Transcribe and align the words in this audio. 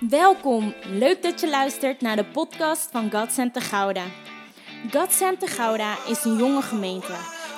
Welkom, 0.00 0.74
leuk 0.84 1.22
dat 1.22 1.40
je 1.40 1.48
luistert 1.48 2.00
naar 2.00 2.16
de 2.16 2.24
podcast 2.24 2.90
van 2.90 3.10
God 3.10 3.32
Center 3.32 3.62
Gouda. 3.62 4.04
God 4.90 5.12
Center 5.12 5.48
Gouda 5.48 6.06
is 6.06 6.24
een 6.24 6.36
jonge 6.36 6.62
gemeente 6.62 7.12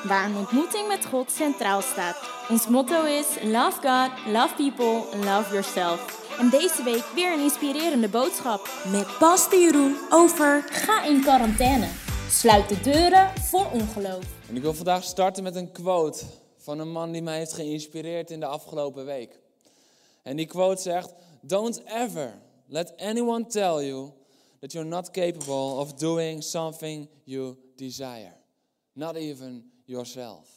waar 0.05 0.25
een 0.25 0.37
ontmoeting 0.37 0.89
met 0.89 1.07
God 1.07 1.31
centraal 1.31 1.81
staat. 1.83 2.31
Ons 2.51 2.69
motto 2.69 3.05
is 3.05 3.27
Love 3.43 3.81
God, 3.81 4.33
Love 4.33 4.55
People, 4.57 5.17
Love 5.17 5.53
Yourself. 5.53 6.29
En 6.39 6.51
deze 6.51 6.83
week 6.85 7.05
weer 7.15 7.33
een 7.33 7.43
inspirerende 7.43 8.09
boodschap 8.09 8.71
met 8.93 9.19
Pastor 9.19 9.61
Jeroen 9.61 9.97
over 10.11 10.65
Ga 10.69 11.05
in 11.05 11.21
quarantaine. 11.21 11.89
Sluit 12.29 12.69
de 12.69 12.81
deuren 12.81 13.33
voor 13.41 13.71
ongeloof. 13.73 14.25
En 14.49 14.57
ik 14.57 14.63
wil 14.63 14.75
vandaag 14.75 15.05
starten 15.05 15.43
met 15.43 15.57
een 15.57 15.73
quote 15.73 16.25
van 16.57 16.79
een 16.79 16.93
man 16.93 17.13
die 17.13 17.23
mij 17.23 17.39
heeft 17.39 17.53
geïnspireerd 17.53 18.31
in 18.31 18.41
de 18.41 18.47
afgelopen 18.47 19.05
week. 19.05 19.39
En 20.23 20.37
die 20.37 20.47
quote 20.47 20.83
zegt: 20.83 21.13
Don't 21.47 21.81
ever 21.87 22.33
let 22.69 22.93
anyone 22.99 23.47
tell 23.47 23.83
you 23.83 24.13
that 24.61 24.75
you're 24.75 24.85
not 24.85 25.13
capable 25.13 25.81
of 25.81 25.99
doing 25.99 26.43
something 26.43 27.09
you 27.25 27.57
desire. 27.77 28.35
Not 28.95 29.17
even 29.17 29.65
yourself. 29.87 30.49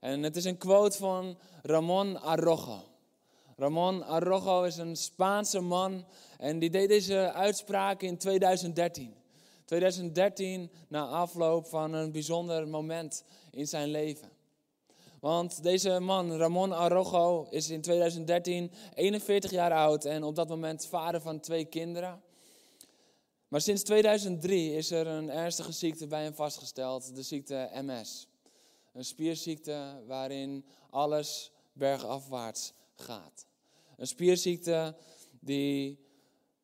En 0.00 0.22
het 0.22 0.36
is 0.36 0.44
een 0.44 0.58
quote 0.58 0.96
van 0.96 1.38
Ramon 1.62 2.20
Arrojo. 2.20 2.84
Ramon 3.56 4.02
Arrojo 4.02 4.62
is 4.62 4.76
een 4.76 4.96
Spaanse 4.96 5.60
man 5.60 6.04
en 6.38 6.58
die 6.58 6.70
deed 6.70 6.88
deze 6.88 7.32
uitspraak 7.32 8.02
in 8.02 8.16
2013. 8.16 9.14
2013 9.64 10.70
na 10.88 11.06
afloop 11.06 11.66
van 11.66 11.92
een 11.92 12.12
bijzonder 12.12 12.68
moment 12.68 13.24
in 13.50 13.66
zijn 13.66 13.88
leven. 13.88 14.35
Want 15.26 15.62
deze 15.62 16.00
man, 16.00 16.36
Ramon 16.36 16.72
Arrojo, 16.72 17.46
is 17.50 17.70
in 17.70 17.80
2013 17.80 18.72
41 18.94 19.50
jaar 19.50 19.72
oud 19.72 20.04
en 20.04 20.22
op 20.22 20.34
dat 20.34 20.48
moment 20.48 20.86
vader 20.86 21.20
van 21.20 21.40
twee 21.40 21.64
kinderen. 21.64 22.22
Maar 23.48 23.60
sinds 23.60 23.82
2003 23.82 24.74
is 24.74 24.90
er 24.90 25.06
een 25.06 25.30
ernstige 25.30 25.72
ziekte 25.72 26.06
bij 26.06 26.22
hem 26.22 26.34
vastgesteld, 26.34 27.14
de 27.14 27.22
ziekte 27.22 27.70
MS. 27.72 28.28
Een 28.92 29.04
spierziekte 29.04 30.02
waarin 30.06 30.64
alles 30.90 31.52
bergafwaarts 31.72 32.72
gaat. 32.94 33.46
Een 33.96 34.06
spierziekte 34.06 34.96
die 35.40 35.98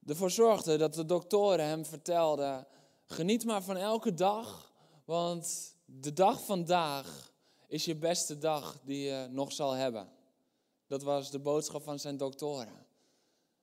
ervoor 0.06 0.30
zorgde 0.30 0.76
dat 0.76 0.94
de 0.94 1.04
doktoren 1.04 1.66
hem 1.66 1.84
vertelden: 1.84 2.66
geniet 3.06 3.44
maar 3.44 3.62
van 3.62 3.76
elke 3.76 4.14
dag, 4.14 4.72
want 5.04 5.76
de 5.84 6.12
dag 6.12 6.44
vandaag 6.44 7.31
is 7.72 7.84
je 7.84 7.96
beste 7.96 8.38
dag 8.38 8.80
die 8.84 9.02
je 9.04 9.26
nog 9.30 9.52
zal 9.52 9.72
hebben. 9.72 10.08
Dat 10.86 11.02
was 11.02 11.30
de 11.30 11.38
boodschap 11.38 11.82
van 11.82 11.98
zijn 11.98 12.16
doktoren. 12.16 12.86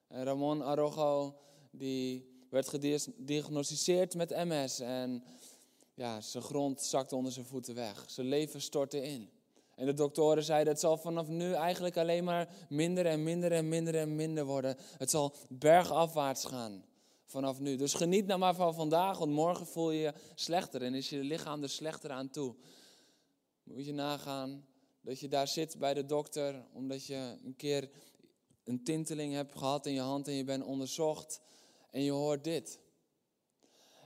En 0.08 0.24
Ramon 0.24 0.62
Arrojo 0.62 1.36
die 1.72 2.30
werd 2.50 2.68
gediagnosticeerd 2.68 4.16
met 4.16 4.30
MS 4.30 4.80
en 4.80 5.24
ja, 5.94 6.22
zijn 6.22 6.44
grond 6.44 6.82
zakte 6.82 7.16
onder 7.16 7.32
zijn 7.32 7.46
voeten 7.46 7.76
weg. 7.76 8.04
Zijn 8.08 8.28
leven 8.28 8.62
stortte 8.62 9.02
in. 9.04 9.30
En 9.76 9.86
de 9.86 9.94
doktoren 9.94 10.44
zeiden, 10.44 10.74
het 10.74 10.82
zal 10.82 10.98
vanaf 10.98 11.28
nu 11.28 11.54
eigenlijk 11.54 11.98
alleen 11.98 12.24
maar 12.24 12.50
minder 12.70 13.06
en 13.06 13.24
minder 13.24 13.52
en 13.52 13.70
minder 13.70 13.96
en 13.96 14.16
minder 14.16 14.46
worden. 14.46 14.78
Het 14.98 15.10
zal 15.10 15.36
bergafwaarts 15.50 16.46
gaan 16.46 16.84
vanaf 17.26 17.60
nu. 17.60 17.76
Dus 17.76 17.94
geniet 17.94 18.26
nou 18.26 18.40
maar 18.40 18.56
van 18.56 18.74
vandaag, 18.74 19.18
want 19.18 19.32
morgen 19.32 19.68
voel 19.68 19.92
je 19.92 20.00
je 20.00 20.14
slechter 20.36 20.82
en 20.82 20.94
is 20.94 21.10
je 21.10 21.24
lichaam 21.24 21.64
er 21.64 21.70
slechter 21.70 22.12
aan 22.12 22.30
toe. 22.30 22.56
Moet 23.70 23.86
je 23.86 23.94
nagaan 23.94 24.66
dat 25.02 25.20
je 25.20 25.28
daar 25.28 25.48
zit 25.48 25.78
bij 25.78 25.94
de 25.94 26.06
dokter 26.06 26.66
omdat 26.73 27.06
je 27.06 27.38
een 27.45 27.56
keer 27.56 27.89
een 28.64 28.84
tinteling 28.84 29.34
hebt 29.34 29.58
gehad 29.58 29.86
in 29.86 29.94
je 29.94 30.00
hand 30.00 30.28
en 30.28 30.34
je 30.34 30.44
bent 30.44 30.64
onderzocht 30.64 31.42
en 31.92 32.03
je 32.03 32.12
hoort 32.12 32.44
dit. 32.44 32.80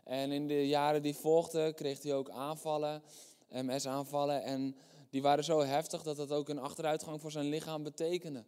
En 0.03 0.31
in 0.31 0.47
de 0.47 0.67
jaren 0.67 1.01
die 1.01 1.15
volgden 1.15 1.75
kreeg 1.75 2.01
hij 2.01 2.13
ook 2.13 2.29
aanvallen, 2.29 3.03
MS-aanvallen. 3.49 4.43
En 4.43 4.75
die 5.09 5.21
waren 5.21 5.43
zo 5.43 5.59
heftig 5.59 6.03
dat 6.03 6.17
dat 6.17 6.31
ook 6.31 6.49
een 6.49 6.59
achteruitgang 6.59 7.21
voor 7.21 7.31
zijn 7.31 7.49
lichaam 7.49 7.83
betekende. 7.83 8.43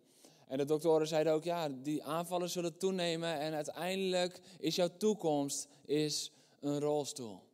En 0.47 0.58
de 0.58 0.66
doktoren 0.66 1.08
zeiden 1.08 1.34
ook, 1.34 1.44
ja, 1.44 1.70
die 1.70 2.03
aanvallen 2.03 2.50
zullen 2.50 2.78
toenemen 2.78 3.40
en 3.40 3.53
uiteindelijk 3.53 4.42
is 4.59 4.76
jouw 4.76 4.97
toekomst 4.97 5.68
is 5.86 6.32
een 6.59 6.80
rolstoel. 6.80 7.45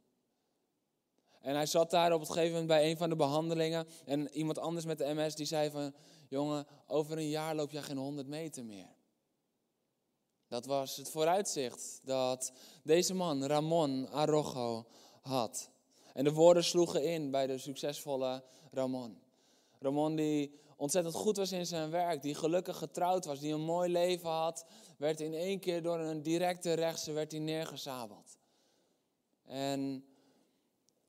En 1.42 1.56
hij 1.56 1.66
zat 1.66 1.92
daar 1.92 2.14
op 2.14 2.20
het 2.20 2.30
gegeven 2.30 2.52
moment 2.52 2.68
bij 2.68 2.90
een 2.90 2.98
van 2.98 3.10
de 3.10 3.16
behandelingen. 3.16 3.88
En 4.06 4.30
iemand 4.30 4.58
anders 4.60 4.86
met 4.86 4.98
de 4.98 5.14
MS 5.14 5.36
die 5.36 5.46
zei 5.46 5.70
van, 5.70 5.94
jongen, 6.28 6.68
over 6.88 7.18
een 7.18 7.30
jaar 7.30 7.56
loop 7.56 7.72
jij 7.72 7.82
geen 7.82 7.98
100 7.98 8.28
meter 8.28 8.66
meer. 8.66 8.90
Dat 10.48 10.66
was 10.66 10.96
het 10.96 11.10
vooruitzicht 11.10 12.02
dat 12.04 12.52
deze 12.84 13.14
man, 13.14 13.46
Ramon 13.46 14.10
Arrojo, 14.10 14.86
had. 15.22 15.70
En 16.14 16.24
de 16.24 16.34
woorden 16.34 16.64
sloegen 16.64 17.04
in 17.04 17.32
bij 17.32 17.48
de 17.48 17.58
succesvolle 17.58 18.44
Ramon. 18.72 19.22
Ramon 19.80 20.16
die 20.16 20.60
ontzettend 20.76 21.16
goed 21.16 21.38
was 21.38 21.52
in 21.52 21.66
zijn 21.66 21.90
werk, 21.90 22.22
die 22.22 22.36
gelukkig 22.36 22.78
getrouwd 22.78 23.26
was, 23.26 23.40
die 23.40 23.54
een 23.54 23.62
mooi 23.62 23.92
leven 23.92 24.30
had, 24.30 24.66
werd 24.98 25.20
in 25.20 25.34
één 25.34 25.60
keer 25.60 25.82
door 25.82 26.00
een 26.00 26.22
directe 26.22 26.74
rechtse 26.74 27.12
werd 27.12 27.32
hij 27.32 27.42
neergezabeld. 27.42 28.38
En 29.44 30.06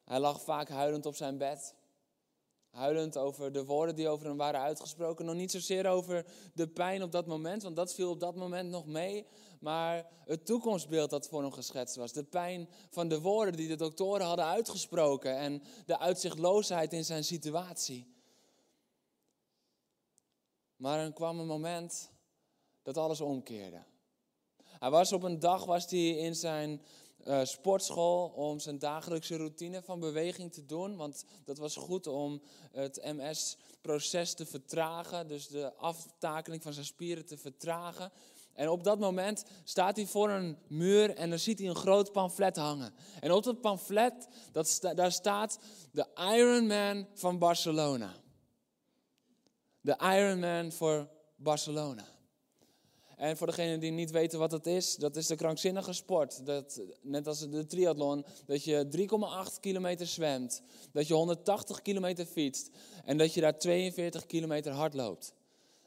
hij 0.05 0.21
lag 0.21 0.43
vaak 0.43 0.69
huilend 0.69 1.07
op 1.07 1.15
zijn 1.15 1.39
bed. 1.39 1.75
Huilend 2.71 3.17
over 3.17 3.53
de 3.53 3.65
woorden 3.65 3.97
die 3.97 4.09
over 4.09 4.27
hem 4.27 4.37
waren 4.37 4.61
uitgesproken. 4.61 5.25
Nog 5.25 5.35
niet 5.35 5.51
zozeer 5.51 5.87
over 5.87 6.27
de 6.55 6.69
pijn 6.69 7.03
op 7.03 7.13
dat 7.13 7.27
moment, 7.27 7.63
want 7.63 7.77
dat 7.77 7.95
viel 7.95 8.11
op 8.11 8.21
dat 8.21 8.35
moment 8.35 8.71
nog 8.71 8.87
mee. 8.87 9.27
Maar 9.61 10.07
het 10.25 10.47
toekomstbeeld 10.47 11.11
dat 11.11 11.29
voor 11.29 11.43
hem 11.43 11.53
geschetst 11.53 11.97
was. 11.97 12.13
De 12.13 12.25
pijn 12.25 12.69
van 12.91 13.09
de 13.09 13.21
woorden 13.21 13.57
die 13.57 13.69
de 13.69 13.77
doktoren 13.77 14.27
hadden 14.27 14.45
uitgesproken. 14.45 15.37
En 15.37 15.63
de 15.87 15.99
uitzichtloosheid 15.99 16.93
in 16.93 17.05
zijn 17.05 17.25
situatie. 17.25 18.15
Maar 20.77 20.99
er 20.99 21.13
kwam 21.13 21.39
een 21.39 21.47
moment 21.47 22.11
dat 22.83 22.97
alles 22.97 23.21
omkeerde. 23.21 23.85
Hij 24.79 24.91
was 24.91 25.13
op 25.13 25.23
een 25.23 25.39
dag 25.39 25.65
was 25.65 25.91
hij 25.91 26.09
in 26.09 26.35
zijn 26.35 26.83
uh, 27.27 27.45
sportschool 27.45 28.29
om 28.29 28.59
zijn 28.59 28.79
dagelijkse 28.79 29.37
routine 29.37 29.83
van 29.83 30.01
beweging 30.01 30.53
te 30.53 30.67
doen. 30.67 30.97
Want 30.97 31.25
dat 31.45 31.59
was 31.59 31.77
goed 31.77 32.07
om 32.07 32.43
het 32.73 33.01
MS-proces 33.03 34.35
te 34.35 34.47
vertragen, 34.47 35.29
dus 35.29 35.49
de 35.49 35.75
aftakeling 35.77 36.63
van 36.63 36.73
zijn 36.73 36.87
spieren 36.87 37.27
te 37.27 37.37
vertragen. 37.37 38.13
En 38.53 38.69
op 38.69 38.85
dat 38.85 38.99
moment 38.99 39.45
staat 39.65 39.97
hij 39.97 40.07
voor 40.07 40.31
een 40.31 40.59
muur 40.67 41.17
en 41.17 41.31
dan 41.31 41.39
ziet 41.39 41.59
hij 41.59 41.69
een 41.69 41.75
groot 41.75 42.13
pamflet 42.13 42.57
hangen. 42.57 42.95
En 43.21 43.33
op 43.33 43.43
dat 43.43 43.61
pamflet, 43.61 44.29
dat 44.53 44.81
daar 44.95 45.13
staat 45.13 45.59
de 45.93 46.07
Ironman 46.15 47.07
van 47.15 47.39
Barcelona. 47.39 48.15
De 49.81 49.97
Ironman 49.99 50.73
voor 50.73 51.09
Barcelona. 51.37 52.12
En 53.23 53.37
voor 53.37 53.47
degenen 53.47 53.81
die 53.81 53.91
niet 53.91 54.11
weten 54.11 54.39
wat 54.39 54.53
het 54.53 54.67
is, 54.67 54.97
dat 54.97 55.17
is 55.17 55.27
de 55.27 55.37
krankzinnige 55.37 55.93
sport. 55.93 56.47
Dat, 56.47 56.81
net 57.03 57.27
als 57.27 57.51
de 57.51 57.67
triathlon, 57.67 58.25
dat 58.47 58.65
je 58.65 59.09
3,8 59.55 59.61
kilometer 59.61 60.07
zwemt, 60.07 60.63
dat 60.93 61.07
je 61.07 61.15
180 61.15 61.83
kilometer 61.83 62.27
fietst 62.27 62.71
en 63.05 63.19
dat 63.19 63.35
je 63.35 63.41
daar 63.41 63.59
42 63.59 64.27
kilometer 64.27 64.73
hard 64.73 64.95
loopt. 64.95 65.35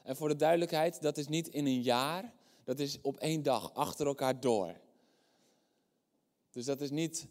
En 0.02 0.16
voor 0.16 0.28
de 0.28 0.36
duidelijkheid, 0.36 1.02
dat 1.02 1.18
is 1.18 1.28
niet 1.28 1.48
in 1.48 1.66
een 1.66 1.82
jaar, 1.82 2.32
dat 2.64 2.78
is 2.78 2.98
op 3.02 3.16
één 3.16 3.42
dag, 3.42 3.74
achter 3.74 4.06
elkaar 4.06 4.40
door. 4.40 4.74
Dus 6.50 6.64
dat 6.64 6.80
is 6.80 6.90
niet 6.90 7.26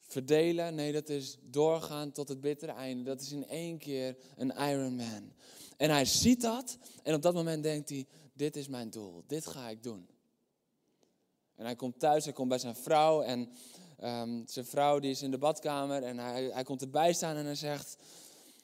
verdelen, 0.00 0.74
nee, 0.74 0.92
dat 0.92 1.08
is 1.08 1.38
doorgaan 1.42 2.12
tot 2.12 2.28
het 2.28 2.40
bittere 2.40 2.72
einde. 2.72 3.02
Dat 3.04 3.20
is 3.20 3.32
in 3.32 3.48
één 3.48 3.78
keer 3.78 4.16
een 4.36 4.50
Ironman. 4.50 5.32
En 5.76 5.90
hij 5.90 6.04
ziet 6.04 6.40
dat 6.40 6.78
en 7.02 7.14
op 7.14 7.22
dat 7.22 7.34
moment 7.34 7.62
denkt 7.62 7.88
hij, 7.88 8.06
dit 8.36 8.56
is 8.56 8.68
mijn 8.68 8.90
doel, 8.90 9.24
dit 9.26 9.46
ga 9.46 9.68
ik 9.68 9.82
doen. 9.82 10.08
En 11.54 11.64
hij 11.64 11.76
komt 11.76 11.98
thuis, 11.98 12.24
hij 12.24 12.32
komt 12.32 12.48
bij 12.48 12.58
zijn 12.58 12.76
vrouw 12.76 13.22
en 13.22 13.52
um, 14.02 14.46
zijn 14.46 14.66
vrouw 14.66 14.98
die 14.98 15.10
is 15.10 15.22
in 15.22 15.30
de 15.30 15.38
badkamer 15.38 16.02
en 16.02 16.18
hij, 16.18 16.44
hij 16.44 16.64
komt 16.64 16.82
erbij 16.82 17.12
staan 17.12 17.36
en 17.36 17.44
hij 17.44 17.54
zegt, 17.54 17.96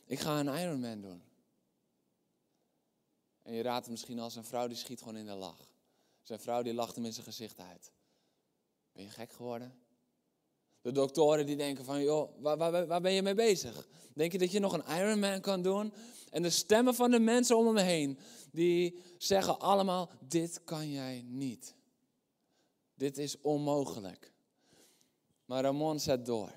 ik 0.04 0.19
ga 0.19 0.40
een 0.40 0.60
Ironman 0.60 1.00
doen. 1.00 1.22
En 3.42 3.54
je 3.54 3.62
raadt 3.62 3.84
het 3.84 3.90
misschien 3.90 4.19
al, 4.19 4.30
zijn 4.30 4.44
vrouw 4.44 4.66
die 4.66 4.76
schiet 4.76 4.98
gewoon 4.98 5.16
in 5.16 5.26
de 5.26 5.34
lach. 5.34 5.69
Zijn 6.22 6.40
vrouw 6.40 6.62
die 6.62 6.74
lacht 6.74 6.94
hem 6.94 7.04
in 7.04 7.12
zijn 7.12 7.26
gezicht 7.26 7.58
uit. 7.58 7.92
Ben 8.92 9.02
je 9.02 9.10
gek 9.10 9.32
geworden? 9.32 9.74
De 10.82 10.93
doktoren 10.93 11.46
die 11.46 11.56
denken 11.56 11.84
van, 11.84 12.02
joh, 12.02 12.31
waar, 12.38 12.56
waar, 12.56 12.87
waar, 12.87 13.00
ben 13.00 13.12
je 13.12 13.23
mee 13.23 13.34
bezig? 13.34 13.88
Denk 14.14 14.32
je 14.32 14.38
dat 14.38 14.52
je 14.52 14.61
nog 14.61 14.73
een 14.73 14.99
Ironman 14.99 15.40
kan 15.40 15.62
doen? 15.62 15.93
En 16.31 16.43
de 16.43 16.50
stemmen 16.50 16.94
van 16.94 17.11
de 17.11 17.19
mensen 17.19 17.56
om 17.56 17.67
hem 17.67 17.76
heen, 17.76 18.19
die 18.52 19.00
zeggen 19.19 19.58
allemaal, 19.58 20.11
dit 20.29 20.61
kan 20.64 20.90
jij 20.90 21.25
niet. 21.26 21.75
Dit 22.94 23.19
is 23.19 23.40
onmogelijk. 23.40 24.32
Maar 25.44 25.62
Ramon 25.62 26.00
zet 26.00 26.26
door. 26.26 26.50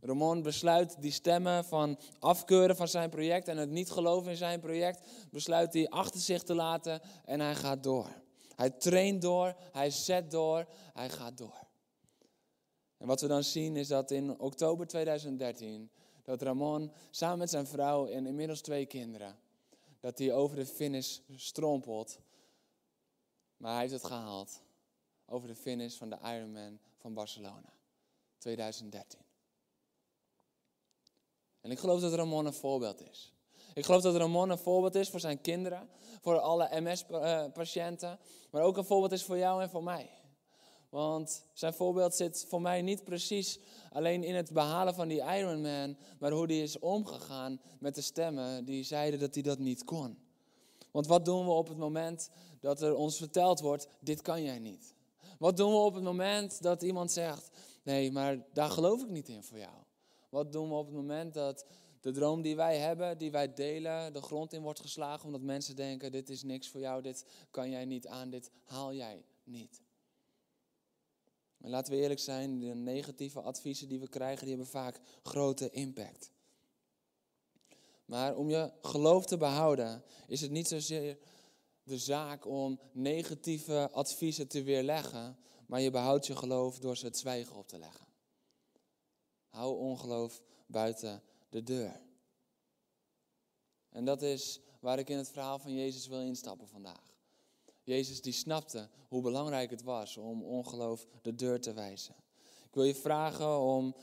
Ramon 0.00 0.42
besluit 0.42 0.96
die 1.00 1.12
stemmen 1.12 1.64
van 1.64 1.98
afkeuren 2.18 2.76
van 2.76 2.88
zijn 2.88 3.10
project 3.10 3.48
en 3.48 3.56
het 3.56 3.70
niet 3.70 3.90
geloven 3.90 4.30
in 4.30 4.36
zijn 4.36 4.60
project, 4.60 5.06
besluit 5.30 5.72
hij 5.72 5.88
achter 5.88 6.20
zich 6.20 6.42
te 6.42 6.54
laten 6.54 7.00
en 7.24 7.40
hij 7.40 7.54
gaat 7.54 7.82
door. 7.82 8.08
Hij 8.56 8.70
traint 8.70 9.22
door, 9.22 9.54
hij 9.72 9.90
zet 9.90 10.30
door, 10.30 10.66
hij 10.92 11.10
gaat 11.10 11.38
door. 11.38 11.61
En 13.02 13.08
wat 13.08 13.20
we 13.20 13.26
dan 13.26 13.44
zien 13.44 13.76
is 13.76 13.88
dat 13.88 14.10
in 14.10 14.40
oktober 14.40 14.86
2013, 14.86 15.90
dat 16.22 16.42
Ramon 16.42 16.92
samen 17.10 17.38
met 17.38 17.50
zijn 17.50 17.66
vrouw 17.66 18.06
en 18.06 18.26
inmiddels 18.26 18.60
twee 18.60 18.86
kinderen, 18.86 19.38
dat 20.00 20.18
hij 20.18 20.32
over 20.32 20.56
de 20.56 20.66
finish 20.66 21.18
strompelt. 21.36 22.18
Maar 23.56 23.70
hij 23.72 23.80
heeft 23.80 23.92
het 23.92 24.04
gehaald. 24.04 24.62
Over 25.26 25.48
de 25.48 25.54
finish 25.54 25.96
van 25.96 26.10
de 26.10 26.18
Ironman 26.22 26.78
van 26.98 27.14
Barcelona. 27.14 27.72
2013. 28.38 29.20
En 31.60 31.70
ik 31.70 31.78
geloof 31.78 32.00
dat 32.00 32.14
Ramon 32.14 32.46
een 32.46 32.52
voorbeeld 32.52 33.10
is. 33.10 33.32
Ik 33.74 33.84
geloof 33.84 34.02
dat 34.02 34.16
Ramon 34.16 34.50
een 34.50 34.58
voorbeeld 34.58 34.94
is 34.94 35.10
voor 35.10 35.20
zijn 35.20 35.40
kinderen, 35.40 35.88
voor 36.20 36.38
alle 36.38 36.80
MS-patiënten, 36.80 38.18
maar 38.50 38.62
ook 38.62 38.76
een 38.76 38.84
voorbeeld 38.84 39.12
is 39.12 39.24
voor 39.24 39.38
jou 39.38 39.62
en 39.62 39.70
voor 39.70 39.84
mij. 39.84 40.21
Want 40.92 41.44
zijn 41.52 41.74
voorbeeld 41.74 42.14
zit 42.14 42.46
voor 42.48 42.60
mij 42.60 42.82
niet 42.82 43.04
precies 43.04 43.58
alleen 43.90 44.24
in 44.24 44.34
het 44.34 44.52
behalen 44.52 44.94
van 44.94 45.08
die 45.08 45.22
Ironman, 45.22 45.96
maar 46.18 46.30
hoe 46.30 46.46
die 46.46 46.62
is 46.62 46.78
omgegaan 46.78 47.60
met 47.80 47.94
de 47.94 48.00
stemmen 48.00 48.64
die 48.64 48.84
zeiden 48.84 49.20
dat 49.20 49.34
hij 49.34 49.42
dat 49.42 49.58
niet 49.58 49.84
kon. 49.84 50.18
Want 50.90 51.06
wat 51.06 51.24
doen 51.24 51.44
we 51.44 51.50
op 51.50 51.68
het 51.68 51.76
moment 51.76 52.30
dat 52.60 52.82
er 52.82 52.94
ons 52.94 53.16
verteld 53.16 53.60
wordt, 53.60 53.88
dit 54.00 54.22
kan 54.22 54.42
jij 54.42 54.58
niet? 54.58 54.94
Wat 55.38 55.56
doen 55.56 55.70
we 55.70 55.78
op 55.78 55.94
het 55.94 56.04
moment 56.04 56.62
dat 56.62 56.82
iemand 56.82 57.12
zegt, 57.12 57.50
nee, 57.82 58.12
maar 58.12 58.46
daar 58.52 58.70
geloof 58.70 59.02
ik 59.02 59.10
niet 59.10 59.28
in 59.28 59.42
voor 59.42 59.58
jou? 59.58 59.76
Wat 60.28 60.52
doen 60.52 60.68
we 60.68 60.74
op 60.74 60.86
het 60.86 60.94
moment 60.94 61.34
dat 61.34 61.66
de 62.00 62.10
droom 62.10 62.42
die 62.42 62.56
wij 62.56 62.78
hebben, 62.78 63.18
die 63.18 63.30
wij 63.30 63.54
delen, 63.54 64.12
de 64.12 64.22
grond 64.22 64.52
in 64.52 64.62
wordt 64.62 64.80
geslagen 64.80 65.24
omdat 65.24 65.42
mensen 65.42 65.76
denken, 65.76 66.12
dit 66.12 66.30
is 66.30 66.42
niks 66.42 66.68
voor 66.68 66.80
jou, 66.80 67.02
dit 67.02 67.26
kan 67.50 67.70
jij 67.70 67.84
niet 67.84 68.06
aan, 68.06 68.30
dit 68.30 68.50
haal 68.64 68.94
jij 68.94 69.24
niet? 69.44 69.82
En 71.62 71.70
laten 71.70 71.92
we 71.92 71.98
eerlijk 71.98 72.20
zijn, 72.20 72.58
de 72.58 72.74
negatieve 72.74 73.40
adviezen 73.40 73.88
die 73.88 74.00
we 74.00 74.08
krijgen, 74.08 74.40
die 74.40 74.54
hebben 74.54 74.72
vaak 74.72 75.00
grote 75.22 75.70
impact. 75.70 76.30
Maar 78.04 78.36
om 78.36 78.50
je 78.50 78.72
geloof 78.82 79.26
te 79.26 79.36
behouden, 79.36 80.02
is 80.26 80.40
het 80.40 80.50
niet 80.50 80.68
zozeer 80.68 81.18
de 81.82 81.98
zaak 81.98 82.46
om 82.46 82.80
negatieve 82.92 83.90
adviezen 83.92 84.48
te 84.48 84.62
weerleggen, 84.62 85.38
maar 85.66 85.80
je 85.80 85.90
behoudt 85.90 86.26
je 86.26 86.36
geloof 86.36 86.78
door 86.78 86.96
ze 86.96 87.06
het 87.06 87.18
zwijgen 87.18 87.56
op 87.56 87.68
te 87.68 87.78
leggen. 87.78 88.06
Hou 89.48 89.78
ongeloof 89.78 90.42
buiten 90.66 91.22
de 91.48 91.62
deur. 91.62 92.00
En 93.88 94.04
dat 94.04 94.22
is 94.22 94.60
waar 94.80 94.98
ik 94.98 95.08
in 95.08 95.16
het 95.16 95.30
verhaal 95.30 95.58
van 95.58 95.74
Jezus 95.74 96.06
wil 96.06 96.20
instappen 96.20 96.68
vandaag. 96.68 97.11
Jezus 97.84 98.22
die 98.22 98.32
snapte 98.32 98.88
hoe 99.08 99.22
belangrijk 99.22 99.70
het 99.70 99.82
was 99.82 100.16
om 100.16 100.42
ongeloof 100.42 101.06
de 101.22 101.34
deur 101.34 101.60
te 101.60 101.72
wijzen. 101.72 102.14
Ik 102.66 102.74
wil 102.74 102.84
je 102.84 102.94
vragen 102.94 103.58
om 103.58 103.94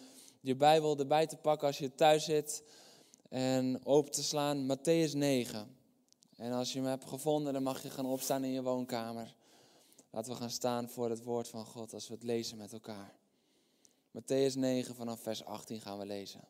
je 0.41 0.55
Bijbel 0.55 0.97
erbij 0.97 1.27
te 1.27 1.37
pakken 1.37 1.67
als 1.67 1.77
je 1.77 1.95
thuis 1.95 2.23
zit 2.23 2.63
en 3.29 3.85
open 3.85 4.11
te 4.11 4.23
slaan 4.23 4.77
Matthäus 4.77 5.11
9. 5.11 5.77
En 6.35 6.51
als 6.51 6.73
je 6.73 6.79
hem 6.79 6.87
hebt 6.87 7.05
gevonden, 7.05 7.53
dan 7.53 7.63
mag 7.63 7.83
je 7.83 7.89
gaan 7.89 8.05
opstaan 8.05 8.43
in 8.43 8.51
je 8.51 8.63
woonkamer. 8.63 9.35
Laten 10.09 10.31
we 10.31 10.37
gaan 10.37 10.49
staan 10.49 10.89
voor 10.89 11.09
het 11.09 11.23
woord 11.23 11.47
van 11.47 11.65
God 11.65 11.93
als 11.93 12.07
we 12.07 12.13
het 12.13 12.23
lezen 12.23 12.57
met 12.57 12.73
elkaar. 12.73 13.15
Matthäus 14.11 14.53
9 14.53 14.95
vanaf 14.95 15.19
vers 15.19 15.45
18 15.45 15.81
gaan 15.81 15.97
we 15.97 16.05
lezen. 16.05 16.47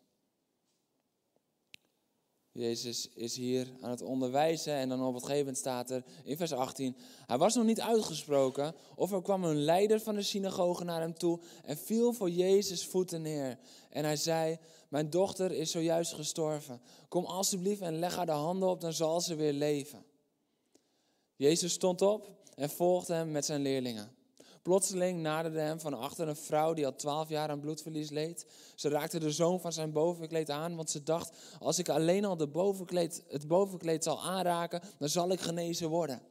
Jezus 2.52 3.10
is 3.14 3.36
hier 3.36 3.68
aan 3.82 3.90
het 3.90 4.02
onderwijzen 4.02 4.74
en 4.74 4.90
dan 4.90 5.04
op 5.04 5.14
het 5.14 5.24
gegeven 5.24 5.40
moment 5.40 5.58
staat 5.58 5.90
er 5.90 6.04
in 6.24 6.38
vers 6.38 6.54
18, 6.54 6.96
hij 7.26 7.38
was 7.38 7.56
nog 7.56 7.66
niet 7.66 7.82
uitgesproken 7.82 8.76
of 8.96 9.12
er 9.12 9.22
kwam 9.22 9.44
een 9.44 9.64
leider 9.64 10.00
van 10.00 10.16
de 10.16 10.22
synagoge 10.22 10.84
naar 10.84 11.02
hem 11.02 11.18
toe 11.18 11.40
en 11.64 11.78
viel 11.78 12.14
voor 12.14 12.30
Jezus 12.30 12.86
voeten 12.86 13.22
neer. 13.22 13.60
En 13.90 14.04
hij 14.04 14.16
zei, 14.16 14.58
mijn 14.90 15.10
dochter 15.10 15.52
is 15.52 15.72
zojuist 15.72 16.14
gestorven. 16.14 16.82
Kom 17.08 17.26
alsjeblieft 17.26 17.82
en 17.82 18.00
leg 18.00 18.16
haar 18.16 18.26
de 18.26 18.32
handen 18.32 18.70
op, 18.70 18.82
dan 18.82 18.94
zal 18.94 19.22
ze 19.22 19.36
weer 19.36 19.54
leven. 19.54 20.06
Jezus 21.36 21.74
stond 21.74 22.02
op 22.02 22.30
en 22.56 22.70
volgde 22.70 23.14
hem 23.14 23.32
met 23.32 23.46
zijn 23.46 23.62
leerlingen. 23.62 24.19
Plotseling 24.70 25.22
naderde 25.22 25.60
hem 25.60 25.80
van 25.80 25.94
achter 25.94 26.28
een 26.28 26.36
vrouw 26.36 26.74
die 26.74 26.86
al 26.86 26.96
twaalf 26.96 27.30
jaar 27.30 27.50
aan 27.50 27.60
bloedverlies 27.60 28.10
leed. 28.10 28.46
Ze 28.76 28.90
raakte 28.90 29.20
de 29.20 29.32
zoom 29.32 29.60
van 29.60 29.74
zijn 29.74 29.92
bovenkleed 29.92 30.50
aan, 30.50 30.76
want 30.76 30.90
ze 30.90 31.04
dacht: 31.04 31.32
als 31.60 31.80
ik 31.80 31.90
alleen 31.90 32.26
al 32.26 32.38
de 32.38 32.48
bovenkleed, 32.48 33.24
het 33.28 33.48
bovenkleed 33.48 34.04
zal 34.04 34.24
aanraken, 34.24 34.82
dan 34.98 35.10
zal 35.10 35.32
ik 35.32 35.40
genezen 35.40 35.90
worden. 35.90 36.22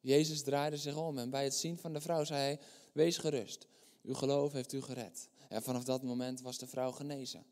Jezus 0.00 0.42
draaide 0.42 0.76
zich 0.76 0.96
om 0.96 1.18
en 1.18 1.30
bij 1.30 1.44
het 1.44 1.54
zien 1.54 1.78
van 1.78 1.92
de 1.92 2.00
vrouw 2.00 2.24
zei 2.24 2.40
hij: 2.40 2.60
Wees 2.92 3.16
gerust, 3.16 3.66
uw 4.02 4.14
geloof 4.14 4.52
heeft 4.52 4.72
u 4.72 4.82
gered. 4.82 5.28
En 5.48 5.62
vanaf 5.62 5.84
dat 5.84 6.02
moment 6.02 6.40
was 6.40 6.58
de 6.58 6.66
vrouw 6.66 6.92
genezen. 6.92 7.44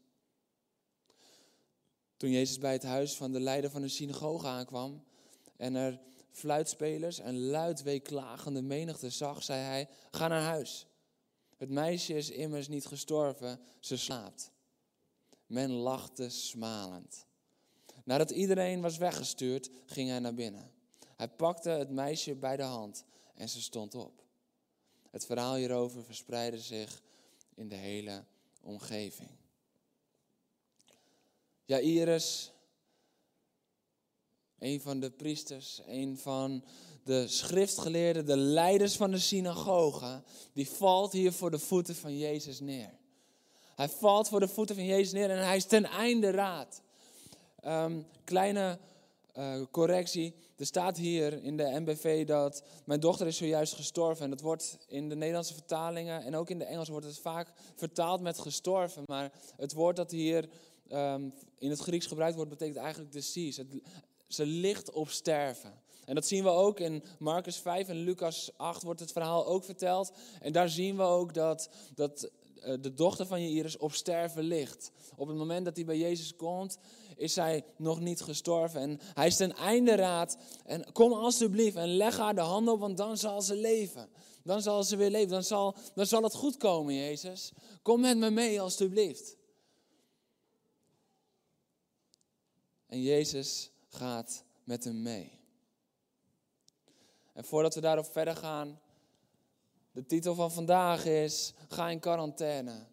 Toen 2.16 2.30
Jezus 2.30 2.58
bij 2.58 2.72
het 2.72 2.84
huis 2.84 3.16
van 3.16 3.32
de 3.32 3.40
leider 3.40 3.70
van 3.70 3.82
de 3.82 3.88
synagoge 3.88 4.46
aankwam 4.46 5.04
en 5.56 5.74
er 5.74 6.00
fluitspelers 6.36 7.18
en 7.18 7.38
luid 7.38 7.82
weeklagende 7.82 8.62
menigte 8.62 9.10
zag, 9.10 9.42
zei 9.42 9.60
hij: 9.60 9.88
Ga 10.10 10.28
naar 10.28 10.42
huis. 10.42 10.86
Het 11.56 11.70
meisje 11.70 12.14
is 12.14 12.30
immers 12.30 12.68
niet 12.68 12.86
gestorven, 12.86 13.60
ze 13.80 13.96
slaapt. 13.96 14.50
Men 15.46 15.70
lachte 15.70 16.28
smalend. 16.28 17.26
Nadat 18.04 18.30
iedereen 18.30 18.80
was 18.80 18.96
weggestuurd, 18.96 19.70
ging 19.86 20.08
hij 20.08 20.18
naar 20.18 20.34
binnen. 20.34 20.70
Hij 21.16 21.28
pakte 21.28 21.70
het 21.70 21.90
meisje 21.90 22.34
bij 22.34 22.56
de 22.56 22.62
hand 22.62 23.04
en 23.34 23.48
ze 23.48 23.62
stond 23.62 23.94
op. 23.94 24.24
Het 25.10 25.26
verhaal 25.26 25.54
hierover 25.54 26.04
verspreidde 26.04 26.60
zich 26.60 27.02
in 27.54 27.68
de 27.68 27.74
hele 27.74 28.24
omgeving. 28.60 29.30
Jairus 31.64 32.52
een 34.58 34.80
van 34.80 35.00
de 35.00 35.10
priesters, 35.10 35.80
een 35.86 36.18
van 36.18 36.64
de 37.04 37.28
schriftgeleerden, 37.28 38.26
de 38.26 38.36
leiders 38.36 38.96
van 38.96 39.10
de 39.10 39.18
synagoge, 39.18 40.22
die 40.52 40.68
valt 40.68 41.12
hier 41.12 41.32
voor 41.32 41.50
de 41.50 41.58
voeten 41.58 41.94
van 41.94 42.18
Jezus 42.18 42.60
neer. 42.60 42.90
Hij 43.74 43.88
valt 43.88 44.28
voor 44.28 44.40
de 44.40 44.48
voeten 44.48 44.74
van 44.74 44.84
Jezus 44.84 45.12
neer 45.12 45.30
en 45.30 45.44
hij 45.44 45.56
is 45.56 45.64
ten 45.64 45.84
einde 45.84 46.30
raad. 46.30 46.82
Ehm, 47.60 48.00
kleine 48.24 48.78
uh, 49.38 49.62
correctie. 49.70 50.34
Er 50.56 50.66
staat 50.66 50.96
hier 50.96 51.42
in 51.42 51.56
de 51.56 51.80
MBV 51.80 52.26
dat 52.26 52.62
mijn 52.84 53.00
dochter 53.00 53.26
is 53.26 53.36
zojuist 53.36 53.74
gestorven. 53.74 54.24
En 54.24 54.30
dat 54.30 54.40
wordt 54.40 54.78
in 54.88 55.08
de 55.08 55.16
Nederlandse 55.16 55.54
vertalingen 55.54 56.22
en 56.22 56.36
ook 56.36 56.50
in 56.50 56.58
de 56.58 56.64
Engels 56.64 56.88
wordt 56.88 57.06
het 57.06 57.18
vaak 57.18 57.52
vertaald 57.74 58.20
met 58.20 58.38
gestorven. 58.38 59.02
Maar 59.06 59.32
het 59.56 59.72
woord 59.72 59.96
dat 59.96 60.10
hier 60.10 60.48
um, 60.92 61.34
in 61.58 61.70
het 61.70 61.80
Grieks 61.80 62.06
gebruikt 62.06 62.36
wordt, 62.36 62.50
betekent 62.50 62.76
eigenlijk 62.76 63.12
deceased. 63.12 63.66
Ze 64.26 64.46
ligt 64.46 64.90
op 64.90 65.08
sterven. 65.08 65.82
En 66.04 66.14
dat 66.14 66.26
zien 66.26 66.42
we 66.42 66.48
ook 66.48 66.80
in 66.80 67.02
Marcus 67.18 67.56
5 67.56 67.88
en 67.88 67.96
Lucas 67.96 68.50
8 68.56 68.82
wordt 68.82 69.00
het 69.00 69.12
verhaal 69.12 69.46
ook 69.46 69.64
verteld. 69.64 70.12
En 70.40 70.52
daar 70.52 70.68
zien 70.68 70.96
we 70.96 71.02
ook 71.02 71.34
dat, 71.34 71.68
dat 71.94 72.30
eh, 72.66 72.74
de 72.80 72.94
dochter 72.94 73.26
van 73.26 73.42
Jairus 73.42 73.76
op 73.76 73.92
sterven 73.92 74.42
ligt. 74.42 74.90
Op 75.16 75.28
het 75.28 75.36
moment 75.36 75.64
dat 75.64 75.76
hij 75.76 75.84
bij 75.84 75.98
Jezus 75.98 76.36
komt, 76.36 76.78
is 77.16 77.32
zij 77.32 77.64
nog 77.76 78.00
niet 78.00 78.20
gestorven. 78.20 78.80
En 78.80 79.00
hij 79.14 79.26
is 79.26 79.36
ten 79.36 79.54
einde 79.54 79.94
raad. 79.94 80.36
En 80.64 80.92
kom 80.92 81.12
alsjeblieft 81.12 81.76
en 81.76 81.96
leg 81.96 82.16
haar 82.16 82.34
de 82.34 82.40
handen 82.40 82.74
op, 82.74 82.80
want 82.80 82.96
dan 82.96 83.16
zal 83.16 83.42
ze 83.42 83.54
leven. 83.54 84.08
Dan 84.42 84.62
zal 84.62 84.84
ze 84.84 84.96
weer 84.96 85.10
leven. 85.10 85.28
Dan 85.28 85.42
zal, 85.42 85.76
dan 85.94 86.06
zal 86.06 86.22
het 86.22 86.34
goed 86.34 86.56
komen, 86.56 86.94
Jezus. 86.94 87.52
Kom 87.82 88.00
met 88.00 88.16
me 88.16 88.30
mee, 88.30 88.60
alsjeblieft. 88.60 89.36
En 92.86 93.02
Jezus 93.02 93.70
gaat 93.88 94.44
met 94.64 94.84
hem 94.84 95.02
mee. 95.02 95.38
En 97.32 97.44
voordat 97.44 97.74
we 97.74 97.80
daarop 97.80 98.06
verder 98.06 98.36
gaan, 98.36 98.80
de 99.92 100.06
titel 100.06 100.34
van 100.34 100.52
vandaag 100.52 101.04
is 101.04 101.52
Ga 101.68 101.88
in 101.88 102.00
quarantaine. 102.00 102.86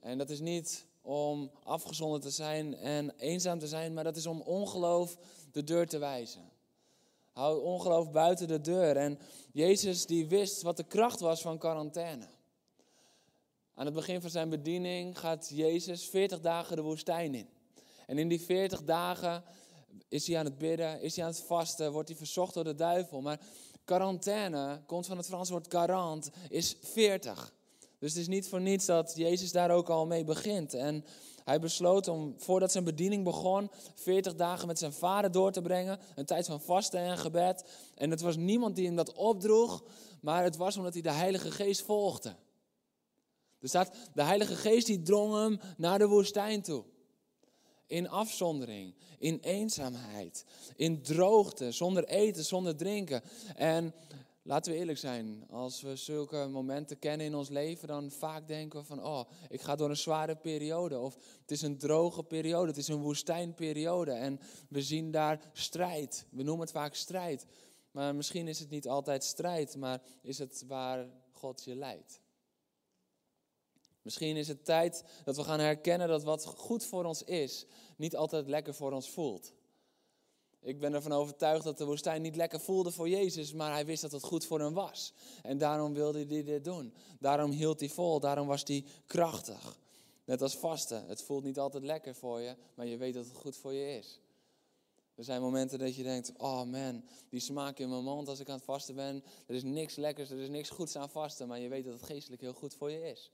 En 0.00 0.18
dat 0.18 0.30
is 0.30 0.40
niet 0.40 0.86
om 1.00 1.50
afgezonderd 1.62 2.22
te 2.22 2.30
zijn 2.30 2.76
en 2.76 3.12
eenzaam 3.16 3.58
te 3.58 3.66
zijn, 3.66 3.94
maar 3.94 4.04
dat 4.04 4.16
is 4.16 4.26
om 4.26 4.40
ongeloof 4.40 5.16
de 5.52 5.64
deur 5.64 5.88
te 5.88 5.98
wijzen. 5.98 6.50
Hou 7.32 7.62
ongeloof 7.62 8.10
buiten 8.10 8.48
de 8.48 8.60
deur. 8.60 8.96
En 8.96 9.18
Jezus 9.52 10.06
die 10.06 10.26
wist 10.26 10.62
wat 10.62 10.76
de 10.76 10.84
kracht 10.84 11.20
was 11.20 11.40
van 11.40 11.58
quarantaine. 11.58 12.28
Aan 13.74 13.84
het 13.84 13.94
begin 13.94 14.20
van 14.20 14.30
zijn 14.30 14.48
bediening 14.48 15.18
gaat 15.18 15.50
Jezus 15.54 16.04
40 16.06 16.40
dagen 16.40 16.76
de 16.76 16.82
woestijn 16.82 17.34
in. 17.34 17.48
En 18.06 18.18
in 18.18 18.28
die 18.28 18.40
40 18.40 18.82
dagen 18.82 19.44
is 20.08 20.26
hij 20.26 20.38
aan 20.38 20.44
het 20.44 20.58
bidden, 20.58 21.00
is 21.00 21.16
hij 21.16 21.24
aan 21.24 21.30
het 21.30 21.40
vasten, 21.40 21.92
wordt 21.92 22.08
hij 22.08 22.16
verzocht 22.16 22.54
door 22.54 22.64
de 22.64 22.74
duivel. 22.74 23.20
Maar 23.20 23.40
quarantaine 23.84 24.82
komt 24.86 25.06
van 25.06 25.16
het 25.16 25.26
Frans 25.26 25.50
woord 25.50 25.68
quarant, 25.68 26.30
is 26.48 26.76
40. 26.82 27.52
Dus 27.98 28.12
het 28.12 28.20
is 28.20 28.28
niet 28.28 28.48
voor 28.48 28.60
niets 28.60 28.86
dat 28.86 29.12
Jezus 29.16 29.52
daar 29.52 29.70
ook 29.70 29.88
al 29.88 30.06
mee 30.06 30.24
begint. 30.24 30.74
En 30.74 31.04
Hij 31.44 31.60
besloot 31.60 32.08
om, 32.08 32.34
voordat 32.36 32.72
zijn 32.72 32.84
bediening 32.84 33.24
begon, 33.24 33.70
40 33.94 34.34
dagen 34.34 34.66
met 34.66 34.78
zijn 34.78 34.92
vader 34.92 35.30
door 35.30 35.52
te 35.52 35.62
brengen. 35.62 35.98
Een 36.14 36.26
tijd 36.26 36.46
van 36.46 36.60
vasten 36.60 37.00
en 37.00 37.18
gebed. 37.18 37.64
En 37.94 38.10
het 38.10 38.20
was 38.20 38.36
niemand 38.36 38.76
die 38.76 38.86
hem 38.86 38.96
dat 38.96 39.12
opdroeg, 39.12 39.84
maar 40.20 40.44
het 40.44 40.56
was 40.56 40.76
omdat 40.76 40.92
hij 40.92 41.02
de 41.02 41.10
Heilige 41.10 41.50
Geest 41.50 41.82
volgde. 41.82 42.36
Er 43.60 43.68
staat, 43.68 43.94
de 44.14 44.22
Heilige 44.22 44.56
Geest 44.56 44.86
die 44.86 45.02
drong 45.02 45.34
hem 45.34 45.60
naar 45.76 45.98
de 45.98 46.06
woestijn 46.06 46.62
toe. 46.62 46.84
In 47.92 48.08
afzondering, 48.08 48.94
in 49.18 49.38
eenzaamheid, 49.40 50.44
in 50.76 51.02
droogte, 51.02 51.72
zonder 51.72 52.04
eten, 52.04 52.44
zonder 52.44 52.76
drinken. 52.76 53.22
En 53.56 53.94
Laten 54.44 54.72
we 54.72 54.78
eerlijk 54.78 54.98
zijn, 54.98 55.44
als 55.50 55.82
we 55.82 55.96
zulke 55.96 56.46
momenten 56.50 56.98
kennen 56.98 57.26
in 57.26 57.34
ons 57.34 57.48
leven, 57.48 57.88
dan 57.88 58.10
vaak 58.10 58.48
denken 58.48 58.80
we 58.80 58.86
van, 58.86 59.04
oh, 59.04 59.30
ik 59.48 59.60
ga 59.60 59.76
door 59.76 59.90
een 59.90 59.96
zware 59.96 60.36
periode. 60.36 60.98
Of 60.98 61.14
het 61.40 61.50
is 61.50 61.62
een 61.62 61.78
droge 61.78 62.22
periode, 62.22 62.66
het 62.66 62.76
is 62.76 62.88
een 62.88 63.00
woestijnperiode. 63.00 64.12
En 64.12 64.40
we 64.68 64.82
zien 64.82 65.10
daar 65.10 65.50
strijd. 65.52 66.26
We 66.30 66.42
noemen 66.42 66.64
het 66.64 66.74
vaak 66.74 66.94
strijd. 66.94 67.46
Maar 67.90 68.14
misschien 68.14 68.48
is 68.48 68.58
het 68.58 68.70
niet 68.70 68.88
altijd 68.88 69.24
strijd, 69.24 69.76
maar 69.76 70.02
is 70.22 70.38
het 70.38 70.64
waar 70.66 71.06
God 71.32 71.64
je 71.64 71.74
leidt. 71.74 72.21
Misschien 74.02 74.36
is 74.36 74.48
het 74.48 74.64
tijd 74.64 75.04
dat 75.24 75.36
we 75.36 75.44
gaan 75.44 75.60
herkennen 75.60 76.08
dat 76.08 76.22
wat 76.22 76.44
goed 76.44 76.84
voor 76.84 77.04
ons 77.04 77.22
is, 77.22 77.66
niet 77.96 78.16
altijd 78.16 78.48
lekker 78.48 78.74
voor 78.74 78.92
ons 78.92 79.10
voelt. 79.10 79.52
Ik 80.60 80.80
ben 80.80 80.94
ervan 80.94 81.12
overtuigd 81.12 81.64
dat 81.64 81.78
de 81.78 81.84
woestijn 81.84 82.22
niet 82.22 82.36
lekker 82.36 82.60
voelde 82.60 82.90
voor 82.90 83.08
Jezus, 83.08 83.52
maar 83.52 83.72
hij 83.72 83.86
wist 83.86 84.02
dat 84.02 84.12
het 84.12 84.22
goed 84.22 84.44
voor 84.44 84.60
hem 84.60 84.74
was. 84.74 85.12
En 85.42 85.58
daarom 85.58 85.94
wilde 85.94 86.26
hij 86.26 86.42
dit 86.44 86.64
doen. 86.64 86.94
Daarom 87.18 87.50
hield 87.50 87.80
hij 87.80 87.88
vol, 87.88 88.20
daarom 88.20 88.46
was 88.46 88.62
hij 88.66 88.84
krachtig. 89.06 89.78
Net 90.24 90.42
als 90.42 90.56
vasten. 90.56 91.06
Het 91.06 91.22
voelt 91.22 91.44
niet 91.44 91.58
altijd 91.58 91.84
lekker 91.84 92.14
voor 92.14 92.40
je, 92.40 92.56
maar 92.74 92.86
je 92.86 92.96
weet 92.96 93.14
dat 93.14 93.24
het 93.24 93.34
goed 93.34 93.56
voor 93.56 93.72
je 93.72 93.96
is. 93.98 94.20
Er 95.14 95.24
zijn 95.24 95.40
momenten 95.40 95.78
dat 95.78 95.96
je 95.96 96.02
denkt, 96.02 96.32
oh 96.36 96.62
man, 96.62 97.04
die 97.28 97.40
smaak 97.40 97.78
in 97.78 97.88
mijn 97.88 98.04
mond 98.04 98.28
als 98.28 98.40
ik 98.40 98.48
aan 98.48 98.56
het 98.56 98.64
vasten 98.64 98.94
ben. 98.94 99.24
Er 99.46 99.54
is 99.54 99.62
niks 99.62 99.96
lekkers, 99.96 100.30
er 100.30 100.38
is 100.38 100.48
niks 100.48 100.70
goeds 100.70 100.96
aan 100.96 101.10
vasten, 101.10 101.48
maar 101.48 101.58
je 101.58 101.68
weet 101.68 101.84
dat 101.84 101.92
het 101.92 102.02
geestelijk 102.02 102.42
heel 102.42 102.52
goed 102.52 102.74
voor 102.74 102.90
je 102.90 103.10
is. 103.10 103.30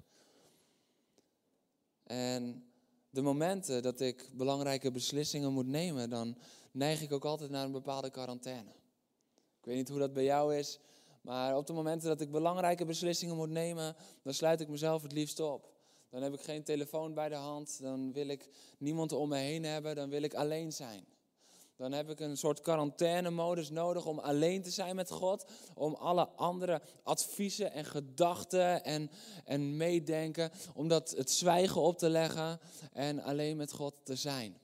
En 2.08 2.64
de 3.10 3.22
momenten 3.22 3.82
dat 3.82 4.00
ik 4.00 4.30
belangrijke 4.32 4.90
beslissingen 4.90 5.52
moet 5.52 5.66
nemen, 5.66 6.10
dan 6.10 6.38
neig 6.70 7.02
ik 7.02 7.12
ook 7.12 7.24
altijd 7.24 7.50
naar 7.50 7.64
een 7.64 7.72
bepaalde 7.72 8.10
quarantaine. 8.10 8.70
Ik 9.58 9.64
weet 9.64 9.76
niet 9.76 9.88
hoe 9.88 9.98
dat 9.98 10.12
bij 10.12 10.24
jou 10.24 10.56
is, 10.56 10.78
maar 11.22 11.56
op 11.56 11.66
de 11.66 11.72
momenten 11.72 12.08
dat 12.08 12.20
ik 12.20 12.30
belangrijke 12.30 12.84
beslissingen 12.84 13.36
moet 13.36 13.50
nemen, 13.50 13.96
dan 14.22 14.34
sluit 14.34 14.60
ik 14.60 14.68
mezelf 14.68 15.02
het 15.02 15.12
liefst 15.12 15.40
op. 15.40 15.72
Dan 16.10 16.22
heb 16.22 16.32
ik 16.32 16.40
geen 16.40 16.64
telefoon 16.64 17.14
bij 17.14 17.28
de 17.28 17.34
hand, 17.34 17.80
dan 17.80 18.12
wil 18.12 18.28
ik 18.28 18.48
niemand 18.78 19.12
om 19.12 19.28
me 19.28 19.36
heen 19.36 19.64
hebben, 19.64 19.96
dan 19.96 20.10
wil 20.10 20.22
ik 20.22 20.34
alleen 20.34 20.72
zijn. 20.72 21.06
Dan 21.78 21.92
heb 21.92 22.10
ik 22.10 22.20
een 22.20 22.36
soort 22.36 22.60
quarantaine-modus 22.60 23.70
nodig 23.70 24.06
om 24.06 24.18
alleen 24.18 24.62
te 24.62 24.70
zijn 24.70 24.96
met 24.96 25.10
God. 25.10 25.44
Om 25.74 25.94
alle 25.94 26.28
andere 26.28 26.82
adviezen 27.02 27.72
en 27.72 27.84
gedachten 27.84 28.84
en, 28.84 29.10
en 29.44 29.76
meedenken, 29.76 30.50
om 30.74 30.88
dat 30.88 31.10
het 31.10 31.30
zwijgen 31.30 31.80
op 31.80 31.98
te 31.98 32.08
leggen 32.08 32.60
en 32.92 33.22
alleen 33.22 33.56
met 33.56 33.72
God 33.72 33.94
te 34.02 34.16
zijn. 34.16 34.58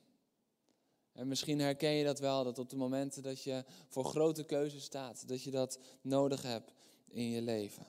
En 1.11 1.27
misschien 1.27 1.59
herken 1.59 1.91
je 1.91 2.03
dat 2.03 2.19
wel, 2.19 2.43
dat 2.43 2.59
op 2.59 2.69
de 2.69 2.75
momenten 2.75 3.23
dat 3.23 3.43
je 3.43 3.63
voor 3.89 4.05
grote 4.05 4.43
keuzes 4.43 4.83
staat, 4.83 5.27
dat 5.27 5.43
je 5.43 5.51
dat 5.51 5.79
nodig 6.01 6.41
hebt 6.41 6.71
in 7.07 7.29
je 7.29 7.41
leven. 7.41 7.85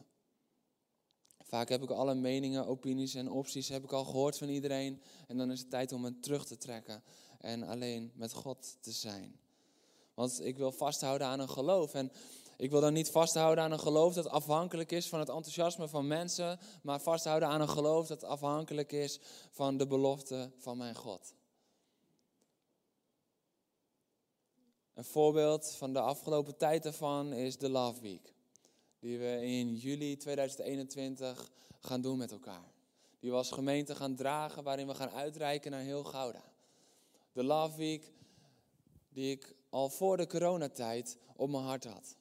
Vaak 1.43 1.69
heb 1.69 1.83
ik 1.83 1.91
alle 1.91 2.15
meningen, 2.15 2.67
opinies 2.67 3.15
en 3.15 3.31
opties 3.31 3.69
heb 3.69 3.85
ik 3.85 3.93
al 3.93 4.05
gehoord 4.05 4.39
van 4.39 4.49
iedereen. 4.49 5.03
En 5.27 5.37
dan 5.37 5.51
is 5.51 5.61
het 5.61 5.71
tijd 5.71 5.93
om 5.93 6.01
me 6.01 6.21
terug 6.21 6.47
te 6.47 6.57
trekken 6.57 7.03
en 7.41 7.63
alleen 7.63 8.13
met 8.15 8.33
God 8.33 8.77
te 8.81 8.93
zijn. 8.93 9.41
Want 10.15 10.45
ik 10.45 10.57
wil 10.57 10.73
vasthouden 10.73 11.27
aan 11.27 11.41
een 11.41 11.49
geloof. 11.49 11.95
En 11.95 12.13
ik 12.57 12.71
wil 12.71 12.81
dan 12.81 12.93
niet 12.93 13.11
vasthouden 13.11 13.65
aan 13.65 13.73
een 13.73 13.81
geloof 13.81 14.15
dat 14.15 14.29
afhankelijk 14.29 14.93
is 14.93 15.09
van 15.09 15.19
het 15.19 15.29
enthousiasme 15.29 15.89
van 15.89 16.07
mensen, 16.07 16.59
maar 16.83 17.01
vasthouden 17.01 17.49
aan 17.49 17.61
een 17.61 17.69
geloof 17.69 18.07
dat 18.07 18.25
afhankelijk 18.25 18.93
is 18.93 19.21
van 19.51 19.77
de 19.77 19.87
belofte 19.87 20.51
van 20.59 20.77
mijn 20.77 20.95
God. 20.95 21.35
Een 24.95 25.05
voorbeeld 25.05 25.71
van 25.71 25.93
de 25.93 26.01
afgelopen 26.01 26.57
tijd 26.57 26.83
daarvan 26.83 27.33
is 27.33 27.59
de 27.59 27.69
Love 27.69 28.01
Week. 28.01 28.35
Die 28.99 29.19
we 29.19 29.47
in 29.47 29.75
juli 29.75 30.17
2021 30.17 31.51
gaan 31.81 32.01
doen 32.01 32.19
met 32.19 32.33
elkaar. 32.33 32.73
Die 33.21 33.31
we 33.31 33.37
als 33.37 33.51
gemeente 33.51 33.95
gaan 33.95 34.15
dragen, 34.15 34.63
waarin 34.63 34.87
we 34.87 34.95
gaan 34.95 35.11
uitreiken 35.11 35.71
naar 35.71 35.81
heel 35.81 36.05
Gouda. 36.05 36.56
De 37.37 37.45
Love 37.45 37.77
Week 37.77 38.13
die 39.09 39.31
ik 39.31 39.55
al 39.71 39.89
voor 39.89 40.17
de 40.17 40.27
coronatijd 40.27 41.19
op 41.35 41.51
mijn 41.51 41.65
hart 41.65 41.85
had. 41.85 42.17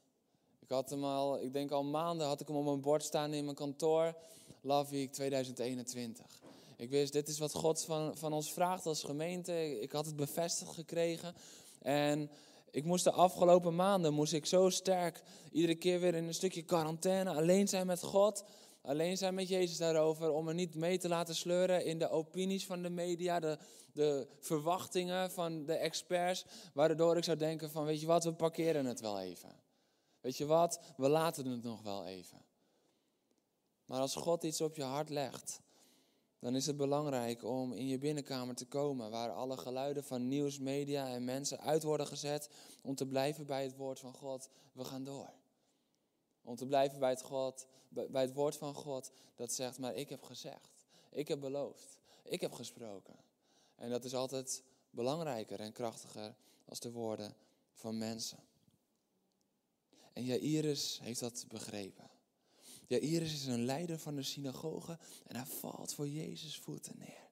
Ik 0.59 0.69
had 0.69 0.89
hem 0.89 1.03
al, 1.03 1.41
ik 1.41 1.53
denk 1.53 1.71
al 1.71 1.83
maanden 1.83 2.27
had 2.27 2.41
ik 2.41 2.47
hem 2.47 2.55
op 2.55 2.63
mijn 2.63 2.81
bord 2.81 3.03
staan 3.03 3.33
in 3.33 3.43
mijn 3.43 3.55
kantoor. 3.55 4.15
Love 4.61 4.91
Week 4.91 5.11
2021. 5.11 6.41
Ik 6.77 6.89
wist, 6.89 7.13
dit 7.13 7.27
is 7.27 7.39
wat 7.39 7.53
God 7.53 7.83
van, 7.83 8.17
van 8.17 8.33
ons 8.33 8.53
vraagt 8.53 8.85
als 8.85 9.03
gemeente. 9.03 9.79
Ik 9.81 9.91
had 9.91 10.05
het 10.05 10.15
bevestigd 10.15 10.73
gekregen. 10.73 11.35
En 11.81 12.29
ik 12.71 12.83
moest 12.83 13.03
de 13.03 13.11
afgelopen 13.11 13.75
maanden, 13.75 14.13
moest 14.13 14.33
ik 14.33 14.45
zo 14.45 14.69
sterk 14.69 15.23
iedere 15.51 15.75
keer 15.75 15.99
weer 15.99 16.15
in 16.15 16.27
een 16.27 16.33
stukje 16.33 16.63
quarantaine, 16.63 17.33
alleen 17.33 17.67
zijn 17.67 17.87
met 17.87 18.03
God, 18.03 18.43
alleen 18.85 19.17
zijn 19.17 19.33
met 19.33 19.47
Jezus 19.47 19.77
daarover, 19.77 20.31
om 20.31 20.45
me 20.45 20.53
niet 20.53 20.75
mee 20.75 20.97
te 20.97 21.07
laten 21.07 21.35
sleuren 21.35 21.85
in 21.85 21.99
de 21.99 22.09
opinies 22.09 22.65
van 22.65 22.81
de 22.81 22.89
media, 22.89 23.39
de, 23.39 23.57
de 23.93 24.27
verwachtingen 24.39 25.31
van 25.31 25.65
de 25.65 25.73
experts, 25.73 26.45
waardoor 26.73 27.17
ik 27.17 27.23
zou 27.23 27.37
denken 27.37 27.71
van, 27.71 27.85
weet 27.85 28.01
je 28.01 28.07
wat, 28.07 28.23
we 28.23 28.33
parkeren 28.33 28.85
het 28.85 28.99
wel 28.99 29.19
even. 29.19 29.63
Weet 30.21 30.37
je 30.37 30.45
wat, 30.45 30.79
we 30.97 31.09
laten 31.09 31.47
het 31.47 31.63
nog 31.63 31.81
wel 31.81 32.05
even. 32.05 32.45
Maar 33.85 33.99
als 33.99 34.15
God 34.15 34.43
iets 34.43 34.61
op 34.61 34.75
je 34.75 34.83
hart 34.83 35.09
legt, 35.09 35.61
dan 36.39 36.55
is 36.55 36.65
het 36.65 36.77
belangrijk 36.77 37.43
om 37.43 37.73
in 37.73 37.87
je 37.87 37.97
binnenkamer 37.97 38.55
te 38.55 38.65
komen, 38.65 39.11
waar 39.11 39.31
alle 39.31 39.57
geluiden 39.57 40.03
van 40.03 40.27
nieuws, 40.27 40.59
media 40.59 41.07
en 41.07 41.23
mensen 41.23 41.59
uit 41.59 41.83
worden 41.83 42.07
gezet, 42.07 42.49
om 42.83 42.95
te 42.95 43.07
blijven 43.07 43.45
bij 43.45 43.63
het 43.63 43.75
woord 43.75 43.99
van 43.99 44.13
God. 44.13 44.49
We 44.73 44.83
gaan 44.83 45.03
door. 45.03 45.44
Om 46.45 46.55
te 46.55 46.65
blijven 46.65 46.99
bij 46.99 47.09
het, 47.09 47.21
God, 47.21 47.67
bij 47.89 48.21
het 48.21 48.33
woord 48.33 48.57
van 48.57 48.73
God 48.73 49.11
dat 49.35 49.53
zegt, 49.53 49.79
maar 49.79 49.95
ik 49.95 50.09
heb 50.09 50.23
gezegd, 50.23 50.85
ik 51.09 51.27
heb 51.27 51.39
beloofd, 51.39 51.99
ik 52.23 52.41
heb 52.41 52.53
gesproken. 52.53 53.15
En 53.75 53.89
dat 53.89 54.05
is 54.05 54.13
altijd 54.13 54.63
belangrijker 54.89 55.59
en 55.59 55.71
krachtiger 55.71 56.35
als 56.65 56.79
de 56.79 56.91
woorden 56.91 57.35
van 57.73 57.97
mensen. 57.97 58.39
En 60.13 60.23
Jairus 60.23 60.99
heeft 60.99 61.19
dat 61.19 61.45
begrepen. 61.47 62.09
Jairus 62.87 63.33
is 63.33 63.45
een 63.45 63.65
leider 63.65 63.99
van 63.99 64.15
de 64.15 64.23
synagoge 64.23 64.97
en 65.27 65.35
hij 65.35 65.45
valt 65.45 65.93
voor 65.93 66.07
Jezus 66.07 66.59
voeten 66.59 66.97
neer. 66.97 67.29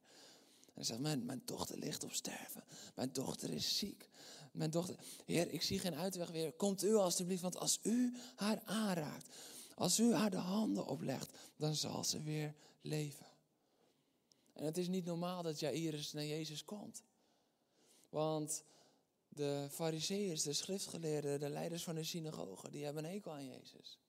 En 0.65 0.73
hij 0.73 0.83
zegt, 0.83 0.99
mijn, 0.99 1.25
mijn 1.25 1.41
dochter 1.45 1.77
ligt 1.77 2.03
op 2.03 2.11
sterven. 2.11 2.63
Mijn 2.95 3.13
dochter 3.13 3.53
is 3.53 3.77
ziek. 3.77 4.09
Mijn 4.53 4.71
dochter, 4.71 4.95
Heer, 5.25 5.49
ik 5.49 5.61
zie 5.61 5.79
geen 5.79 5.95
uitweg 5.95 6.29
weer. 6.29 6.51
Komt 6.51 6.83
u 6.83 6.95
alstublieft, 6.95 7.41
want 7.41 7.57
als 7.57 7.79
u 7.83 8.13
haar 8.35 8.61
aanraakt, 8.65 9.35
als 9.75 9.99
u 9.99 10.13
haar 10.13 10.29
de 10.29 10.37
handen 10.37 10.85
oplegt, 10.85 11.31
dan 11.55 11.75
zal 11.75 12.03
ze 12.03 12.21
weer 12.21 12.55
leven. 12.81 13.25
En 14.53 14.65
het 14.65 14.77
is 14.77 14.87
niet 14.87 15.05
normaal 15.05 15.43
dat 15.43 15.59
Jairus 15.59 16.11
naar 16.11 16.25
Jezus 16.25 16.65
komt. 16.65 17.03
Want 18.09 18.63
de 19.29 19.67
fariseeërs, 19.71 20.43
de 20.43 20.53
schriftgeleerden, 20.53 21.39
de 21.39 21.49
leiders 21.49 21.83
van 21.83 21.95
de 21.95 22.03
synagoge, 22.03 22.69
die 22.69 22.83
hebben 22.83 23.03
een 23.03 23.11
hekel 23.11 23.31
aan 23.31 23.47
Jezus. 23.47 23.99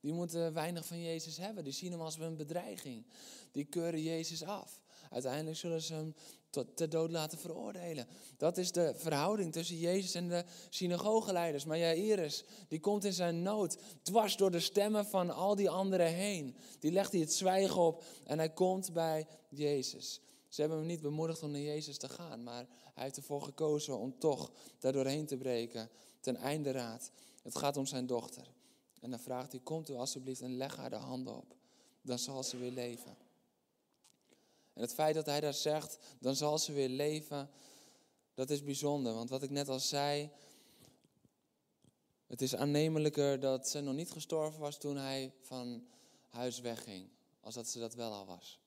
Die 0.00 0.12
moeten 0.12 0.52
weinig 0.52 0.86
van 0.86 1.00
Jezus 1.00 1.36
hebben. 1.36 1.64
Die 1.64 1.72
zien 1.72 1.90
hem 1.90 2.00
als 2.00 2.18
een 2.18 2.36
bedreiging. 2.36 3.06
Die 3.52 3.64
keuren 3.64 4.02
Jezus 4.02 4.42
af. 4.42 4.81
Uiteindelijk 5.12 5.56
zullen 5.56 5.82
ze 5.82 5.94
hem 5.94 6.14
tot 6.50 6.76
ter 6.76 6.88
dood 6.88 7.10
laten 7.10 7.38
veroordelen. 7.38 8.06
Dat 8.36 8.58
is 8.58 8.72
de 8.72 8.92
verhouding 8.96 9.52
tussen 9.52 9.76
Jezus 9.76 10.14
en 10.14 10.28
de 10.28 10.44
synagogeleiders. 10.68 11.64
Maar 11.64 11.78
Jairus, 11.78 12.44
die 12.68 12.80
komt 12.80 13.04
in 13.04 13.12
zijn 13.12 13.42
nood 13.42 13.78
dwars 14.02 14.36
door 14.36 14.50
de 14.50 14.60
stemmen 14.60 15.06
van 15.06 15.30
al 15.30 15.54
die 15.54 15.70
anderen 15.70 16.12
heen. 16.12 16.56
Die 16.78 16.92
legt 16.92 17.12
hij 17.12 17.20
het 17.20 17.32
zwijgen 17.32 17.80
op 17.80 18.04
en 18.24 18.38
hij 18.38 18.50
komt 18.50 18.92
bij 18.92 19.26
Jezus. 19.48 20.20
Ze 20.48 20.60
hebben 20.60 20.78
hem 20.78 20.86
niet 20.86 21.00
bemoedigd 21.00 21.42
om 21.42 21.50
naar 21.50 21.60
Jezus 21.60 21.98
te 21.98 22.08
gaan, 22.08 22.42
maar 22.42 22.66
hij 22.94 23.04
heeft 23.04 23.16
ervoor 23.16 23.42
gekozen 23.42 23.98
om 23.98 24.18
toch 24.18 24.52
daar 24.78 24.92
doorheen 24.92 25.26
te 25.26 25.36
breken. 25.36 25.90
Ten 26.20 26.36
einde 26.36 26.70
raad. 26.70 27.10
Het 27.42 27.58
gaat 27.58 27.76
om 27.76 27.86
zijn 27.86 28.06
dochter. 28.06 28.46
En 29.00 29.10
dan 29.10 29.20
vraagt 29.20 29.52
hij, 29.52 29.60
komt 29.60 29.90
u 29.90 29.94
alsjeblieft 29.94 30.40
en 30.40 30.56
leg 30.56 30.76
haar 30.76 30.90
de 30.90 30.96
handen 30.96 31.36
op. 31.36 31.56
Dan 32.02 32.18
zal 32.18 32.42
ze 32.42 32.56
weer 32.56 32.70
leven. 32.70 33.16
En 34.74 34.82
het 34.82 34.94
feit 34.94 35.14
dat 35.14 35.26
hij 35.26 35.40
daar 35.40 35.54
zegt, 35.54 35.98
dan 36.20 36.36
zal 36.36 36.58
ze 36.58 36.72
weer 36.72 36.88
leven, 36.88 37.50
dat 38.34 38.50
is 38.50 38.64
bijzonder. 38.64 39.14
Want 39.14 39.30
wat 39.30 39.42
ik 39.42 39.50
net 39.50 39.68
al 39.68 39.80
zei, 39.80 40.30
het 42.26 42.42
is 42.42 42.56
aannemelijker 42.56 43.40
dat 43.40 43.68
ze 43.68 43.80
nog 43.80 43.94
niet 43.94 44.10
gestorven 44.10 44.60
was 44.60 44.78
toen 44.78 44.96
hij 44.96 45.32
van 45.40 45.86
huis 46.28 46.60
wegging, 46.60 47.08
als 47.40 47.54
dat 47.54 47.68
ze 47.68 47.78
dat 47.78 47.94
wel 47.94 48.12
al 48.12 48.26
was. 48.26 48.60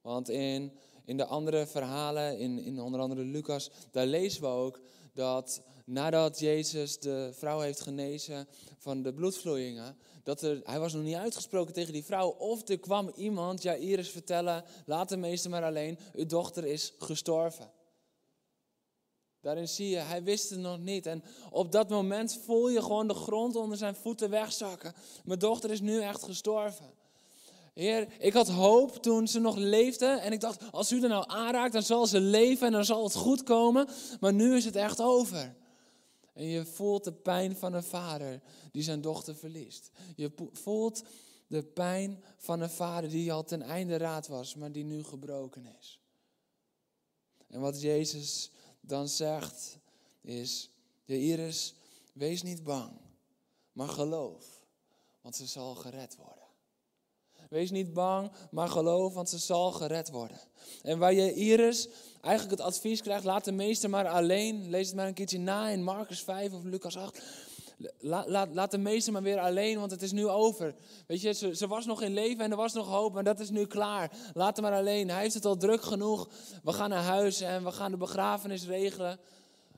Want 0.00 0.28
in, 0.28 0.72
in 1.04 1.16
de 1.16 1.26
andere 1.26 1.66
verhalen, 1.66 2.38
in, 2.38 2.58
in 2.58 2.80
onder 2.80 3.00
andere 3.00 3.24
Lucas, 3.24 3.70
daar 3.90 4.06
lezen 4.06 4.40
we 4.40 4.46
ook 4.46 4.80
dat 5.14 5.62
nadat 5.84 6.38
Jezus 6.38 6.98
de 6.98 7.30
vrouw 7.32 7.60
heeft 7.60 7.80
genezen 7.80 8.48
van 8.78 9.02
de 9.02 9.14
bloedvloeien, 9.14 9.96
dat 10.22 10.42
er, 10.42 10.60
hij 10.64 10.80
was 10.80 10.92
nog 10.92 11.02
niet 11.02 11.14
uitgesproken 11.14 11.74
tegen 11.74 11.92
die 11.92 12.04
vrouw, 12.04 12.28
of 12.28 12.68
er 12.68 12.78
kwam 12.78 13.12
iemand 13.16 13.62
Jairus 13.62 14.10
vertellen, 14.10 14.64
laat 14.86 15.08
de 15.08 15.16
meester 15.16 15.50
maar 15.50 15.64
alleen, 15.64 15.98
uw 16.12 16.26
dochter 16.26 16.64
is 16.64 16.92
gestorven. 16.98 17.70
Daarin 19.40 19.68
zie 19.68 19.88
je, 19.88 19.96
hij 19.96 20.22
wist 20.22 20.50
het 20.50 20.58
nog 20.58 20.78
niet. 20.78 21.06
En 21.06 21.24
op 21.50 21.72
dat 21.72 21.88
moment 21.88 22.38
voel 22.44 22.68
je 22.68 22.82
gewoon 22.82 23.08
de 23.08 23.14
grond 23.14 23.56
onder 23.56 23.78
zijn 23.78 23.94
voeten 23.94 24.30
wegzakken. 24.30 24.94
Mijn 25.24 25.38
dochter 25.38 25.70
is 25.70 25.80
nu 25.80 26.00
echt 26.00 26.22
gestorven. 26.22 26.90
Heer, 27.74 28.22
ik 28.22 28.32
had 28.32 28.48
hoop 28.48 28.96
toen 28.96 29.28
ze 29.28 29.40
nog 29.40 29.56
leefde. 29.56 30.06
En 30.06 30.32
ik 30.32 30.40
dacht, 30.40 30.72
als 30.72 30.92
u 30.92 31.02
er 31.02 31.08
nou 31.08 31.24
aanraakt, 31.26 31.72
dan 31.72 31.82
zal 31.82 32.06
ze 32.06 32.20
leven 32.20 32.66
en 32.66 32.72
dan 32.72 32.84
zal 32.84 33.04
het 33.04 33.14
goed 33.14 33.42
komen. 33.42 33.88
Maar 34.20 34.32
nu 34.32 34.56
is 34.56 34.64
het 34.64 34.76
echt 34.76 35.00
over. 35.00 35.54
En 36.32 36.44
je 36.44 36.64
voelt 36.64 37.04
de 37.04 37.12
pijn 37.12 37.56
van 37.56 37.72
een 37.72 37.82
vader 37.82 38.40
die 38.72 38.82
zijn 38.82 39.00
dochter 39.00 39.36
verliest. 39.36 39.90
Je 40.16 40.32
voelt 40.52 41.02
de 41.46 41.62
pijn 41.62 42.24
van 42.36 42.60
een 42.60 42.70
vader 42.70 43.10
die 43.10 43.32
al 43.32 43.44
ten 43.44 43.62
einde 43.62 43.96
raad 43.96 44.26
was, 44.26 44.54
maar 44.54 44.72
die 44.72 44.84
nu 44.84 45.02
gebroken 45.04 45.66
is. 45.80 46.00
En 47.48 47.60
wat 47.60 47.80
Jezus 47.80 48.50
dan 48.80 49.08
zegt 49.08 49.78
is, 50.20 50.70
Iris, 51.04 51.74
wees 52.12 52.42
niet 52.42 52.64
bang, 52.64 52.92
maar 53.72 53.88
geloof, 53.88 54.66
want 55.20 55.36
ze 55.36 55.46
zal 55.46 55.74
gered 55.74 56.16
worden. 56.16 56.43
Wees 57.54 57.70
niet 57.70 57.92
bang, 57.92 58.30
maar 58.50 58.68
geloof, 58.68 59.14
want 59.14 59.28
ze 59.28 59.38
zal 59.38 59.72
gered 59.72 60.10
worden. 60.10 60.40
En 60.82 60.98
waar 60.98 61.12
je 61.12 61.34
Iris 61.34 61.88
eigenlijk 62.20 62.58
het 62.58 62.68
advies 62.68 63.02
krijgt, 63.02 63.24
laat 63.24 63.44
de 63.44 63.52
meester 63.52 63.90
maar 63.90 64.08
alleen. 64.08 64.70
Lees 64.70 64.86
het 64.86 64.96
maar 64.96 65.06
een 65.06 65.14
keertje 65.14 65.38
na 65.38 65.68
in 65.68 65.82
Marcus 65.82 66.20
5 66.20 66.52
of 66.52 66.64
Lucas 66.64 66.96
8. 66.96 67.22
Laat, 67.98 68.28
laat, 68.28 68.48
laat 68.54 68.70
de 68.70 68.78
meester 68.78 69.12
maar 69.12 69.22
weer 69.22 69.38
alleen, 69.38 69.78
want 69.78 69.90
het 69.90 70.02
is 70.02 70.12
nu 70.12 70.28
over. 70.28 70.74
Weet 71.06 71.20
je, 71.20 71.32
ze, 71.32 71.56
ze, 71.56 71.66
was 71.66 71.86
nog 71.86 72.02
in 72.02 72.14
leven 72.14 72.44
en 72.44 72.50
er 72.50 72.56
was 72.56 72.72
nog 72.72 72.88
hoop, 72.88 73.14
maar 73.14 73.24
dat 73.24 73.40
is 73.40 73.50
nu 73.50 73.66
klaar. 73.66 74.10
Laat 74.32 74.56
hem 74.56 74.64
maar 74.64 74.78
alleen. 74.78 75.10
Hij 75.10 75.22
heeft 75.22 75.34
het 75.34 75.44
al 75.44 75.56
druk 75.56 75.82
genoeg. 75.82 76.28
We 76.62 76.72
gaan 76.72 76.90
naar 76.90 77.02
huis 77.02 77.40
en 77.40 77.64
we 77.64 77.72
gaan 77.72 77.90
de 77.90 77.96
begrafenis 77.96 78.66
regelen. 78.66 79.20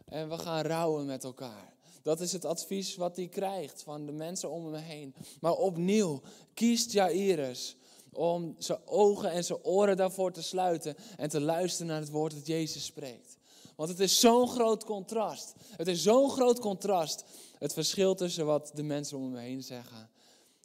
En 0.05 0.29
we 0.29 0.39
gaan 0.39 0.63
rouwen 0.65 1.07
met 1.07 1.25
elkaar. 1.25 1.76
Dat 2.07 2.21
is 2.21 2.33
het 2.33 2.45
advies 2.45 2.97
wat 2.97 3.17
hij 3.17 3.29
krijgt 3.29 3.83
van 3.83 4.07
de 4.07 4.13
mensen 4.13 4.51
om 4.51 4.65
hem 4.65 4.83
heen. 4.83 5.15
Maar 5.41 5.53
opnieuw 5.53 6.21
kiest 6.55 6.93
Jairus 6.93 7.77
om 8.13 8.55
zijn 8.59 8.79
ogen 8.85 9.31
en 9.31 9.45
zijn 9.45 9.65
oren 9.65 9.97
daarvoor 9.97 10.33
te 10.33 10.43
sluiten 10.43 10.97
en 11.17 11.29
te 11.29 11.41
luisteren 11.41 11.87
naar 11.87 12.01
het 12.01 12.11
woord 12.11 12.35
dat 12.35 12.47
Jezus 12.47 12.85
spreekt. 12.85 13.37
Want 13.77 13.89
het 13.89 14.01
is 14.01 14.21
zo'n 14.21 14.49
groot 14.49 14.85
contrast. 14.85 15.55
Het 15.77 15.87
is 15.87 16.03
zo'n 16.03 16.31
groot 16.31 16.59
contrast. 16.59 17.25
Het 17.59 17.73
verschil 17.73 18.15
tussen 18.15 18.47
wat 18.47 18.71
de 18.75 18.83
mensen 18.83 19.17
om 19.17 19.25
hem 19.25 19.43
heen 19.43 19.63
zeggen 19.63 20.11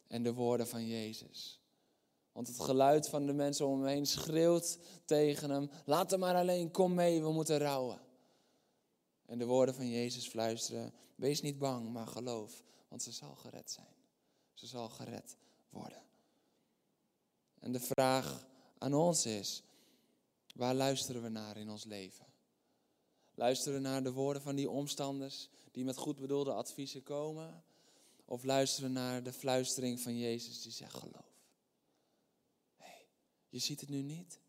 en 0.07 0.23
de 0.23 0.33
woorden 0.33 0.67
van 0.67 0.87
Jezus. 0.87 1.59
Want 2.31 2.47
het 2.47 2.59
geluid 2.59 3.09
van 3.09 3.25
de 3.25 3.33
mensen 3.33 3.67
om 3.67 3.79
hem 3.79 3.93
heen 3.93 4.05
schreeuwt 4.05 4.77
tegen 5.05 5.49
hem: 5.49 5.69
Laat 5.85 6.11
hem 6.11 6.19
maar 6.19 6.35
alleen, 6.35 6.71
kom 6.71 6.93
mee, 6.93 7.21
we 7.21 7.31
moeten 7.31 7.57
rouwen. 7.57 7.99
En 9.25 9.37
de 9.37 9.45
woorden 9.45 9.75
van 9.75 9.89
Jezus 9.89 10.27
fluisteren: 10.27 10.93
Wees 11.21 11.41
niet 11.41 11.57
bang, 11.57 11.89
maar 11.89 12.07
geloof, 12.07 12.63
want 12.87 13.03
ze 13.03 13.11
zal 13.11 13.35
gered 13.35 13.71
zijn. 13.71 13.95
Ze 14.53 14.67
zal 14.67 14.89
gered 14.89 15.35
worden. 15.69 16.03
En 17.59 17.71
de 17.71 17.79
vraag 17.79 18.47
aan 18.77 18.93
ons 18.93 19.25
is: 19.25 19.63
waar 20.55 20.73
luisteren 20.73 21.21
we 21.21 21.29
naar 21.29 21.57
in 21.57 21.69
ons 21.69 21.83
leven? 21.83 22.25
Luisteren 23.33 23.81
we 23.81 23.87
naar 23.87 24.03
de 24.03 24.11
woorden 24.11 24.41
van 24.41 24.55
die 24.55 24.69
omstanders 24.69 25.49
die 25.71 25.83
met 25.83 25.97
goed 25.97 26.19
bedoelde 26.19 26.53
adviezen 26.53 27.03
komen? 27.03 27.63
Of 28.25 28.43
luisteren 28.43 28.93
we 28.93 28.99
naar 28.99 29.23
de 29.23 29.33
fluistering 29.33 29.99
van 29.99 30.17
Jezus 30.17 30.61
die 30.61 30.71
zegt 30.71 30.97
geloof? 30.97 31.35
Hey, 32.75 33.07
je 33.49 33.59
ziet 33.59 33.79
het 33.79 33.89
nu 33.89 34.01
niet. 34.01 34.39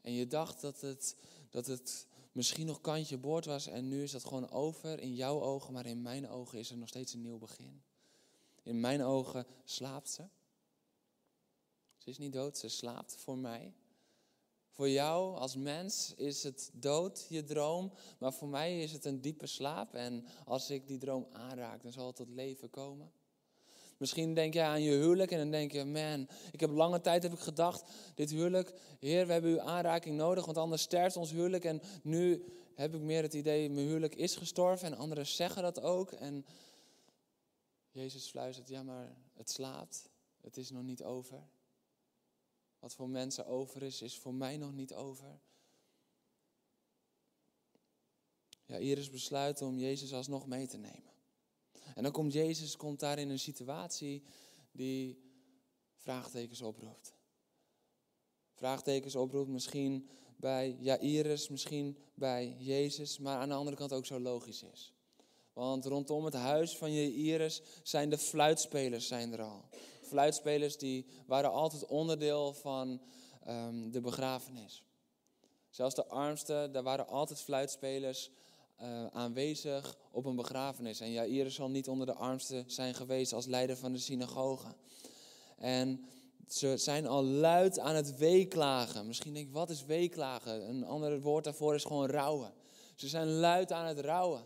En 0.00 0.12
je 0.12 0.26
dacht 0.26 0.60
dat 0.60 0.80
het, 0.80 1.16
dat 1.50 1.66
het 1.66 2.06
misschien 2.36 2.66
nog 2.66 2.80
kantje 2.80 3.18
boord 3.18 3.44
was 3.44 3.66
en 3.66 3.88
nu 3.88 4.02
is 4.02 4.10
dat 4.10 4.24
gewoon 4.24 4.50
over 4.50 5.00
in 5.00 5.14
jouw 5.14 5.40
ogen, 5.40 5.72
maar 5.72 5.86
in 5.86 6.02
mijn 6.02 6.28
ogen 6.28 6.58
is 6.58 6.70
er 6.70 6.76
nog 6.76 6.88
steeds 6.88 7.12
een 7.12 7.22
nieuw 7.22 7.38
begin. 7.38 7.82
In 8.62 8.80
mijn 8.80 9.02
ogen 9.02 9.46
slaapt 9.64 10.10
ze. 10.10 10.28
Ze 11.96 12.10
is 12.10 12.18
niet 12.18 12.32
dood, 12.32 12.58
ze 12.58 12.68
slaapt 12.68 13.16
voor 13.16 13.38
mij. 13.38 13.74
Voor 14.68 14.88
jou 14.88 15.36
als 15.36 15.56
mens 15.56 16.14
is 16.14 16.42
het 16.42 16.70
dood, 16.72 17.26
je 17.28 17.44
droom, 17.44 17.92
maar 18.18 18.32
voor 18.32 18.48
mij 18.48 18.82
is 18.82 18.92
het 18.92 19.04
een 19.04 19.20
diepe 19.20 19.46
slaap. 19.46 19.94
En 19.94 20.24
als 20.44 20.70
ik 20.70 20.86
die 20.86 20.98
droom 20.98 21.26
aanraak, 21.32 21.82
dan 21.82 21.92
zal 21.92 22.06
het 22.06 22.16
tot 22.16 22.28
leven 22.28 22.70
komen. 22.70 23.12
Misschien 23.96 24.34
denk 24.34 24.54
je 24.54 24.62
aan 24.62 24.82
je 24.82 24.90
huwelijk 24.90 25.30
en 25.30 25.38
dan 25.38 25.50
denk 25.50 25.72
je, 25.72 25.84
man, 25.84 26.28
ik 26.52 26.60
heb 26.60 26.70
lange 26.70 27.00
tijd 27.00 27.22
heb 27.22 27.32
ik 27.32 27.38
gedacht, 27.38 27.84
dit 28.14 28.30
huwelijk, 28.30 28.72
Heer, 29.00 29.26
we 29.26 29.32
hebben 29.32 29.50
uw 29.50 29.60
aanraking 29.60 30.16
nodig, 30.16 30.44
want 30.44 30.56
anders 30.56 30.82
sterft 30.82 31.16
ons 31.16 31.30
huwelijk. 31.30 31.64
En 31.64 31.82
nu 32.02 32.44
heb 32.74 32.94
ik 32.94 33.00
meer 33.00 33.22
het 33.22 33.34
idee, 33.34 33.70
mijn 33.70 33.86
huwelijk 33.86 34.14
is 34.14 34.36
gestorven 34.36 34.86
en 34.86 34.98
anderen 34.98 35.26
zeggen 35.26 35.62
dat 35.62 35.80
ook. 35.80 36.12
En 36.12 36.46
Jezus 37.90 38.28
fluistert, 38.28 38.68
ja, 38.68 38.82
maar 38.82 39.16
het 39.34 39.50
slaapt, 39.50 40.08
het 40.40 40.56
is 40.56 40.70
nog 40.70 40.82
niet 40.82 41.02
over. 41.02 41.42
Wat 42.78 42.94
voor 42.94 43.08
mensen 43.08 43.46
over 43.46 43.82
is, 43.82 44.02
is 44.02 44.18
voor 44.18 44.34
mij 44.34 44.56
nog 44.56 44.72
niet 44.72 44.94
over. 44.94 45.40
Ja, 48.64 48.76
Iris 48.76 49.10
besluit 49.10 49.62
om 49.62 49.78
Jezus 49.78 50.12
alsnog 50.12 50.46
mee 50.46 50.66
te 50.66 50.76
nemen. 50.76 51.15
En 51.96 52.02
dan 52.02 52.12
komt 52.12 52.32
Jezus 52.32 52.76
komt 52.76 53.00
daar 53.00 53.18
in 53.18 53.30
een 53.30 53.38
situatie 53.38 54.22
die 54.72 55.18
vraagtekens 55.96 56.62
oproept. 56.62 57.14
Vraagtekens 58.54 59.16
oproept 59.16 59.48
misschien 59.48 60.08
bij 60.36 60.76
Jairus, 60.80 61.48
misschien 61.48 61.98
bij 62.14 62.56
Jezus, 62.58 63.18
maar 63.18 63.36
aan 63.36 63.48
de 63.48 63.54
andere 63.54 63.76
kant 63.76 63.92
ook 63.92 64.06
zo 64.06 64.20
logisch 64.20 64.62
is. 64.62 64.92
Want 65.52 65.84
rondom 65.84 66.24
het 66.24 66.34
huis 66.34 66.76
van 66.76 66.92
Jairus 66.92 67.62
zijn 67.82 68.10
de 68.10 68.18
fluitspelers 68.18 69.06
zijn 69.06 69.32
er 69.32 69.42
al. 69.42 69.68
Fluitspelers 70.02 70.76
die 70.76 71.06
waren 71.26 71.52
altijd 71.52 71.86
onderdeel 71.86 72.52
van 72.52 73.02
um, 73.48 73.90
de 73.90 74.00
begrafenis. 74.00 74.84
Zelfs 75.70 75.94
de 75.94 76.06
armsten, 76.06 76.72
daar 76.72 76.82
waren 76.82 77.06
altijd 77.08 77.40
fluitspelers 77.40 78.30
uh, 78.82 79.06
aanwezig 79.06 79.96
op 80.10 80.24
een 80.24 80.36
begrafenis. 80.36 81.00
En 81.00 81.12
Jairus 81.12 81.54
zal 81.54 81.70
niet 81.70 81.88
onder 81.88 82.06
de 82.06 82.14
armsten 82.14 82.64
zijn 82.66 82.94
geweest 82.94 83.32
als 83.32 83.46
leider 83.46 83.76
van 83.76 83.92
de 83.92 83.98
synagoge. 83.98 84.74
En 85.58 86.04
ze 86.48 86.76
zijn 86.76 87.06
al 87.06 87.24
luid 87.24 87.78
aan 87.78 87.94
het 87.94 88.18
weeklagen. 88.18 89.06
Misschien 89.06 89.34
denk 89.34 89.46
ik, 89.46 89.52
wat 89.52 89.70
is 89.70 89.84
weeklagen? 89.84 90.68
Een 90.68 90.84
ander 90.84 91.20
woord 91.20 91.44
daarvoor 91.44 91.74
is 91.74 91.84
gewoon 91.84 92.08
rouwen. 92.08 92.52
Ze 92.94 93.08
zijn 93.08 93.28
luid 93.28 93.72
aan 93.72 93.86
het 93.86 94.00
rouwen. 94.00 94.44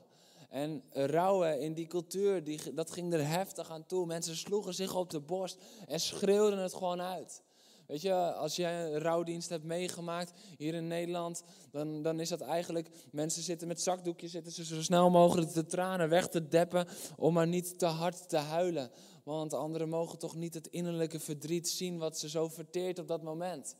En 0.48 0.82
rouwen 0.92 1.60
in 1.60 1.74
die 1.74 1.86
cultuur, 1.86 2.44
die, 2.44 2.74
dat 2.74 2.90
ging 2.90 3.12
er 3.12 3.26
heftig 3.26 3.70
aan 3.70 3.86
toe. 3.86 4.06
Mensen 4.06 4.36
sloegen 4.36 4.74
zich 4.74 4.94
op 4.94 5.10
de 5.10 5.20
borst 5.20 5.58
en 5.86 6.00
schreeuwden 6.00 6.58
het 6.58 6.74
gewoon 6.74 7.00
uit. 7.00 7.42
Weet 7.90 8.02
je, 8.02 8.14
als 8.34 8.56
jij 8.56 8.84
een 8.84 8.98
rouwdienst 8.98 9.48
hebt 9.48 9.64
meegemaakt 9.64 10.32
hier 10.56 10.74
in 10.74 10.86
Nederland, 10.86 11.42
dan, 11.70 12.02
dan 12.02 12.20
is 12.20 12.28
dat 12.28 12.40
eigenlijk, 12.40 12.88
mensen 13.12 13.42
zitten 13.42 13.68
met 13.68 13.80
zakdoekjes, 13.80 14.30
zitten 14.30 14.52
ze 14.52 14.64
zo 14.64 14.82
snel 14.82 15.10
mogelijk 15.10 15.52
de 15.52 15.66
tranen 15.66 16.08
weg 16.08 16.28
te 16.28 16.48
deppen 16.48 16.86
om 17.16 17.32
maar 17.32 17.46
niet 17.46 17.78
te 17.78 17.86
hard 17.86 18.28
te 18.28 18.36
huilen. 18.36 18.90
Want 19.24 19.54
anderen 19.54 19.88
mogen 19.88 20.18
toch 20.18 20.34
niet 20.34 20.54
het 20.54 20.66
innerlijke 20.66 21.20
verdriet 21.20 21.68
zien 21.68 21.98
wat 21.98 22.18
ze 22.18 22.28
zo 22.28 22.48
verteert 22.48 22.98
op 22.98 23.08
dat 23.08 23.22
moment. 23.22 23.76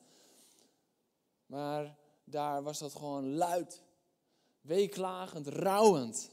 Maar 1.47 1.97
daar 2.25 2.63
was 2.63 2.79
dat 2.79 2.95
gewoon 2.95 3.35
luid, 3.35 3.83
weeklagend, 4.61 5.47
rouwend. 5.47 6.31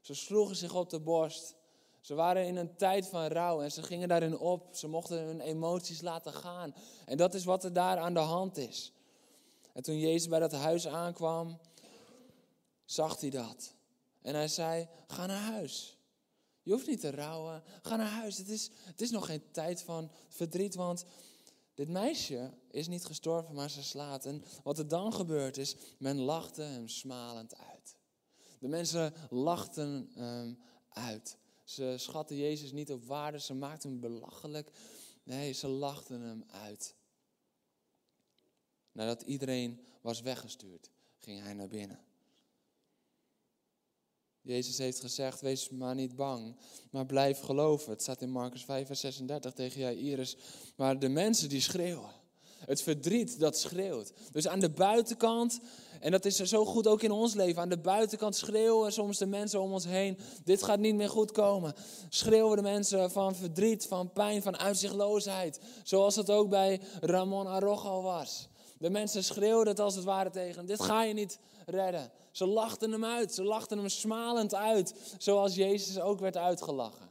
Ze 0.00 0.14
sloegen 0.14 0.56
zich 0.56 0.74
op 0.74 0.90
de 0.90 1.00
borst. 1.00 1.54
Ze 2.00 2.14
waren 2.14 2.46
in 2.46 2.56
een 2.56 2.76
tijd 2.76 3.06
van 3.06 3.26
rouw 3.26 3.62
en 3.62 3.72
ze 3.72 3.82
gingen 3.82 4.08
daarin 4.08 4.38
op. 4.38 4.68
Ze 4.74 4.88
mochten 4.88 5.18
hun 5.18 5.40
emoties 5.40 6.00
laten 6.00 6.32
gaan. 6.32 6.74
En 7.06 7.16
dat 7.16 7.34
is 7.34 7.44
wat 7.44 7.64
er 7.64 7.72
daar 7.72 7.98
aan 7.98 8.14
de 8.14 8.20
hand 8.20 8.56
is. 8.56 8.92
En 9.72 9.82
toen 9.82 9.98
Jezus 9.98 10.28
bij 10.28 10.38
dat 10.38 10.52
huis 10.52 10.86
aankwam, 10.86 11.58
zag 12.84 13.20
hij 13.20 13.30
dat. 13.30 13.74
En 14.22 14.34
hij 14.34 14.48
zei: 14.48 14.88
Ga 15.06 15.26
naar 15.26 15.52
huis. 15.52 15.98
Je 16.62 16.72
hoeft 16.72 16.86
niet 16.86 17.00
te 17.00 17.10
rouwen. 17.10 17.62
Ga 17.82 17.96
naar 17.96 18.10
huis. 18.10 18.38
Het 18.38 18.48
is, 18.48 18.70
het 18.84 19.00
is 19.00 19.10
nog 19.10 19.26
geen 19.26 19.50
tijd 19.50 19.82
van 19.82 20.10
verdriet, 20.28 20.74
want 20.74 21.04
dit 21.74 21.88
meisje 21.88 22.50
is 22.70 22.88
niet 22.88 23.04
gestorven, 23.04 23.54
maar 23.54 23.70
ze 23.70 23.82
slaat. 23.82 24.24
En 24.24 24.44
wat 24.62 24.78
er 24.78 24.88
dan 24.88 25.12
gebeurt 25.12 25.56
is, 25.56 25.76
men 25.98 26.20
lachte 26.20 26.62
hem 26.62 26.88
smalend 26.88 27.56
uit. 27.56 27.96
De 28.58 28.68
mensen 28.68 29.14
lachten 29.30 30.10
hem 30.14 30.58
uit. 30.88 31.38
Ze 31.70 31.94
schatten 31.96 32.36
Jezus 32.36 32.72
niet 32.72 32.92
op 32.92 33.04
waarde, 33.04 33.40
ze 33.40 33.54
maakten 33.54 33.90
hem 33.90 34.00
belachelijk. 34.00 34.70
Nee, 35.22 35.52
ze 35.52 35.68
lachten 35.68 36.20
hem 36.20 36.44
uit. 36.46 36.94
Nadat 38.92 39.22
iedereen 39.22 39.86
was 40.00 40.20
weggestuurd, 40.20 40.90
ging 41.18 41.42
hij 41.42 41.52
naar 41.52 41.68
binnen. 41.68 41.98
Jezus 44.40 44.78
heeft 44.78 45.00
gezegd, 45.00 45.40
wees 45.40 45.68
maar 45.68 45.94
niet 45.94 46.16
bang, 46.16 46.56
maar 46.90 47.06
blijf 47.06 47.40
geloven. 47.40 47.90
Het 47.90 48.02
staat 48.02 48.22
in 48.22 48.30
Marcus 48.30 48.64
5, 48.64 48.86
vers 48.86 49.00
36 49.00 49.52
tegen 49.52 49.80
Jairus. 49.80 50.36
Maar 50.76 50.98
de 50.98 51.08
mensen 51.08 51.48
die 51.48 51.60
schreeuwen, 51.60 52.12
het 52.44 52.82
verdriet 52.82 53.38
dat 53.38 53.58
schreeuwt. 53.58 54.12
Dus 54.32 54.48
aan 54.48 54.60
de 54.60 54.70
buitenkant, 54.70 55.60
en 56.00 56.10
dat 56.10 56.24
is 56.24 56.36
zo 56.36 56.64
goed 56.64 56.86
ook 56.86 57.02
in 57.02 57.10
ons 57.10 57.34
leven, 57.34 57.62
aan 57.62 57.68
de 57.68 57.78
buitenkant 57.78 58.36
schreeuwen 58.36 58.92
soms 58.92 59.18
de 59.18 59.26
mensen 59.26 59.60
om 59.60 59.72
ons 59.72 59.84
heen, 59.84 60.18
dit 60.44 60.62
gaat 60.62 60.78
niet 60.78 60.94
meer 60.94 61.10
goed 61.10 61.32
komen. 61.32 61.74
Schreeuwen 62.08 62.56
de 62.56 62.62
mensen 62.62 63.10
van 63.10 63.34
verdriet, 63.34 63.86
van 63.86 64.12
pijn, 64.12 64.42
van 64.42 64.58
uitzichtloosheid. 64.58 65.60
Zoals 65.82 66.16
het 66.16 66.30
ook 66.30 66.48
bij 66.48 66.80
Ramon 67.00 67.46
Arrojo 67.46 68.02
was. 68.02 68.48
De 68.78 68.90
mensen 68.90 69.24
schreeuwden 69.24 69.68
het 69.68 69.80
als 69.80 69.94
het 69.94 70.04
ware 70.04 70.30
tegen 70.30 70.66
dit 70.66 70.82
ga 70.82 71.02
je 71.02 71.14
niet 71.14 71.38
redden. 71.66 72.10
Ze 72.30 72.46
lachten 72.46 72.92
hem 72.92 73.04
uit, 73.04 73.34
ze 73.34 73.44
lachten 73.44 73.78
hem 73.78 73.88
smalend 73.88 74.54
uit, 74.54 74.94
zoals 75.18 75.54
Jezus 75.54 76.00
ook 76.00 76.20
werd 76.20 76.36
uitgelachen. 76.36 77.09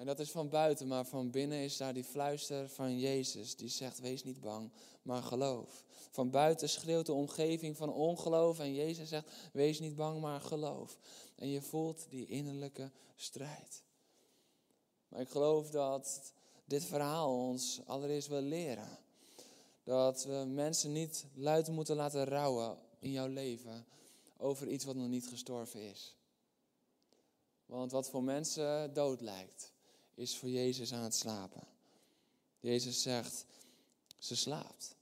En 0.00 0.06
dat 0.06 0.18
is 0.20 0.30
van 0.30 0.48
buiten, 0.48 0.86
maar 0.86 1.04
van 1.04 1.30
binnen 1.30 1.58
is 1.58 1.76
daar 1.76 1.94
die 1.94 2.04
fluister 2.04 2.68
van 2.68 2.98
Jezus 2.98 3.56
die 3.56 3.68
zegt: 3.68 4.00
Wees 4.00 4.24
niet 4.24 4.40
bang, 4.40 4.72
maar 5.02 5.22
geloof. 5.22 5.84
Van 6.10 6.30
buiten 6.30 6.68
schreeuwt 6.68 7.06
de 7.06 7.12
omgeving 7.12 7.76
van 7.76 7.92
ongeloof 7.92 8.58
en 8.58 8.74
Jezus 8.74 9.08
zegt: 9.08 9.28
Wees 9.52 9.80
niet 9.80 9.96
bang, 9.96 10.20
maar 10.20 10.40
geloof. 10.40 10.98
En 11.34 11.48
je 11.48 11.62
voelt 11.62 12.06
die 12.08 12.26
innerlijke 12.26 12.90
strijd. 13.16 13.82
Maar 15.08 15.20
ik 15.20 15.28
geloof 15.28 15.70
dat 15.70 16.32
dit 16.64 16.84
verhaal 16.84 17.48
ons 17.48 17.80
allereerst 17.86 18.28
wil 18.28 18.40
leren. 18.40 18.98
Dat 19.84 20.24
we 20.24 20.44
mensen 20.48 20.92
niet 20.92 21.26
luid 21.34 21.68
moeten 21.68 21.96
laten 21.96 22.24
rouwen 22.24 22.78
in 22.98 23.10
jouw 23.10 23.28
leven 23.28 23.86
over 24.36 24.68
iets 24.68 24.84
wat 24.84 24.96
nog 24.96 25.08
niet 25.08 25.28
gestorven 25.28 25.80
is. 25.80 26.16
Want 27.66 27.92
wat 27.92 28.10
voor 28.10 28.22
mensen 28.22 28.94
dood 28.94 29.20
lijkt, 29.20 29.72
is 30.20 30.36
voor 30.36 30.48
Jezus 30.48 30.92
aan 30.92 31.02
het 31.02 31.14
slapen. 31.14 31.62
Jezus 32.58 33.02
zegt, 33.02 33.46
ze 34.18 34.36
slaapt. 34.36 34.96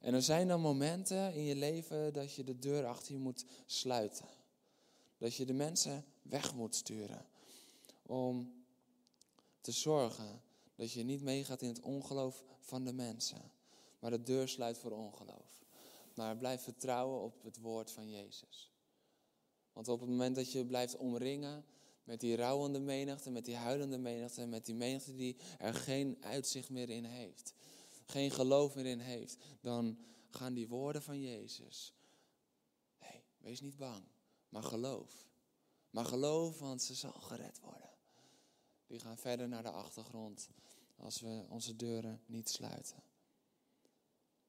En 0.00 0.14
er 0.14 0.22
zijn 0.22 0.48
dan 0.48 0.60
momenten 0.60 1.34
in 1.34 1.42
je 1.42 1.56
leven 1.56 2.12
dat 2.12 2.34
je 2.34 2.44
de 2.44 2.58
deur 2.58 2.86
achter 2.86 3.12
je 3.12 3.18
moet 3.18 3.44
sluiten. 3.66 4.28
Dat 5.18 5.34
je 5.34 5.46
de 5.46 5.52
mensen 5.52 6.04
weg 6.22 6.54
moet 6.54 6.74
sturen. 6.74 7.26
Om 8.02 8.64
te 9.60 9.72
zorgen 9.72 10.42
dat 10.74 10.92
je 10.92 11.02
niet 11.02 11.22
meegaat 11.22 11.62
in 11.62 11.68
het 11.68 11.80
ongeloof 11.80 12.44
van 12.60 12.84
de 12.84 12.92
mensen. 12.92 13.50
Maar 13.98 14.10
de 14.10 14.22
deur 14.22 14.48
sluit 14.48 14.78
voor 14.78 14.92
ongeloof. 14.92 15.64
Maar 16.14 16.36
blijf 16.36 16.62
vertrouwen 16.62 17.20
op 17.20 17.42
het 17.42 17.58
woord 17.58 17.90
van 17.90 18.10
Jezus. 18.10 18.72
Want 19.72 19.88
op 19.88 20.00
het 20.00 20.08
moment 20.08 20.36
dat 20.36 20.52
je 20.52 20.66
blijft 20.66 20.96
omringen 20.96 21.64
met 22.08 22.20
die 22.20 22.36
rouwende 22.36 22.78
menigte, 22.78 23.30
met 23.30 23.44
die 23.44 23.56
huilende 23.56 23.98
menigte, 23.98 24.46
met 24.46 24.66
die 24.66 24.74
menigte 24.74 25.14
die 25.14 25.36
er 25.58 25.74
geen 25.74 26.16
uitzicht 26.20 26.70
meer 26.70 26.90
in 26.90 27.04
heeft, 27.04 27.54
geen 28.04 28.30
geloof 28.30 28.74
meer 28.74 28.86
in 28.86 28.98
heeft, 28.98 29.36
dan 29.60 29.98
gaan 30.30 30.54
die 30.54 30.68
woorden 30.68 31.02
van 31.02 31.20
Jezus. 31.20 31.94
hey, 32.98 33.24
wees 33.38 33.60
niet 33.60 33.76
bang, 33.76 34.04
maar 34.48 34.62
geloof. 34.62 35.26
Maar 35.90 36.04
geloof, 36.04 36.58
want 36.58 36.82
ze 36.82 36.94
zal 36.94 37.12
gered 37.12 37.60
worden. 37.60 37.90
Die 38.86 39.00
gaan 39.00 39.18
verder 39.18 39.48
naar 39.48 39.62
de 39.62 39.70
achtergrond 39.70 40.48
als 40.96 41.20
we 41.20 41.44
onze 41.48 41.76
deuren 41.76 42.20
niet 42.26 42.48
sluiten. 42.48 43.02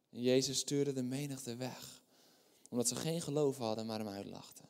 En 0.09 0.21
Jezus 0.21 0.59
stuurde 0.59 0.93
de 0.93 1.03
menigte 1.03 1.55
weg, 1.55 2.01
omdat 2.69 2.87
ze 2.87 2.95
geen 2.95 3.21
geloof 3.21 3.57
hadden, 3.57 3.85
maar 3.85 3.99
hem 3.99 4.07
uitlachten. 4.07 4.68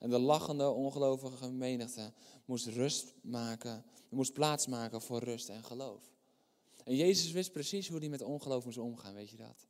En 0.00 0.10
de 0.10 0.18
lachende, 0.18 0.68
ongelovige 0.68 1.50
menigte 1.50 2.12
moest 2.44 2.66
rust 2.66 3.14
maken, 3.22 3.84
moest 4.08 4.32
plaats 4.32 4.66
maken 4.66 5.02
voor 5.02 5.22
rust 5.22 5.48
en 5.48 5.64
geloof. 5.64 6.12
En 6.84 6.96
Jezus 6.96 7.30
wist 7.30 7.52
precies 7.52 7.88
hoe 7.88 7.98
hij 7.98 8.08
met 8.08 8.22
ongeloof 8.22 8.64
moest 8.64 8.78
omgaan, 8.78 9.14
weet 9.14 9.30
je 9.30 9.36
dat? 9.36 9.66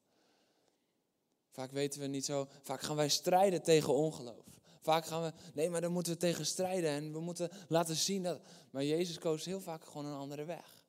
Vaak 1.50 1.72
weten 1.72 2.00
we 2.00 2.06
niet 2.06 2.24
zo, 2.24 2.48
vaak 2.62 2.80
gaan 2.80 2.96
wij 2.96 3.08
strijden 3.08 3.62
tegen 3.62 3.94
ongeloof. 3.94 4.44
Vaak 4.80 5.06
gaan 5.06 5.22
we, 5.22 5.32
nee, 5.54 5.70
maar 5.70 5.80
daar 5.80 5.90
moeten 5.90 6.12
we 6.12 6.18
tegen 6.18 6.46
strijden 6.46 6.90
en 6.90 7.12
we 7.12 7.20
moeten 7.20 7.50
laten 7.68 7.96
zien 7.96 8.22
dat. 8.22 8.40
Maar 8.70 8.84
Jezus 8.84 9.18
koos 9.18 9.44
heel 9.44 9.60
vaak 9.60 9.84
gewoon 9.84 10.06
een 10.06 10.18
andere 10.18 10.44
weg. 10.44 10.84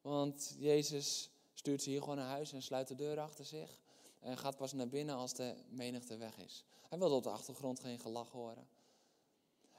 Want 0.00 0.54
Jezus 0.58 1.30
stuurt 1.52 1.82
ze 1.82 1.90
hier 1.90 2.00
gewoon 2.00 2.16
naar 2.16 2.28
huis 2.28 2.52
en 2.52 2.62
sluit 2.62 2.88
de 2.88 2.94
deur 2.94 3.20
achter 3.20 3.44
zich. 3.44 3.81
En 4.22 4.38
gaat 4.38 4.56
pas 4.56 4.72
naar 4.72 4.88
binnen 4.88 5.14
als 5.14 5.34
de 5.34 5.54
menigte 5.68 6.16
weg 6.16 6.38
is. 6.38 6.64
Hij 6.88 6.98
wilde 6.98 7.14
op 7.14 7.22
de 7.22 7.30
achtergrond 7.30 7.80
geen 7.80 7.98
gelach 7.98 8.30
horen. 8.30 8.66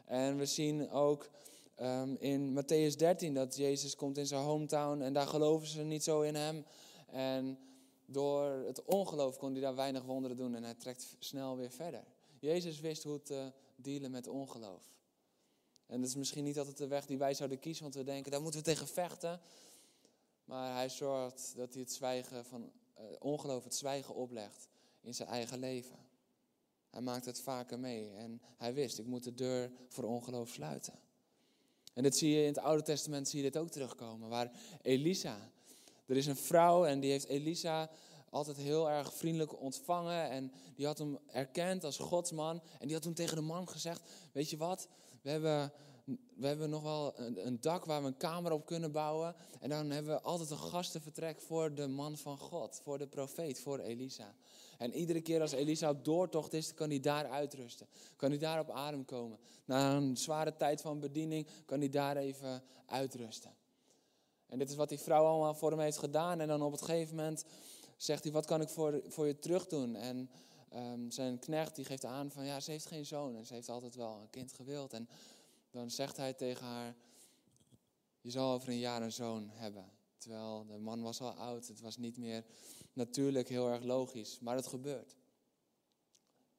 En 0.05 0.37
we 0.37 0.45
zien 0.45 0.89
ook 0.89 1.29
um, 1.81 2.15
in 2.15 2.61
Matthäus 2.61 2.95
13 2.95 3.33
dat 3.33 3.55
Jezus 3.55 3.95
komt 3.95 4.17
in 4.17 4.27
zijn 4.27 4.43
hometown 4.43 5.01
en 5.01 5.13
daar 5.13 5.27
geloven 5.27 5.67
ze 5.67 5.81
niet 5.81 6.03
zo 6.03 6.21
in 6.21 6.35
hem. 6.35 6.65
En 7.07 7.59
door 8.05 8.43
het 8.45 8.83
ongeloof 8.85 9.37
kon 9.37 9.51
hij 9.51 9.61
daar 9.61 9.75
weinig 9.75 10.03
wonderen 10.03 10.37
doen 10.37 10.55
en 10.55 10.63
hij 10.63 10.73
trekt 10.73 11.15
snel 11.19 11.57
weer 11.57 11.71
verder. 11.71 12.03
Jezus 12.39 12.79
wist 12.79 13.03
hoe 13.03 13.21
te 13.21 13.51
dealen 13.75 14.11
met 14.11 14.27
ongeloof. 14.27 14.91
En 15.87 15.99
dat 15.99 16.09
is 16.09 16.15
misschien 16.15 16.43
niet 16.43 16.59
altijd 16.59 16.77
de 16.77 16.87
weg 16.87 17.05
die 17.05 17.17
wij 17.17 17.33
zouden 17.33 17.59
kiezen, 17.59 17.83
want 17.83 17.95
we 17.95 18.03
denken, 18.03 18.31
daar 18.31 18.41
moeten 18.41 18.59
we 18.59 18.65
tegen 18.65 18.87
vechten. 18.87 19.41
Maar 20.45 20.75
hij 20.75 20.89
zorgt 20.89 21.53
dat 21.55 21.73
hij 21.73 21.81
het 21.81 21.93
zwijgen 21.93 22.45
van 22.45 22.71
ongeloof, 23.19 23.63
het 23.63 23.75
zwijgen 23.75 24.15
oplegt 24.15 24.67
in 25.01 25.13
zijn 25.13 25.29
eigen 25.29 25.59
leven. 25.59 25.97
Hij 26.89 27.01
maakt 27.01 27.25
het 27.25 27.41
vaker 27.41 27.79
mee 27.79 28.11
en 28.11 28.41
hij 28.57 28.73
wist, 28.73 28.99
ik 28.99 29.05
moet 29.05 29.23
de 29.23 29.33
deur 29.33 29.71
voor 29.87 30.03
ongeloof 30.03 30.49
sluiten. 30.49 30.93
En 31.93 32.03
dit 32.03 32.17
zie 32.17 32.29
je 32.29 32.41
in 32.41 32.47
het 32.47 32.57
Oude 32.57 32.83
Testament 32.83 33.27
zie 33.27 33.43
je 33.43 33.51
dit 33.51 33.61
ook 33.61 33.69
terugkomen, 33.69 34.29
waar 34.29 34.51
Elisa, 34.81 35.51
er 36.05 36.17
is 36.17 36.25
een 36.25 36.35
vrouw 36.35 36.85
en 36.85 36.99
die 36.99 37.11
heeft 37.11 37.27
Elisa 37.27 37.89
altijd 38.29 38.57
heel 38.57 38.89
erg 38.89 39.13
vriendelijk 39.13 39.61
ontvangen 39.61 40.29
en 40.29 40.51
die 40.75 40.85
had 40.85 40.97
hem 40.97 41.17
erkend 41.27 41.83
als 41.83 41.97
godsman 41.97 42.61
en 42.79 42.85
die 42.85 42.93
had 42.93 43.01
toen 43.01 43.13
tegen 43.13 43.35
de 43.35 43.41
man 43.41 43.69
gezegd, 43.69 44.01
weet 44.31 44.49
je 44.49 44.57
wat, 44.57 44.87
we 45.21 45.29
hebben 45.29 45.73
we 46.35 46.47
hebben 46.47 46.69
nog 46.69 46.81
wel 46.81 47.19
een, 47.19 47.61
dak 47.61 47.85
waar 47.85 48.01
we 48.01 48.07
een 48.07 48.17
kamer 48.17 48.51
op 48.51 48.65
kunnen 48.65 48.91
bouwen. 48.91 49.35
En 49.59 49.69
dan 49.69 49.89
hebben 49.89 50.13
we 50.13 50.21
altijd 50.21 50.49
een 50.49 50.57
gastenvertrek 50.57 51.41
voor 51.41 51.73
de 51.73 51.87
man 51.87 52.17
van 52.17 52.37
God, 52.37 52.79
voor 52.83 52.97
de 52.97 53.07
profeet, 53.07 53.59
voor 53.59 53.79
Elisa. 53.79 54.35
En 54.77 54.93
iedere 54.93 55.21
keer 55.21 55.41
als 55.41 55.51
Elisa 55.51 55.89
op 55.89 56.05
doortocht 56.05 56.53
is, 56.53 56.73
kan 56.73 56.89
hij 56.89 56.99
daar 56.99 57.29
uitrusten. 57.29 57.87
Kan 58.15 58.29
hij 58.29 58.39
daar 58.39 58.59
op 58.59 58.69
adem 58.69 59.05
komen. 59.05 59.39
Na 59.65 59.95
een 59.95 60.17
zware 60.17 60.55
tijd 60.55 60.81
van 60.81 60.99
bediening 60.99 61.47
kan 61.65 61.79
hij 61.79 61.89
daar 61.89 62.17
even 62.17 62.63
uitrusten. 62.85 63.55
En 64.47 64.59
dit 64.59 64.69
is 64.69 64.75
wat 64.75 64.89
die 64.89 64.99
vrouw 64.99 65.25
allemaal 65.25 65.55
voor 65.55 65.71
hem 65.71 65.79
heeft 65.79 65.97
gedaan. 65.97 66.39
En 66.39 66.47
dan 66.47 66.61
op 66.61 66.71
het 66.71 66.81
gegeven 66.81 67.15
moment 67.15 67.45
zegt 67.97 68.23
hij, 68.23 68.31
wat 68.31 68.45
kan 68.45 68.61
ik 68.61 68.69
voor, 68.69 69.01
voor 69.07 69.27
je 69.27 69.39
terug 69.39 69.67
doen? 69.67 69.95
En 69.95 70.29
um, 70.75 71.11
zijn 71.11 71.39
knecht 71.39 71.75
die 71.75 71.85
geeft 71.85 72.05
aan 72.05 72.31
van, 72.31 72.45
ja, 72.45 72.59
ze 72.59 72.71
heeft 72.71 72.85
geen 72.85 73.05
zoon. 73.05 73.35
En 73.35 73.45
ze 73.45 73.53
heeft 73.53 73.69
altijd 73.69 73.95
wel 73.95 74.19
een 74.21 74.29
kind 74.29 74.53
gewild. 74.53 74.93
En 74.93 75.09
dan 75.73 75.91
zegt 75.91 76.17
hij 76.17 76.33
tegen 76.33 76.65
haar, 76.65 76.95
je 78.21 78.31
zal 78.31 78.53
over 78.53 78.69
een 78.69 78.77
jaar 78.77 79.01
een 79.01 79.11
zoon 79.11 79.49
hebben. 79.49 79.91
Terwijl 80.17 80.65
de 80.65 80.77
man 80.77 81.01
was 81.01 81.21
al 81.21 81.31
oud, 81.31 81.67
het 81.67 81.81
was 81.81 81.97
niet 81.97 82.17
meer 82.17 82.45
natuurlijk 82.93 83.49
heel 83.49 83.69
erg 83.69 83.83
logisch, 83.83 84.39
maar 84.39 84.55
het 84.55 84.67
gebeurt. 84.67 85.15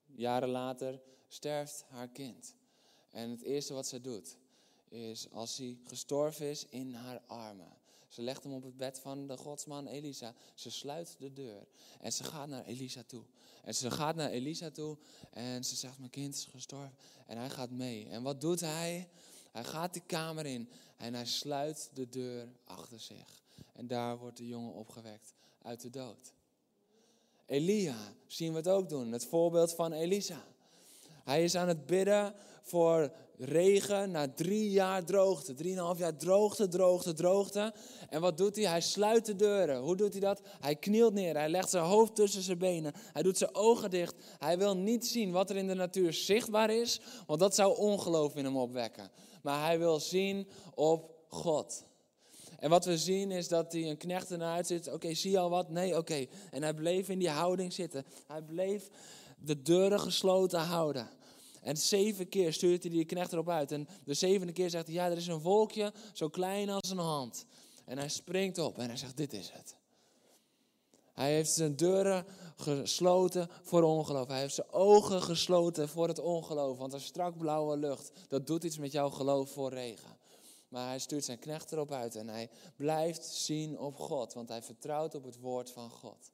Jaren 0.06 0.48
later 0.48 1.00
sterft 1.28 1.84
haar 1.88 2.08
kind. 2.08 2.56
En 3.10 3.30
het 3.30 3.42
eerste 3.42 3.74
wat 3.74 3.86
ze 3.86 4.00
doet, 4.00 4.38
is 4.88 5.30
als 5.30 5.56
hij 5.56 5.78
gestorven 5.84 6.46
is, 6.46 6.64
in 6.64 6.94
haar 6.94 7.20
armen. 7.26 7.78
Ze 8.08 8.22
legt 8.22 8.42
hem 8.42 8.52
op 8.52 8.62
het 8.62 8.76
bed 8.76 9.00
van 9.00 9.26
de 9.26 9.36
godsman 9.36 9.86
Elisa. 9.86 10.34
Ze 10.54 10.70
sluit 10.70 11.16
de 11.18 11.32
deur 11.32 11.66
en 12.00 12.12
ze 12.12 12.24
gaat 12.24 12.48
naar 12.48 12.64
Elisa 12.64 13.02
toe. 13.02 13.24
En 13.64 13.74
ze 13.74 13.90
gaat 13.90 14.16
naar 14.16 14.30
Elisa 14.30 14.70
toe 14.70 14.96
en 15.30 15.64
ze 15.64 15.76
zegt, 15.76 15.98
mijn 15.98 16.10
kind 16.10 16.34
is 16.34 16.44
gestorven. 16.44 16.96
En 17.26 17.38
hij 17.38 17.50
gaat 17.50 17.70
mee. 17.70 18.08
En 18.08 18.22
wat 18.22 18.40
doet 18.40 18.60
hij? 18.60 19.08
Hij 19.52 19.64
gaat 19.64 19.92
die 19.92 20.02
kamer 20.06 20.46
in 20.46 20.68
en 20.96 21.14
hij 21.14 21.26
sluit 21.26 21.90
de 21.94 22.08
deur 22.08 22.48
achter 22.64 23.00
zich. 23.00 23.42
En 23.72 23.86
daar 23.86 24.18
wordt 24.18 24.36
de 24.36 24.46
jongen 24.46 24.72
opgewekt 24.72 25.34
uit 25.62 25.80
de 25.80 25.90
dood. 25.90 26.32
Elia 27.46 27.96
zien 28.26 28.50
we 28.50 28.56
het 28.56 28.68
ook 28.68 28.88
doen, 28.88 29.12
het 29.12 29.26
voorbeeld 29.26 29.74
van 29.74 29.92
Elisa. 29.92 30.44
Hij 31.24 31.44
is 31.44 31.54
aan 31.54 31.68
het 31.68 31.86
bidden 31.86 32.34
voor 32.62 33.12
regen 33.38 34.10
na 34.10 34.28
drie 34.28 34.70
jaar 34.70 35.04
droogte. 35.04 35.54
Drieënhalf 35.54 35.98
jaar 35.98 36.16
droogte, 36.16 36.68
droogte, 36.68 37.12
droogte. 37.12 37.74
En 38.08 38.20
wat 38.20 38.38
doet 38.38 38.56
hij? 38.56 38.64
Hij 38.64 38.80
sluit 38.80 39.26
de 39.26 39.36
deuren. 39.36 39.80
Hoe 39.80 39.96
doet 39.96 40.12
hij 40.12 40.20
dat? 40.20 40.40
Hij 40.60 40.76
knielt 40.76 41.14
neer. 41.14 41.36
Hij 41.36 41.48
legt 41.48 41.70
zijn 41.70 41.84
hoofd 41.84 42.14
tussen 42.14 42.42
zijn 42.42 42.58
benen. 42.58 42.92
Hij 43.12 43.22
doet 43.22 43.38
zijn 43.38 43.54
ogen 43.54 43.90
dicht. 43.90 44.14
Hij 44.38 44.58
wil 44.58 44.76
niet 44.76 45.06
zien 45.06 45.32
wat 45.32 45.50
er 45.50 45.56
in 45.56 45.66
de 45.66 45.74
natuur 45.74 46.12
zichtbaar 46.12 46.70
is, 46.70 47.00
want 47.26 47.40
dat 47.40 47.54
zou 47.54 47.76
ongeloof 47.76 48.36
in 48.36 48.44
hem 48.44 48.56
opwekken. 48.56 49.10
Maar 49.42 49.64
hij 49.64 49.78
wil 49.78 50.00
zien 50.00 50.48
op 50.74 51.10
God. 51.28 51.84
En 52.58 52.70
wat 52.70 52.84
we 52.84 52.98
zien 52.98 53.30
is 53.30 53.48
dat 53.48 53.72
hij 53.72 53.90
een 53.90 53.96
knecht 53.96 54.30
ernaar 54.30 54.64
zit. 54.64 54.92
Oké, 54.92 55.14
zie 55.14 55.30
je 55.30 55.38
al 55.38 55.50
wat? 55.50 55.70
Nee, 55.70 55.96
oké. 55.96 56.26
En 56.50 56.62
hij 56.62 56.74
bleef 56.74 57.08
in 57.08 57.18
die 57.18 57.30
houding 57.30 57.72
zitten. 57.72 58.04
Hij 58.26 58.42
bleef 58.42 58.88
de 59.38 59.62
deuren 59.62 60.00
gesloten 60.00 60.60
houden. 60.60 61.08
En 61.64 61.76
zeven 61.76 62.28
keer 62.28 62.52
stuurt 62.52 62.82
hij 62.82 62.92
die 62.92 63.04
knecht 63.04 63.32
erop 63.32 63.48
uit. 63.48 63.72
En 63.72 63.88
de 64.04 64.14
zevende 64.14 64.52
keer 64.52 64.70
zegt 64.70 64.86
hij, 64.86 64.94
ja, 64.94 65.10
er 65.10 65.16
is 65.16 65.26
een 65.26 65.40
wolkje 65.40 65.92
zo 66.12 66.28
klein 66.28 66.70
als 66.70 66.90
een 66.90 66.98
hand. 66.98 67.46
En 67.84 67.98
hij 67.98 68.08
springt 68.08 68.58
op 68.58 68.78
en 68.78 68.86
hij 68.86 68.96
zegt, 68.96 69.16
dit 69.16 69.32
is 69.32 69.50
het. 69.52 69.76
Hij 71.12 71.34
heeft 71.34 71.50
zijn 71.50 71.76
deuren 71.76 72.26
gesloten 72.56 73.48
voor 73.62 73.82
ongeloof. 73.82 74.28
Hij 74.28 74.40
heeft 74.40 74.54
zijn 74.54 74.72
ogen 74.72 75.22
gesloten 75.22 75.88
voor 75.88 76.08
het 76.08 76.18
ongeloof. 76.18 76.78
Want 76.78 76.92
een 76.92 77.00
strak 77.00 77.38
blauwe 77.38 77.76
lucht, 77.76 78.12
dat 78.28 78.46
doet 78.46 78.64
iets 78.64 78.78
met 78.78 78.92
jouw 78.92 79.10
geloof 79.10 79.50
voor 79.50 79.70
regen. 79.70 80.18
Maar 80.68 80.88
hij 80.88 80.98
stuurt 80.98 81.24
zijn 81.24 81.38
knecht 81.38 81.72
erop 81.72 81.92
uit 81.92 82.16
en 82.16 82.28
hij 82.28 82.50
blijft 82.76 83.24
zien 83.24 83.78
op 83.78 83.96
God. 83.96 84.32
Want 84.32 84.48
hij 84.48 84.62
vertrouwt 84.62 85.14
op 85.14 85.24
het 85.24 85.40
woord 85.40 85.70
van 85.70 85.90
God. 85.90 86.32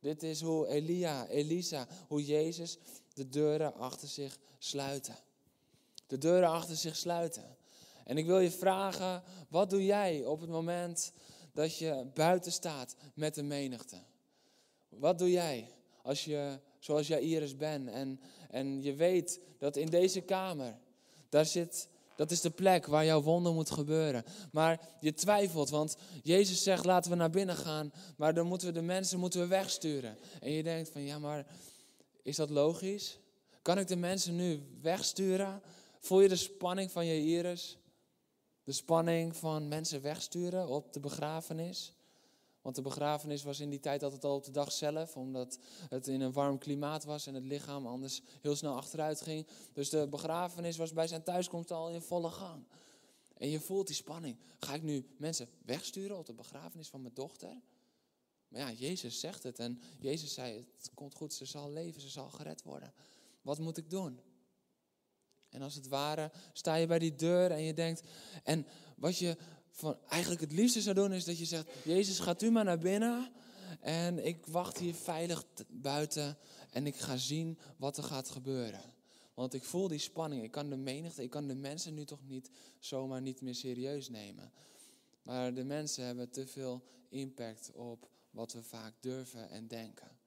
Dit 0.00 0.22
is 0.22 0.40
hoe 0.40 0.66
Elia, 0.66 1.26
Elisa, 1.26 1.88
hoe 2.08 2.24
Jezus 2.24 2.78
de 3.18 3.28
deuren 3.28 3.74
achter 3.74 4.08
zich 4.08 4.38
sluiten. 4.58 5.16
De 6.06 6.18
deuren 6.18 6.48
achter 6.48 6.76
zich 6.76 6.96
sluiten. 6.96 7.56
En 8.04 8.16
ik 8.18 8.26
wil 8.26 8.38
je 8.38 8.50
vragen, 8.50 9.22
wat 9.48 9.70
doe 9.70 9.84
jij 9.84 10.24
op 10.24 10.40
het 10.40 10.50
moment 10.50 11.12
dat 11.52 11.78
je 11.78 12.06
buiten 12.14 12.52
staat 12.52 12.96
met 13.14 13.34
de 13.34 13.42
menigte? 13.42 13.96
Wat 14.88 15.18
doe 15.18 15.30
jij 15.30 15.70
als 16.02 16.24
je, 16.24 16.60
zoals 16.78 17.06
jij 17.06 17.20
Iris 17.20 17.56
bent 17.56 17.88
en, 17.88 18.20
en 18.50 18.82
je 18.82 18.94
weet 18.94 19.40
dat 19.58 19.76
in 19.76 19.86
deze 19.86 20.20
kamer, 20.20 20.78
daar 21.28 21.46
zit, 21.46 21.88
dat 22.16 22.30
is 22.30 22.40
de 22.40 22.50
plek 22.50 22.86
waar 22.86 23.04
jouw 23.04 23.22
wonder 23.22 23.52
moet 23.52 23.70
gebeuren. 23.70 24.24
Maar 24.52 24.88
je 25.00 25.14
twijfelt, 25.14 25.70
want 25.70 25.96
Jezus 26.22 26.62
zegt 26.62 26.84
laten 26.84 27.10
we 27.10 27.16
naar 27.16 27.30
binnen 27.30 27.56
gaan, 27.56 27.92
maar 28.16 28.34
dan 28.34 28.46
moeten 28.46 28.68
we 28.68 28.74
de 28.74 28.82
mensen 28.82 29.18
moeten 29.18 29.40
we 29.40 29.46
wegsturen. 29.46 30.18
En 30.40 30.50
je 30.50 30.62
denkt 30.62 30.90
van 30.90 31.02
ja, 31.02 31.18
maar 31.18 31.46
is 32.28 32.36
dat 32.36 32.50
logisch? 32.50 33.18
Kan 33.62 33.78
ik 33.78 33.86
de 33.86 33.96
mensen 33.96 34.36
nu 34.36 34.62
wegsturen? 34.80 35.62
Voel 35.98 36.20
je 36.20 36.28
de 36.28 36.36
spanning 36.36 36.90
van 36.90 37.06
je 37.06 37.24
Iris? 37.24 37.78
De 38.64 38.72
spanning 38.72 39.36
van 39.36 39.68
mensen 39.68 40.02
wegsturen 40.02 40.68
op 40.68 40.92
de 40.92 41.00
begrafenis? 41.00 41.92
Want 42.62 42.76
de 42.76 42.82
begrafenis 42.82 43.42
was 43.42 43.60
in 43.60 43.70
die 43.70 43.80
tijd 43.80 44.02
altijd 44.02 44.24
al 44.24 44.34
op 44.34 44.44
de 44.44 44.50
dag 44.50 44.72
zelf, 44.72 45.16
omdat 45.16 45.58
het 45.88 46.06
in 46.06 46.20
een 46.20 46.32
warm 46.32 46.58
klimaat 46.58 47.04
was 47.04 47.26
en 47.26 47.34
het 47.34 47.44
lichaam 47.44 47.86
anders 47.86 48.22
heel 48.40 48.56
snel 48.56 48.76
achteruit 48.76 49.20
ging. 49.20 49.46
Dus 49.72 49.90
de 49.90 50.06
begrafenis 50.08 50.76
was 50.76 50.92
bij 50.92 51.06
zijn 51.06 51.22
thuiskomst 51.22 51.70
al 51.70 51.90
in 51.90 52.00
volle 52.00 52.30
gang. 52.30 52.64
En 53.36 53.48
je 53.50 53.60
voelt 53.60 53.86
die 53.86 53.96
spanning. 53.96 54.36
Ga 54.58 54.74
ik 54.74 54.82
nu 54.82 55.06
mensen 55.16 55.48
wegsturen 55.64 56.18
op 56.18 56.26
de 56.26 56.34
begrafenis 56.34 56.88
van 56.88 57.02
mijn 57.02 57.14
dochter? 57.14 57.60
Maar 58.48 58.60
ja, 58.60 58.72
Jezus 58.72 59.20
zegt 59.20 59.42
het 59.42 59.58
en 59.58 59.80
Jezus 59.98 60.34
zei: 60.34 60.66
Het 60.76 60.90
komt 60.94 61.14
goed, 61.14 61.34
ze 61.34 61.44
zal 61.44 61.70
leven, 61.70 62.00
ze 62.00 62.08
zal 62.08 62.28
gered 62.28 62.62
worden. 62.62 62.92
Wat 63.42 63.58
moet 63.58 63.76
ik 63.76 63.90
doen? 63.90 64.20
En 65.48 65.62
als 65.62 65.74
het 65.74 65.88
ware 65.88 66.32
sta 66.52 66.74
je 66.74 66.86
bij 66.86 66.98
die 66.98 67.14
deur 67.14 67.50
en 67.50 67.62
je 67.62 67.74
denkt, 67.74 68.02
en 68.44 68.66
wat 68.96 69.18
je 69.18 69.36
van 69.70 69.98
eigenlijk 70.08 70.40
het 70.40 70.52
liefste 70.52 70.80
zou 70.80 70.94
doen 70.94 71.12
is 71.12 71.24
dat 71.24 71.38
je 71.38 71.44
zegt, 71.44 71.68
Jezus 71.84 72.18
gaat 72.18 72.42
u 72.42 72.50
maar 72.50 72.64
naar 72.64 72.78
binnen 72.78 73.32
en 73.80 74.26
ik 74.26 74.46
wacht 74.46 74.78
hier 74.78 74.94
veilig 74.94 75.44
buiten 75.68 76.38
en 76.70 76.86
ik 76.86 76.96
ga 76.96 77.16
zien 77.16 77.58
wat 77.76 77.96
er 77.96 78.02
gaat 78.02 78.30
gebeuren. 78.30 78.82
Want 79.34 79.54
ik 79.54 79.64
voel 79.64 79.88
die 79.88 79.98
spanning, 79.98 80.42
ik 80.42 80.50
kan 80.50 80.70
de 80.70 80.76
menigte, 80.76 81.22
ik 81.22 81.30
kan 81.30 81.46
de 81.46 81.54
mensen 81.54 81.94
nu 81.94 82.04
toch 82.04 82.22
niet 82.26 82.50
zomaar 82.78 83.22
niet 83.22 83.40
meer 83.40 83.54
serieus 83.54 84.08
nemen. 84.08 84.52
Maar 85.22 85.54
de 85.54 85.64
mensen 85.64 86.04
hebben 86.04 86.30
te 86.30 86.46
veel 86.46 86.82
impact 87.08 87.70
op 87.72 88.10
wat 88.30 88.52
we 88.52 88.62
vaak 88.62 88.94
durven 89.00 89.50
en 89.50 89.68
denken. 89.68 90.18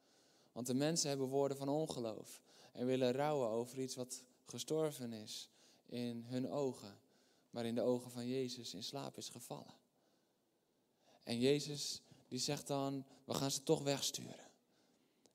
Want 0.52 0.68
de 0.68 0.74
mensen 0.74 1.10
hebben 1.10 1.28
woorden 1.28 1.58
van 1.58 1.70
ongeloof 1.70 2.42
en 2.72 2.86
willen 2.86 3.12
rouwen 3.12 3.50
over 3.50 3.80
iets 3.80 3.96
wat 3.96 4.24
gestorven 4.46 5.14
is 5.14 5.50
in 5.86 6.24
hun 6.28 6.50
ogen, 6.50 7.00
maar 7.50 7.66
in 7.66 7.76
de 7.76 7.82
ogen 7.82 8.12
van 8.12 8.28
Jezus 8.28 8.74
in 8.74 8.84
slaap 8.84 9.18
is 9.18 9.30
gevallen. 9.30 9.80
En 11.24 11.40
Jezus 11.40 12.02
die 12.28 12.40
zegt 12.40 12.68
dan, 12.68 13.06
we 13.26 13.34
gaan 13.34 13.52
ze 13.52 13.64
toch 13.64 13.84
wegsturen. 13.84 14.52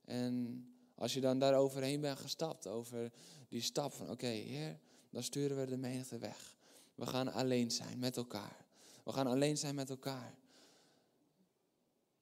En 0.05 0.67
als 0.95 1.15
je 1.15 1.21
dan 1.21 1.39
daar 1.39 1.55
overheen 1.55 2.01
bent 2.01 2.19
gestapt, 2.19 2.67
over 2.67 3.13
die 3.49 3.61
stap 3.61 3.93
van 3.93 4.11
oké 4.11 4.27
Heer, 4.27 4.79
dan 5.11 5.23
sturen 5.23 5.57
we 5.57 5.67
de 5.67 5.77
menigte 5.77 6.19
weg. 6.19 6.57
We 6.95 7.07
gaan 7.07 7.33
alleen 7.33 7.71
zijn 7.71 7.99
met 7.99 8.17
elkaar. 8.17 8.67
We 9.05 9.13
gaan 9.13 9.27
alleen 9.27 9.57
zijn 9.57 9.75
met 9.75 9.91
elkaar. 9.91 10.39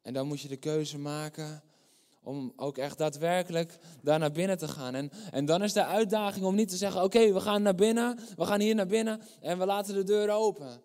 En 0.05 0.13
dan 0.13 0.27
moet 0.27 0.41
je 0.41 0.49
de 0.49 0.57
keuze 0.57 0.99
maken 0.99 1.63
om 2.23 2.53
ook 2.57 2.79
echt 2.79 2.99
daadwerkelijk 2.99 3.79
daar 4.03 4.19
naar 4.19 4.33
binnen 4.33 4.59
te 4.59 4.69
gaan. 4.69 4.95
En, 4.95 5.11
en 5.31 5.45
dan 5.45 5.63
is 5.63 5.73
de 5.73 5.85
uitdaging 5.85 6.45
om 6.45 6.55
niet 6.55 6.69
te 6.69 6.77
zeggen: 6.77 7.03
Oké, 7.03 7.33
we 7.33 7.41
gaan 7.41 7.63
naar 7.63 7.75
binnen, 7.75 8.19
we 8.37 8.45
gaan 8.45 8.61
hier 8.61 8.75
naar 8.75 8.87
binnen 8.87 9.21
en 9.41 9.59
we 9.59 9.67
laten 9.67 9.95
de 9.95 10.05
deur 10.05 10.31
open. 10.31 10.81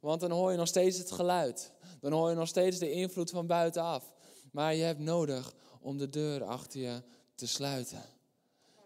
Want 0.00 0.20
dan 0.20 0.30
hoor 0.30 0.50
je 0.50 0.56
nog 0.56 0.68
steeds 0.68 0.98
het 0.98 1.12
geluid. 1.12 1.72
Dan 2.00 2.12
hoor 2.12 2.30
je 2.30 2.36
nog 2.36 2.48
steeds 2.48 2.78
de 2.78 2.90
invloed 2.90 3.30
van 3.30 3.46
buitenaf. 3.46 4.12
Maar 4.52 4.74
je 4.74 4.82
hebt 4.82 5.00
nodig 5.00 5.54
om 5.80 5.98
de 5.98 6.08
deur 6.08 6.44
achter 6.44 6.80
je 6.80 7.02
te 7.34 7.46
sluiten. 7.46 8.02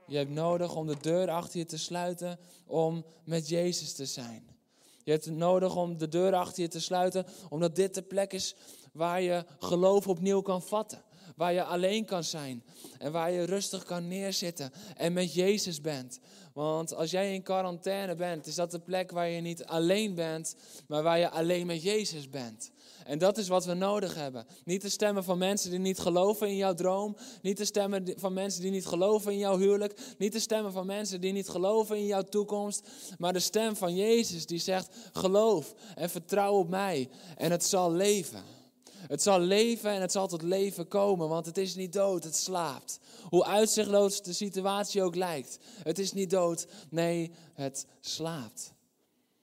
Je 0.07 0.17
hebt 0.17 0.31
nodig 0.31 0.77
om 0.77 0.87
de 0.87 0.97
deur 1.01 1.31
achter 1.31 1.59
je 1.59 1.65
te 1.65 1.79
sluiten 1.79 2.39
om 2.67 3.05
met 3.25 3.49
Jezus 3.49 3.93
te 3.93 4.07
zijn. 4.07 4.57
Je 5.05 5.15
hebt 5.15 5.27
nodig 5.27 5.77
om 5.77 5.99
de 5.99 6.09
deur 6.09 6.35
achter 6.35 6.63
je 6.63 6.69
te 6.69 6.81
sluiten, 6.81 7.27
omdat 7.49 7.77
dit 7.77 7.95
de 7.95 8.03
plek 8.03 8.33
is 8.33 8.55
waar 8.93 9.21
je 9.21 9.45
geloof 9.59 10.09
opnieuw 10.09 10.41
kan 10.41 10.63
vatten. 10.63 11.03
Waar 11.37 11.53
je 11.53 11.65
alleen 11.65 12.05
kan 12.05 12.25
zijn 12.25 12.65
en 12.99 13.13
waar 13.13 13.31
je 13.31 13.43
rustig 13.45 13.85
kan 13.85 14.09
neerzitten 14.09 14.73
en 14.97 15.13
met 15.13 15.35
Jezus 15.35 15.81
bent. 15.81 16.21
Want 16.53 16.95
als 16.95 17.11
jij 17.11 17.35
in 17.35 17.43
quarantaine 17.43 18.15
bent, 18.15 18.47
is 18.47 18.55
dat 18.55 18.71
de 18.71 18.79
plek 18.79 19.11
waar 19.11 19.29
je 19.29 19.41
niet 19.41 19.65
alleen 19.65 20.15
bent, 20.15 20.57
maar 20.87 21.03
waar 21.03 21.19
je 21.19 21.31
alleen 21.31 21.67
met 21.67 21.83
Jezus 21.83 22.29
bent. 22.29 22.71
En 23.05 23.19
dat 23.19 23.39
is 23.39 23.49
wat 23.49 23.65
we 23.65 23.75
nodig 23.75 24.15
hebben. 24.15 24.47
Niet 24.65 24.83
de 24.83 24.89
stemmen 24.89 25.25
van 25.25 25.39
mensen 25.39 25.71
die 25.71 25.79
niet 25.79 25.99
geloven 25.99 26.49
in 26.49 26.57
jouw 26.57 26.75
droom. 26.75 27.17
Niet 27.43 27.57
de 27.57 27.65
stemmen 27.65 28.15
van 28.17 28.33
mensen 28.33 28.63
die 28.63 28.71
niet 28.71 28.87
geloven 28.87 29.33
in 29.33 29.39
jouw 29.39 29.59
huwelijk. 29.59 30.01
Niet 30.19 30.33
de 30.33 30.41
stemmen 30.41 30.73
van 30.73 30.87
mensen 30.87 31.21
die 31.21 31.33
niet 31.33 31.49
geloven 31.49 31.97
in 31.97 32.07
jouw 32.07 32.23
toekomst. 32.23 32.89
Maar 33.19 33.33
de 33.33 33.41
stem 33.41 33.77
van 33.77 33.95
Jezus 33.95 34.47
die 34.47 34.59
zegt: 34.59 34.97
geloof 35.13 35.75
en 35.95 36.11
vertrouw 36.11 36.55
op 36.55 36.69
mij 36.69 37.09
en 37.37 37.51
het 37.51 37.65
zal 37.65 37.93
leven. 37.93 38.58
Het 39.07 39.23
zal 39.23 39.41
leven 39.41 39.91
en 39.91 40.01
het 40.01 40.13
zal 40.13 40.29
tot 40.29 40.43
leven 40.43 40.89
komen, 40.89 41.29
want 41.29 41.47
het 41.47 41.59
is 41.59 41.75
niet 41.75 41.93
dood, 41.93 42.25
het 42.25 42.37
slaapt. 42.37 43.01
Hoe 43.23 43.45
uitzichtloos 43.45 44.23
de 44.23 44.33
situatie 44.33 45.03
ook 45.03 45.15
lijkt. 45.15 45.59
Het 45.83 45.99
is 45.99 46.13
niet 46.13 46.31
dood, 46.31 46.67
nee, 46.91 47.31
het 47.55 47.87
slaapt. 48.01 48.73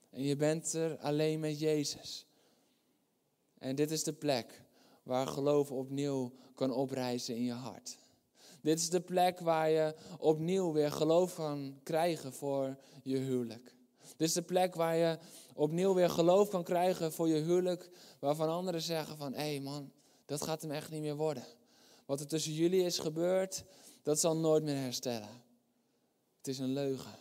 En 0.10 0.24
je 0.24 0.36
bent 0.36 0.74
er 0.74 0.98
alleen 0.98 1.40
met 1.40 1.60
Jezus. 1.60 2.26
En 3.58 3.76
dit 3.76 3.92
is 3.92 4.04
de 4.04 4.14
plek 4.14 4.62
waar 5.04 5.28
geloof 5.28 5.72
opnieuw 5.72 6.34
kan 6.56 6.72
oprijzen 6.72 7.36
in 7.36 7.44
je 7.44 7.54
hart. 7.54 7.98
Dit 8.62 8.80
is 8.80 8.90
de 8.90 9.02
plek 9.02 9.40
waar 9.40 9.70
je 9.70 9.96
opnieuw 10.18 10.72
weer 10.72 10.92
geloof 10.92 11.36
kan 11.36 11.80
krijgen 11.84 12.34
voor 12.34 12.78
je 13.04 13.18
huwelijk. 13.18 13.75
Dit 14.18 14.28
is 14.28 14.34
de 14.34 14.42
plek 14.42 14.76
waar 14.76 14.96
je 14.96 15.18
opnieuw 15.54 15.94
weer 15.94 16.10
geloof 16.10 16.50
kan 16.50 16.64
krijgen 16.64 17.12
voor 17.12 17.28
je 17.28 17.42
huwelijk. 17.42 17.90
Waarvan 18.20 18.50
anderen 18.50 18.82
zeggen 18.82 19.18
van, 19.18 19.34
hé 19.34 19.60
man, 19.60 19.92
dat 20.26 20.42
gaat 20.42 20.62
hem 20.62 20.72
echt 20.72 20.92
niet 20.92 21.02
meer 21.02 21.16
worden. 21.16 21.46
Wat 22.06 22.20
er 22.20 22.28
tussen 22.28 22.54
jullie 22.54 22.84
is 22.84 23.00
gebeurd, 23.00 23.64
dat 24.04 24.20
zal 24.20 24.38
nooit 24.38 24.64
meer 24.64 24.76
herstellen. 24.76 25.44
Het 26.38 26.48
is 26.48 26.60
een 26.60 26.74
leugen. 26.74 27.16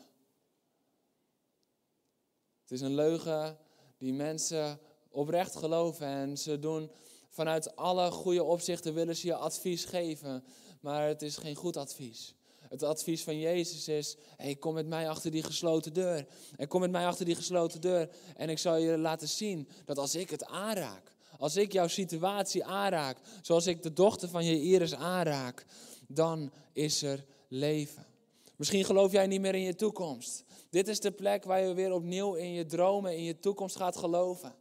Het 2.62 2.70
is 2.70 2.80
een 2.80 2.94
leugen 2.94 3.58
die 3.98 4.12
mensen 4.12 4.80
oprecht 5.08 5.56
geloven 5.56 6.06
en 6.06 6.38
ze 6.38 6.58
doen 6.58 6.90
vanuit 7.28 7.76
alle 7.76 8.10
goede 8.10 8.44
opzichten 8.44 8.94
willen 8.94 9.16
ze 9.16 9.26
je 9.26 9.34
advies 9.34 9.84
geven, 9.84 10.44
maar 10.80 11.06
het 11.06 11.22
is 11.22 11.36
geen 11.36 11.54
goed 11.54 11.76
advies. 11.76 12.34
Het 12.74 12.82
advies 12.82 13.22
van 13.22 13.38
Jezus 13.38 13.88
is: 13.88 14.16
hey, 14.36 14.54
kom 14.54 14.74
met 14.74 14.86
mij 14.86 15.08
achter 15.08 15.30
die 15.30 15.42
gesloten 15.42 15.92
deur. 15.92 16.26
En 16.56 16.68
kom 16.68 16.80
met 16.80 16.90
mij 16.90 17.06
achter 17.06 17.24
die 17.24 17.34
gesloten 17.34 17.80
deur. 17.80 18.08
En 18.36 18.48
ik 18.48 18.58
zal 18.58 18.76
je 18.76 18.98
laten 18.98 19.28
zien 19.28 19.68
dat 19.84 19.98
als 19.98 20.14
ik 20.14 20.30
het 20.30 20.44
aanraak, 20.44 21.12
als 21.38 21.56
ik 21.56 21.72
jouw 21.72 21.86
situatie 21.86 22.64
aanraak, 22.64 23.18
zoals 23.42 23.66
ik 23.66 23.82
de 23.82 23.92
dochter 23.92 24.28
van 24.28 24.44
je 24.44 24.60
Iris 24.60 24.94
aanraak, 24.94 25.66
dan 26.08 26.52
is 26.72 27.02
er 27.02 27.24
leven. 27.48 28.06
Misschien 28.56 28.84
geloof 28.84 29.12
jij 29.12 29.26
niet 29.26 29.40
meer 29.40 29.54
in 29.54 29.62
je 29.62 29.74
toekomst. 29.74 30.44
Dit 30.70 30.88
is 30.88 31.00
de 31.00 31.10
plek 31.10 31.44
waar 31.44 31.60
je 31.60 31.74
weer 31.74 31.92
opnieuw 31.92 32.34
in 32.34 32.52
je 32.52 32.66
dromen, 32.66 33.16
in 33.16 33.22
je 33.22 33.38
toekomst 33.38 33.76
gaat 33.76 33.96
geloven. 33.96 34.54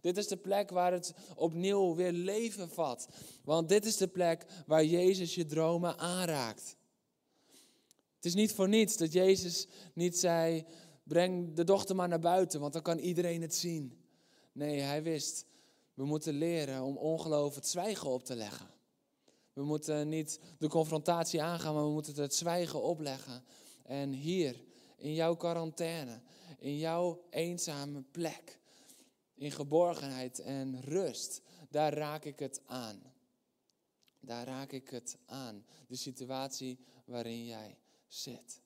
Dit 0.00 0.16
is 0.16 0.28
de 0.28 0.36
plek 0.36 0.70
waar 0.70 0.92
het 0.92 1.14
opnieuw 1.36 1.94
weer 1.94 2.12
leven 2.12 2.70
vat. 2.70 3.08
Want 3.44 3.68
dit 3.68 3.86
is 3.86 3.96
de 3.96 4.08
plek 4.08 4.44
waar 4.66 4.84
Jezus 4.84 5.34
je 5.34 5.46
dromen 5.46 5.98
aanraakt. 5.98 6.76
Is 8.28 8.34
niet 8.34 8.52
voor 8.52 8.68
niets 8.68 8.96
dat 8.96 9.12
Jezus 9.12 9.66
niet 9.94 10.18
zei: 10.18 10.64
breng 11.02 11.54
de 11.54 11.64
dochter 11.64 11.96
maar 11.96 12.08
naar 12.08 12.18
buiten, 12.18 12.60
want 12.60 12.72
dan 12.72 12.82
kan 12.82 12.98
iedereen 12.98 13.42
het 13.42 13.54
zien. 13.54 14.04
Nee, 14.52 14.80
hij 14.80 15.02
wist 15.02 15.46
We 15.94 16.04
moeten 16.04 16.34
leren 16.34 16.82
om 16.82 16.96
ongeloof 16.96 17.54
het 17.54 17.66
zwijgen 17.66 18.08
op 18.08 18.24
te 18.24 18.36
leggen. 18.36 18.66
We 19.52 19.64
moeten 19.64 20.08
niet 20.08 20.40
de 20.58 20.68
confrontatie 20.68 21.42
aangaan, 21.42 21.74
maar 21.74 21.84
we 21.84 21.90
moeten 21.90 22.22
het 22.22 22.34
zwijgen 22.34 22.82
opleggen. 22.82 23.44
En 23.82 24.12
hier, 24.12 24.64
in 24.96 25.14
jouw 25.14 25.36
quarantaine, 25.36 26.20
in 26.58 26.78
jouw 26.78 27.24
eenzame 27.30 28.02
plek, 28.02 28.58
in 29.34 29.50
geborgenheid 29.50 30.38
en 30.38 30.80
rust, 30.80 31.42
daar 31.70 31.94
raak 31.94 32.24
ik 32.24 32.38
het 32.38 32.60
aan. 32.66 33.02
Daar 34.20 34.46
raak 34.46 34.72
ik 34.72 34.90
het 34.90 35.16
aan. 35.26 35.64
De 35.86 35.96
situatie 35.96 36.78
waarin 37.04 37.44
jij 37.44 37.78
zit. 38.08 38.60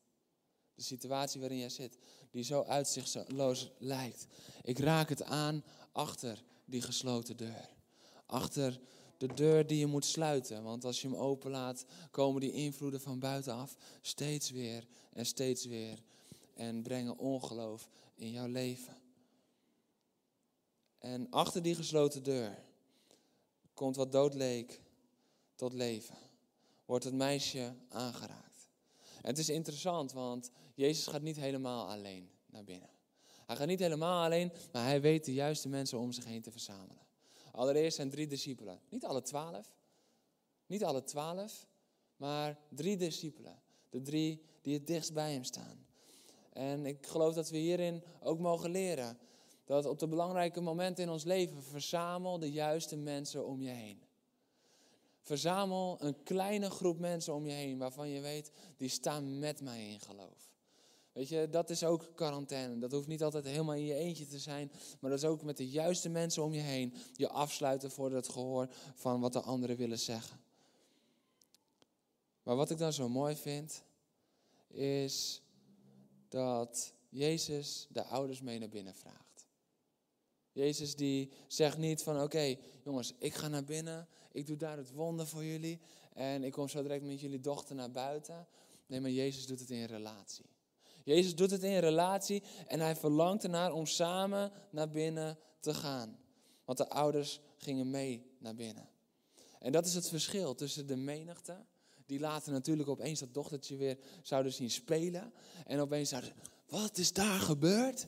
De 0.74 0.82
situatie 0.82 1.40
waarin 1.40 1.58
jij 1.58 1.68
zit, 1.68 1.98
die 2.30 2.42
zo 2.44 2.62
uitzichtloos 2.62 3.70
lijkt. 3.78 4.26
Ik 4.62 4.78
raak 4.78 5.08
het 5.08 5.22
aan 5.22 5.64
achter 5.92 6.42
die 6.64 6.82
gesloten 6.82 7.36
deur. 7.36 7.68
Achter 8.26 8.80
de 9.16 9.34
deur 9.34 9.66
die 9.66 9.78
je 9.78 9.86
moet 9.86 10.04
sluiten. 10.04 10.62
Want 10.62 10.84
als 10.84 11.02
je 11.02 11.08
hem 11.08 11.16
openlaat, 11.16 11.84
komen 12.10 12.40
die 12.40 12.52
invloeden 12.52 13.00
van 13.00 13.18
buitenaf 13.18 13.76
steeds 14.00 14.50
weer 14.50 14.86
en 15.12 15.26
steeds 15.26 15.64
weer. 15.64 16.02
En 16.54 16.82
brengen 16.82 17.18
ongeloof 17.18 17.88
in 18.14 18.30
jouw 18.30 18.46
leven. 18.46 18.96
En 20.98 21.30
achter 21.30 21.62
die 21.62 21.74
gesloten 21.74 22.22
deur 22.22 22.64
komt 23.74 23.96
wat 23.96 24.12
dood 24.12 24.34
leek 24.34 24.80
tot 25.54 25.72
leven. 25.72 26.16
Wordt 26.84 27.04
het 27.04 27.14
meisje 27.14 27.74
aangeraakt. 27.88 28.51
En 29.22 29.28
het 29.28 29.38
is 29.38 29.48
interessant, 29.48 30.12
want 30.12 30.50
Jezus 30.74 31.06
gaat 31.06 31.22
niet 31.22 31.36
helemaal 31.36 31.88
alleen 31.88 32.30
naar 32.46 32.64
binnen. 32.64 32.90
Hij 33.46 33.56
gaat 33.56 33.66
niet 33.66 33.78
helemaal 33.78 34.24
alleen, 34.24 34.52
maar 34.72 34.84
hij 34.84 35.00
weet 35.00 35.24
de 35.24 35.32
juiste 35.32 35.68
mensen 35.68 35.98
om 35.98 36.12
zich 36.12 36.24
heen 36.24 36.42
te 36.42 36.50
verzamelen. 36.50 37.06
Allereerst 37.52 37.96
zijn 37.96 38.10
drie 38.10 38.26
discipelen. 38.26 38.80
Niet 38.88 39.04
alle 39.04 39.22
twaalf. 39.22 39.76
Niet 40.66 40.84
alle 40.84 41.04
twaalf, 41.04 41.66
maar 42.16 42.58
drie 42.68 42.96
discipelen. 42.96 43.62
De 43.90 44.02
drie 44.02 44.42
die 44.60 44.74
het 44.74 44.86
dichtst 44.86 45.12
bij 45.12 45.32
hem 45.32 45.44
staan. 45.44 45.86
En 46.52 46.86
ik 46.86 47.06
geloof 47.06 47.34
dat 47.34 47.50
we 47.50 47.56
hierin 47.56 48.02
ook 48.20 48.38
mogen 48.38 48.70
leren. 48.70 49.18
Dat 49.64 49.86
op 49.86 49.98
de 49.98 50.08
belangrijke 50.08 50.60
momenten 50.60 51.04
in 51.04 51.10
ons 51.10 51.24
leven 51.24 51.62
verzamel 51.62 52.38
de 52.38 52.52
juiste 52.52 52.96
mensen 52.96 53.46
om 53.46 53.62
je 53.62 53.70
heen. 53.70 54.02
Verzamel 55.22 55.96
een 56.00 56.22
kleine 56.22 56.70
groep 56.70 56.98
mensen 56.98 57.34
om 57.34 57.46
je 57.46 57.52
heen 57.52 57.78
waarvan 57.78 58.08
je 58.08 58.20
weet, 58.20 58.50
die 58.76 58.88
staan 58.88 59.38
met 59.38 59.60
mij 59.60 59.88
in 59.88 60.00
geloof. 60.00 60.50
Weet 61.12 61.28
je, 61.28 61.48
dat 61.50 61.70
is 61.70 61.84
ook 61.84 62.10
quarantaine. 62.14 62.78
Dat 62.78 62.92
hoeft 62.92 63.06
niet 63.06 63.22
altijd 63.22 63.44
helemaal 63.44 63.74
in 63.74 63.84
je 63.84 63.94
eentje 63.94 64.26
te 64.26 64.38
zijn, 64.38 64.72
maar 65.00 65.10
dat 65.10 65.18
is 65.18 65.28
ook 65.28 65.42
met 65.42 65.56
de 65.56 65.68
juiste 65.68 66.08
mensen 66.08 66.42
om 66.42 66.52
je 66.52 66.60
heen 66.60 66.94
je 67.12 67.28
afsluiten 67.28 67.90
voor 67.90 68.12
het 68.12 68.28
gehoor 68.28 68.68
van 68.94 69.20
wat 69.20 69.32
de 69.32 69.40
anderen 69.40 69.76
willen 69.76 69.98
zeggen. 69.98 70.40
Maar 72.42 72.56
wat 72.56 72.70
ik 72.70 72.78
dan 72.78 72.92
zo 72.92 73.08
mooi 73.08 73.36
vind, 73.36 73.82
is 74.68 75.42
dat 76.28 76.94
Jezus 77.08 77.86
de 77.90 78.04
ouders 78.04 78.40
mee 78.40 78.58
naar 78.58 78.68
binnen 78.68 78.94
vraagt. 78.94 79.46
Jezus 80.52 80.96
die 80.96 81.30
zegt 81.46 81.78
niet 81.78 82.02
van 82.02 82.22
oké 82.22 82.56
jongens, 82.84 83.14
ik 83.18 83.34
ga 83.34 83.48
naar 83.48 83.64
binnen, 83.64 84.08
ik 84.32 84.46
doe 84.46 84.56
daar 84.56 84.76
het 84.76 84.92
wonder 84.92 85.26
voor 85.26 85.44
jullie 85.44 85.80
en 86.14 86.44
ik 86.44 86.52
kom 86.52 86.68
zo 86.68 86.82
direct 86.82 87.04
met 87.04 87.20
jullie 87.20 87.40
dochter 87.40 87.74
naar 87.74 87.90
buiten. 87.90 88.46
Nee, 88.86 89.00
maar 89.00 89.10
Jezus 89.10 89.46
doet 89.46 89.60
het 89.60 89.70
in 89.70 89.84
relatie. 89.84 90.44
Jezus 91.04 91.34
doet 91.34 91.50
het 91.50 91.62
in 91.62 91.78
relatie 91.78 92.42
en 92.66 92.80
hij 92.80 92.96
verlangt 92.96 93.44
ernaar 93.44 93.72
om 93.72 93.86
samen 93.86 94.52
naar 94.70 94.90
binnen 94.90 95.38
te 95.60 95.74
gaan. 95.74 96.18
Want 96.64 96.78
de 96.78 96.88
ouders 96.88 97.40
gingen 97.56 97.90
mee 97.90 98.26
naar 98.38 98.54
binnen. 98.54 98.88
En 99.58 99.72
dat 99.72 99.86
is 99.86 99.94
het 99.94 100.08
verschil 100.08 100.54
tussen 100.54 100.86
de 100.86 100.96
menigte, 100.96 101.64
die 102.06 102.20
later 102.20 102.52
natuurlijk 102.52 102.88
opeens 102.88 103.20
dat 103.20 103.34
dochtertje 103.34 103.76
weer 103.76 103.98
zouden 104.22 104.52
zien 104.52 104.70
spelen. 104.70 105.32
En 105.66 105.80
opeens 105.80 106.08
zouden, 106.08 106.32
wat 106.68 106.98
is 106.98 107.12
daar 107.12 107.40
gebeurd? 107.40 108.06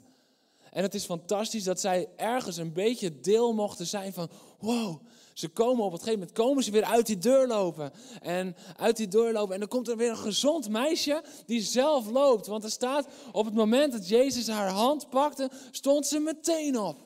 En 0.71 0.83
het 0.83 0.95
is 0.95 1.05
fantastisch 1.05 1.65
dat 1.65 1.81
zij 1.81 2.09
ergens 2.17 2.57
een 2.57 2.73
beetje 2.73 3.21
deel 3.21 3.53
mochten 3.53 3.87
zijn 3.87 4.13
van, 4.13 4.31
wow, 4.59 5.07
ze 5.35 5.49
komen 5.49 5.85
op 5.85 5.93
een 5.93 5.99
gegeven 5.99 6.19
moment 6.19 6.37
komen 6.37 6.63
ze 6.63 6.71
weer 6.71 6.85
uit 6.85 7.07
die 7.07 7.19
deur 7.19 7.47
lopen. 7.47 7.93
En 8.21 8.57
uit 8.77 8.97
die 8.97 9.09
deur 9.09 9.33
lopen. 9.33 9.55
En 9.55 9.61
dan 9.61 9.69
komt 9.69 9.89
er 9.89 9.97
weer 9.97 10.11
een 10.11 10.17
gezond 10.17 10.69
meisje 10.69 11.25
die 11.47 11.61
zelf 11.61 12.11
loopt. 12.11 12.47
Want 12.47 12.65
er 12.65 12.71
staat 12.71 13.07
op 13.33 13.45
het 13.45 13.55
moment 13.55 13.93
dat 13.93 14.09
Jezus 14.09 14.49
haar 14.49 14.69
hand 14.69 15.11
pakte, 15.11 15.51
stond 15.71 16.07
ze 16.07 16.19
meteen 16.19 16.79
op. 16.79 16.99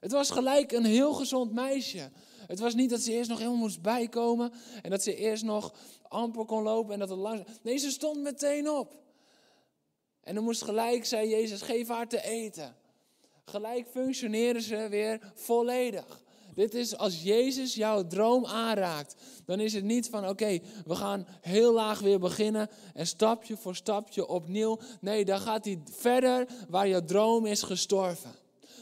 Het 0.00 0.12
was 0.12 0.30
gelijk 0.30 0.72
een 0.72 0.84
heel 0.84 1.12
gezond 1.12 1.52
meisje. 1.52 2.10
Het 2.46 2.58
was 2.58 2.74
niet 2.74 2.90
dat 2.90 3.00
ze 3.00 3.12
eerst 3.12 3.28
nog 3.28 3.38
helemaal 3.38 3.58
moest 3.58 3.82
bijkomen. 3.82 4.52
En 4.82 4.90
dat 4.90 5.02
ze 5.02 5.16
eerst 5.16 5.44
nog 5.44 5.74
amper 6.08 6.44
kon 6.44 6.62
lopen 6.62 6.92
en 6.92 6.98
dat 6.98 7.08
het 7.08 7.18
langzaam. 7.18 7.46
Nee, 7.62 7.76
ze 7.76 7.90
stond 7.90 8.20
meteen 8.20 8.70
op. 8.70 8.94
En 10.20 10.34
dan 10.34 10.44
moest 10.44 10.62
gelijk, 10.62 11.04
zei 11.04 11.28
Jezus, 11.28 11.62
geef 11.62 11.88
haar 11.88 12.08
te 12.08 12.22
eten. 12.22 12.76
Gelijk 13.44 13.86
functioneren 13.86 14.62
ze 14.62 14.88
weer 14.88 15.32
volledig. 15.34 16.24
Dit 16.56 16.74
is 16.74 16.96
als 16.96 17.22
Jezus 17.22 17.74
jouw 17.74 18.06
droom 18.06 18.46
aanraakt. 18.46 19.14
Dan 19.44 19.60
is 19.60 19.72
het 19.72 19.84
niet 19.84 20.08
van 20.08 20.28
oké, 20.28 20.58
we 20.84 20.94
gaan 20.94 21.26
heel 21.40 21.72
laag 21.72 22.00
weer 22.00 22.18
beginnen 22.18 22.68
en 22.94 23.06
stapje 23.06 23.56
voor 23.56 23.76
stapje 23.76 24.26
opnieuw. 24.26 24.78
Nee, 25.00 25.24
dan 25.24 25.40
gaat 25.40 25.64
hij 25.64 25.82
verder 25.90 26.46
waar 26.68 26.88
jouw 26.88 27.04
droom 27.04 27.46
is 27.46 27.62
gestorven. 27.62 28.30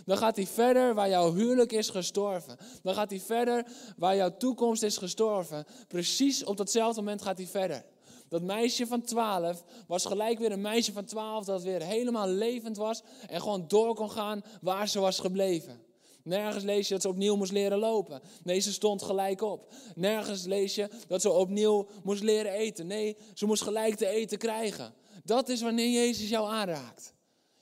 Dan 0.04 0.16
gaat 0.16 0.36
hij 0.36 0.46
verder 0.46 0.94
waar 0.94 1.08
jouw 1.08 1.34
huwelijk 1.34 1.72
is 1.72 1.88
gestorven. 1.88 2.56
Dan 2.82 2.94
gaat 2.94 3.10
hij 3.10 3.20
verder 3.20 3.66
waar 3.96 4.16
jouw 4.16 4.36
toekomst 4.36 4.82
is 4.82 4.96
gestorven. 4.96 5.66
Precies 5.88 6.44
op 6.44 6.56
datzelfde 6.56 7.00
moment 7.00 7.22
gaat 7.22 7.36
hij 7.36 7.46
verder. 7.46 7.84
Dat 8.28 8.42
meisje 8.42 8.86
van 8.86 9.02
12 9.02 9.64
was 9.86 10.04
gelijk 10.04 10.38
weer 10.38 10.52
een 10.52 10.60
meisje 10.60 10.92
van 10.92 11.04
12 11.04 11.44
dat 11.44 11.62
weer 11.62 11.82
helemaal 11.82 12.28
levend 12.28 12.76
was 12.76 13.02
en 13.26 13.40
gewoon 13.40 13.64
door 13.68 13.94
kon 13.94 14.10
gaan 14.10 14.42
waar 14.60 14.88
ze 14.88 15.00
was 15.00 15.18
gebleven. 15.18 15.83
Nergens 16.24 16.64
lees 16.64 16.88
je 16.88 16.94
dat 16.94 17.02
ze 17.02 17.08
opnieuw 17.08 17.36
moest 17.36 17.52
leren 17.52 17.78
lopen. 17.78 18.20
Nee, 18.42 18.60
ze 18.60 18.72
stond 18.72 19.02
gelijk 19.02 19.42
op. 19.42 19.72
Nergens 19.94 20.44
lees 20.44 20.74
je 20.74 20.90
dat 21.08 21.20
ze 21.20 21.30
opnieuw 21.30 21.88
moest 22.02 22.22
leren 22.22 22.52
eten. 22.52 22.86
Nee, 22.86 23.16
ze 23.34 23.46
moest 23.46 23.62
gelijk 23.62 23.94
te 23.94 24.06
eten 24.06 24.38
krijgen. 24.38 24.94
Dat 25.24 25.48
is 25.48 25.60
wanneer 25.62 25.90
Jezus 25.90 26.28
jou 26.28 26.48
aanraakt. 26.48 27.14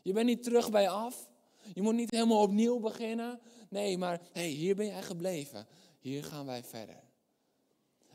Je 0.03 0.13
bent 0.13 0.27
niet 0.27 0.43
terug 0.43 0.71
bij 0.71 0.89
af. 0.89 1.29
Je 1.75 1.83
moet 1.83 1.95
niet 1.95 2.11
helemaal 2.11 2.43
opnieuw 2.43 2.79
beginnen. 2.79 3.41
Nee, 3.69 3.99
maar 3.99 4.21
hey, 4.33 4.49
hier 4.49 4.77
ben 4.77 4.87
jij 4.87 5.03
gebleven. 5.03 5.67
Hier 5.99 6.25
gaan 6.25 6.47
wij 6.47 6.65
verder. 6.65 7.03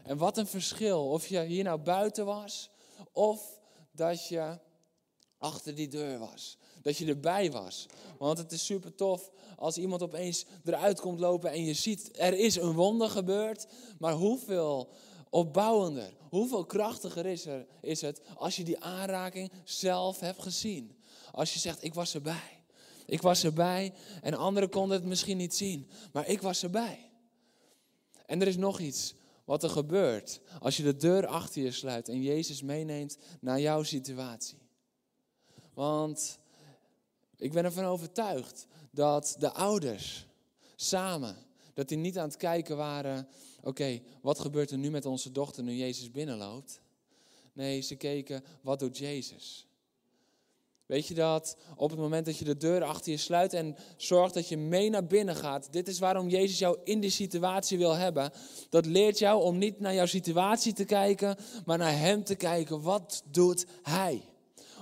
En 0.04 0.18
wat 0.18 0.38
een 0.38 0.48
verschil 0.48 1.10
of 1.10 1.28
je 1.28 1.44
hier 1.44 1.64
nou 1.64 1.80
buiten 1.80 2.26
was 2.26 2.70
of 3.12 3.60
dat 3.92 4.28
je 4.28 4.60
achter 5.38 5.76
die 5.76 5.88
deur 5.88 6.20
was. 6.20 6.58
Dat 6.88 6.98
je 6.98 7.06
erbij 7.06 7.52
was. 7.52 7.86
Want 8.18 8.38
het 8.38 8.52
is 8.52 8.66
super 8.66 8.96
tof 8.96 9.32
als 9.56 9.78
iemand 9.78 10.02
opeens 10.02 10.46
eruit 10.66 11.00
komt 11.00 11.20
lopen 11.20 11.52
en 11.52 11.66
je 11.66 11.74
ziet 11.74 12.10
er 12.20 12.34
is 12.34 12.56
een 12.56 12.74
wonder 12.74 13.10
gebeurd. 13.10 13.68
Maar 14.00 14.14
hoeveel 14.14 14.90
opbouwender, 15.30 16.14
hoeveel 16.30 16.66
krachtiger 16.66 17.26
is, 17.26 17.46
er, 17.46 17.68
is 17.82 18.02
het 18.02 18.22
als 18.36 18.56
je 18.56 18.64
die 18.64 18.80
aanraking 18.80 19.52
zelf 19.64 20.20
hebt 20.20 20.42
gezien. 20.42 20.98
Als 21.32 21.54
je 21.54 21.60
zegt, 21.60 21.84
ik 21.84 21.94
was 21.94 22.14
erbij. 22.14 22.64
Ik 23.06 23.22
was 23.22 23.44
erbij 23.44 23.94
en 24.22 24.34
anderen 24.34 24.70
konden 24.70 24.98
het 24.98 25.08
misschien 25.08 25.38
niet 25.38 25.56
zien, 25.56 25.90
maar 26.12 26.28
ik 26.28 26.42
was 26.42 26.64
erbij. 26.64 27.12
En 28.26 28.42
er 28.42 28.48
is 28.48 28.58
nog 28.58 28.80
iets 28.80 29.16
wat 29.46 29.64
er 29.64 29.70
gebeurt 29.70 30.42
als 30.60 30.78
je 30.78 30.84
de 30.84 30.96
deur 30.96 31.26
achter 31.26 31.62
je 31.62 31.72
sluit 31.72 32.10
en 32.10 32.22
Jezus 32.22 32.62
meeneemt 32.62 33.18
naar 33.40 33.60
jouw 33.60 33.84
situatie. 33.84 34.58
Want 35.74 36.40
ik 37.38 37.52
ben 37.52 37.66
ervan 37.66 37.86
overtuigd 37.86 38.68
dat 38.92 39.36
de 39.40 39.52
ouders 39.52 40.26
samen, 40.76 41.36
dat 41.74 41.88
die 41.88 41.98
niet 41.98 42.18
aan 42.18 42.28
het 42.28 42.38
kijken 42.38 42.78
waren, 42.78 43.28
oké, 43.64 44.00
wat 44.22 44.40
gebeurt 44.40 44.72
er 44.72 44.78
nu 44.78 44.90
met 44.90 45.06
onze 45.06 45.32
dochter 45.32 45.64
nu 45.64 45.74
Jezus 45.74 46.12
binnenloopt? 46.12 46.82
Nee, 47.54 47.82
ze 47.82 47.96
keken, 47.96 48.44
wat 48.62 48.80
doet 48.80 48.98
Jezus? 48.98 49.68
Weet 50.88 51.08
je 51.08 51.14
dat 51.14 51.58
op 51.76 51.90
het 51.90 52.00
moment 52.00 52.26
dat 52.26 52.38
je 52.38 52.46
de 52.46 52.58
deur 52.58 52.84
achter 52.84 53.12
je 53.12 53.18
sluit 53.18 53.54
en 53.54 53.76
zorgt 53.98 54.34
dat 54.34 54.48
je 54.48 54.58
mee 54.58 54.90
naar 54.90 55.06
binnen 55.06 55.36
gaat, 55.36 55.68
dit 55.72 55.88
is 55.88 56.00
waarom 56.00 56.30
Jezus 56.30 56.60
jou 56.60 56.78
in 56.84 57.00
die 57.00 57.10
situatie 57.10 57.78
wil 57.78 57.94
hebben. 57.94 58.32
Dat 58.70 58.86
leert 58.86 59.20
jou 59.20 59.44
om 59.44 59.58
niet 59.58 59.80
naar 59.80 59.94
jouw 59.94 60.06
situatie 60.06 60.74
te 60.74 60.86
kijken, 60.86 61.38
maar 61.66 61.78
naar 61.78 61.98
Hem 61.98 62.24
te 62.24 62.36
kijken. 62.36 62.82
Wat 62.82 63.24
doet 63.32 63.66
Hij? 63.82 64.22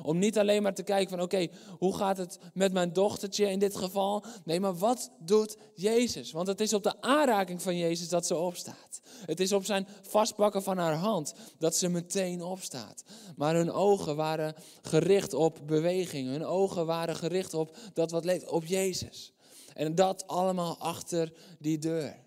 Om 0.03 0.17
niet 0.17 0.37
alleen 0.37 0.63
maar 0.63 0.73
te 0.73 0.83
kijken 0.83 1.09
van 1.09 1.21
oké, 1.21 1.47
hoe 1.77 1.95
gaat 1.95 2.17
het 2.17 2.39
met 2.53 2.73
mijn 2.73 2.93
dochtertje 2.93 3.49
in 3.49 3.59
dit 3.59 3.75
geval? 3.75 4.25
Nee, 4.43 4.59
maar 4.59 4.75
wat 4.75 5.11
doet 5.19 5.57
Jezus? 5.73 6.31
Want 6.31 6.47
het 6.47 6.61
is 6.61 6.73
op 6.73 6.83
de 6.83 7.01
aanraking 7.01 7.61
van 7.61 7.77
Jezus 7.77 8.09
dat 8.09 8.25
ze 8.25 8.35
opstaat. 8.35 9.01
Het 9.25 9.39
is 9.39 9.51
op 9.51 9.65
zijn 9.65 9.87
vastpakken 10.01 10.63
van 10.63 10.77
haar 10.77 10.95
hand 10.95 11.33
dat 11.57 11.75
ze 11.75 11.89
meteen 11.89 12.41
opstaat. 12.41 13.03
Maar 13.35 13.55
hun 13.55 13.71
ogen 13.71 14.15
waren 14.15 14.55
gericht 14.81 15.33
op 15.33 15.59
beweging. 15.65 16.27
Hun 16.27 16.45
ogen 16.45 16.85
waren 16.85 17.15
gericht 17.15 17.53
op 17.53 17.77
dat 17.93 18.11
wat 18.11 18.25
leeft, 18.25 18.49
op 18.49 18.65
Jezus. 18.65 19.33
En 19.73 19.95
dat 19.95 20.27
allemaal 20.27 20.77
achter 20.77 21.33
die 21.59 21.77
deur. 21.77 22.24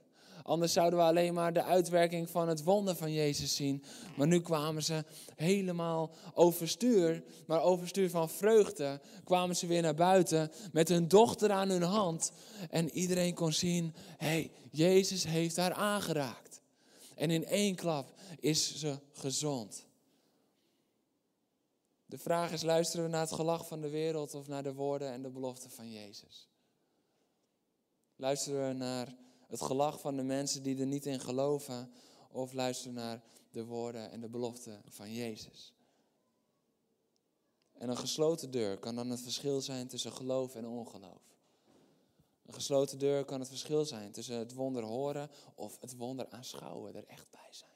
Anders 0.48 0.72
zouden 0.72 0.98
we 0.98 1.04
alleen 1.04 1.34
maar 1.34 1.52
de 1.52 1.62
uitwerking 1.62 2.30
van 2.30 2.48
het 2.48 2.62
wonder 2.64 2.96
van 2.96 3.12
Jezus 3.12 3.56
zien. 3.56 3.84
Maar 4.16 4.26
nu 4.26 4.40
kwamen 4.40 4.82
ze 4.82 5.04
helemaal 5.36 6.10
overstuur, 6.34 7.22
maar 7.46 7.62
overstuur 7.62 8.10
van 8.10 8.30
vreugde, 8.30 9.00
kwamen 9.24 9.56
ze 9.56 9.66
weer 9.66 9.82
naar 9.82 9.94
buiten 9.94 10.50
met 10.72 10.88
hun 10.88 11.08
dochter 11.08 11.50
aan 11.50 11.68
hun 11.68 11.82
hand. 11.82 12.32
En 12.70 12.90
iedereen 12.90 13.34
kon 13.34 13.52
zien, 13.52 13.94
hey, 14.16 14.50
Jezus 14.70 15.24
heeft 15.24 15.56
haar 15.56 15.72
aangeraakt. 15.72 16.60
En 17.14 17.30
in 17.30 17.46
één 17.46 17.74
klap 17.74 18.20
is 18.40 18.78
ze 18.78 18.98
gezond. 19.12 19.86
De 22.06 22.18
vraag 22.18 22.52
is, 22.52 22.62
luisteren 22.62 23.04
we 23.04 23.10
naar 23.10 23.20
het 23.20 23.32
gelach 23.32 23.66
van 23.66 23.80
de 23.80 23.90
wereld 23.90 24.34
of 24.34 24.48
naar 24.48 24.62
de 24.62 24.74
woorden 24.74 25.12
en 25.12 25.22
de 25.22 25.30
beloften 25.30 25.70
van 25.70 25.90
Jezus? 25.90 26.48
Luisteren 28.16 28.68
we 28.68 28.74
naar 28.74 29.26
het 29.48 29.60
gelach 29.62 30.00
van 30.00 30.16
de 30.16 30.22
mensen 30.22 30.62
die 30.62 30.78
er 30.78 30.86
niet 30.86 31.06
in 31.06 31.20
geloven, 31.20 31.92
of 32.30 32.52
luisteren 32.52 32.94
naar 32.94 33.22
de 33.50 33.64
woorden 33.64 34.10
en 34.10 34.20
de 34.20 34.28
beloften 34.28 34.82
van 34.88 35.12
Jezus? 35.12 35.72
En 37.72 37.88
een 37.88 37.96
gesloten 37.96 38.50
deur 38.50 38.78
kan 38.78 38.94
dan 38.94 39.10
het 39.10 39.20
verschil 39.20 39.60
zijn 39.60 39.88
tussen 39.88 40.12
geloof 40.12 40.54
en 40.54 40.66
ongeloof. 40.66 41.22
Een 42.46 42.54
gesloten 42.54 42.98
deur 42.98 43.24
kan 43.24 43.40
het 43.40 43.48
verschil 43.48 43.84
zijn 43.84 44.12
tussen 44.12 44.38
het 44.38 44.54
wonder 44.54 44.82
horen 44.82 45.30
of 45.54 45.80
het 45.80 45.96
wonder 45.96 46.28
aanschouwen, 46.30 46.94
er 46.94 47.06
echt 47.06 47.30
bij 47.30 47.48
zijn. 47.50 47.70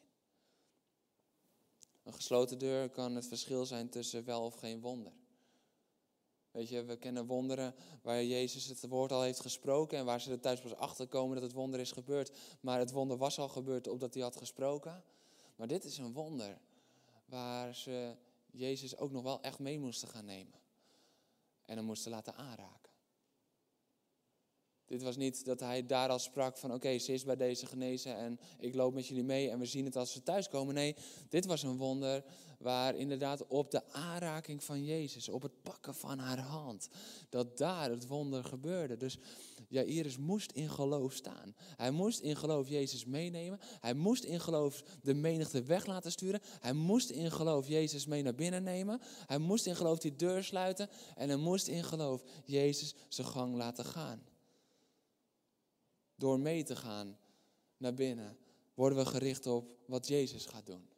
Een 2.02 2.14
gesloten 2.14 2.58
deur 2.58 2.90
kan 2.90 3.14
het 3.14 3.26
verschil 3.26 3.66
zijn 3.66 3.88
tussen 3.88 4.24
wel 4.24 4.44
of 4.44 4.54
geen 4.54 4.80
wonder. 4.80 5.12
Weet 6.52 6.68
je, 6.68 6.84
we 6.84 6.96
kennen 6.96 7.26
wonderen 7.26 7.74
waar 8.02 8.24
Jezus 8.24 8.66
het 8.66 8.88
woord 8.88 9.12
al 9.12 9.22
heeft 9.22 9.40
gesproken 9.40 9.98
en 9.98 10.04
waar 10.04 10.20
ze 10.20 10.30
er 10.30 10.40
thuis 10.40 10.60
pas 10.60 10.74
achter 10.74 11.06
komen 11.06 11.34
dat 11.34 11.44
het 11.44 11.52
wonder 11.52 11.80
is 11.80 11.92
gebeurd. 11.92 12.38
Maar 12.60 12.78
het 12.78 12.90
wonder 12.90 13.16
was 13.16 13.38
al 13.38 13.48
gebeurd 13.48 13.88
opdat 13.88 14.14
hij 14.14 14.22
had 14.22 14.36
gesproken. 14.36 15.04
Maar 15.56 15.66
dit 15.66 15.84
is 15.84 15.98
een 15.98 16.12
wonder 16.12 16.58
waar 17.24 17.74
ze 17.74 18.16
Jezus 18.50 18.96
ook 18.96 19.10
nog 19.10 19.22
wel 19.22 19.42
echt 19.42 19.58
mee 19.58 19.78
moesten 19.78 20.08
gaan 20.08 20.24
nemen. 20.24 20.60
En 21.64 21.76
hem 21.76 21.84
moesten 21.84 22.10
laten 22.10 22.34
aanraken. 22.34 22.91
Dit 24.92 25.02
was 25.02 25.16
niet 25.16 25.44
dat 25.44 25.60
hij 25.60 25.86
daar 25.86 26.08
al 26.08 26.18
sprak 26.18 26.56
van 26.56 26.72
oké, 26.72 26.98
ze 26.98 27.12
is 27.12 27.24
bij 27.24 27.36
deze 27.36 27.66
genezen 27.66 28.16
en 28.16 28.40
ik 28.58 28.74
loop 28.74 28.94
met 28.94 29.06
jullie 29.06 29.24
mee 29.24 29.50
en 29.50 29.58
we 29.58 29.64
zien 29.64 29.84
het 29.84 29.96
als 29.96 30.12
ze 30.12 30.22
thuiskomen. 30.22 30.74
Nee, 30.74 30.96
dit 31.28 31.46
was 31.46 31.62
een 31.62 31.76
wonder 31.76 32.24
waar 32.58 32.94
inderdaad 32.96 33.46
op 33.46 33.70
de 33.70 33.92
aanraking 33.92 34.64
van 34.64 34.84
Jezus, 34.84 35.28
op 35.28 35.42
het 35.42 35.62
pakken 35.62 35.94
van 35.94 36.18
haar 36.18 36.38
hand, 36.38 36.88
dat 37.28 37.58
daar 37.58 37.90
het 37.90 38.06
wonder 38.06 38.44
gebeurde. 38.44 38.96
Dus 38.96 39.18
Jairus 39.68 40.18
moest 40.18 40.52
in 40.52 40.70
geloof 40.70 41.12
staan. 41.12 41.54
Hij 41.76 41.90
moest 41.90 42.20
in 42.20 42.36
geloof 42.36 42.68
Jezus 42.68 43.04
meenemen. 43.04 43.60
Hij 43.80 43.94
moest 43.94 44.24
in 44.24 44.40
geloof 44.40 44.82
de 45.02 45.14
menigte 45.14 45.62
weg 45.62 45.86
laten 45.86 46.10
sturen. 46.10 46.40
Hij 46.60 46.72
moest 46.72 47.10
in 47.10 47.30
geloof 47.30 47.68
Jezus 47.68 48.06
mee 48.06 48.22
naar 48.22 48.34
binnen 48.34 48.62
nemen. 48.62 49.00
Hij 49.26 49.38
moest 49.38 49.66
in 49.66 49.76
geloof 49.76 49.98
die 49.98 50.16
deur 50.16 50.44
sluiten. 50.44 50.88
En 51.14 51.28
hij 51.28 51.38
moest 51.38 51.68
in 51.68 51.84
geloof 51.84 52.22
Jezus 52.44 52.94
zijn 53.08 53.26
gang 53.26 53.54
laten 53.54 53.84
gaan. 53.84 54.31
Door 56.22 56.40
mee 56.40 56.62
te 56.62 56.76
gaan 56.76 57.18
naar 57.76 57.94
binnen 57.94 58.36
worden 58.74 58.98
we 58.98 59.06
gericht 59.06 59.46
op 59.46 59.76
wat 59.86 60.08
Jezus 60.08 60.46
gaat 60.46 60.66
doen. 60.66 60.88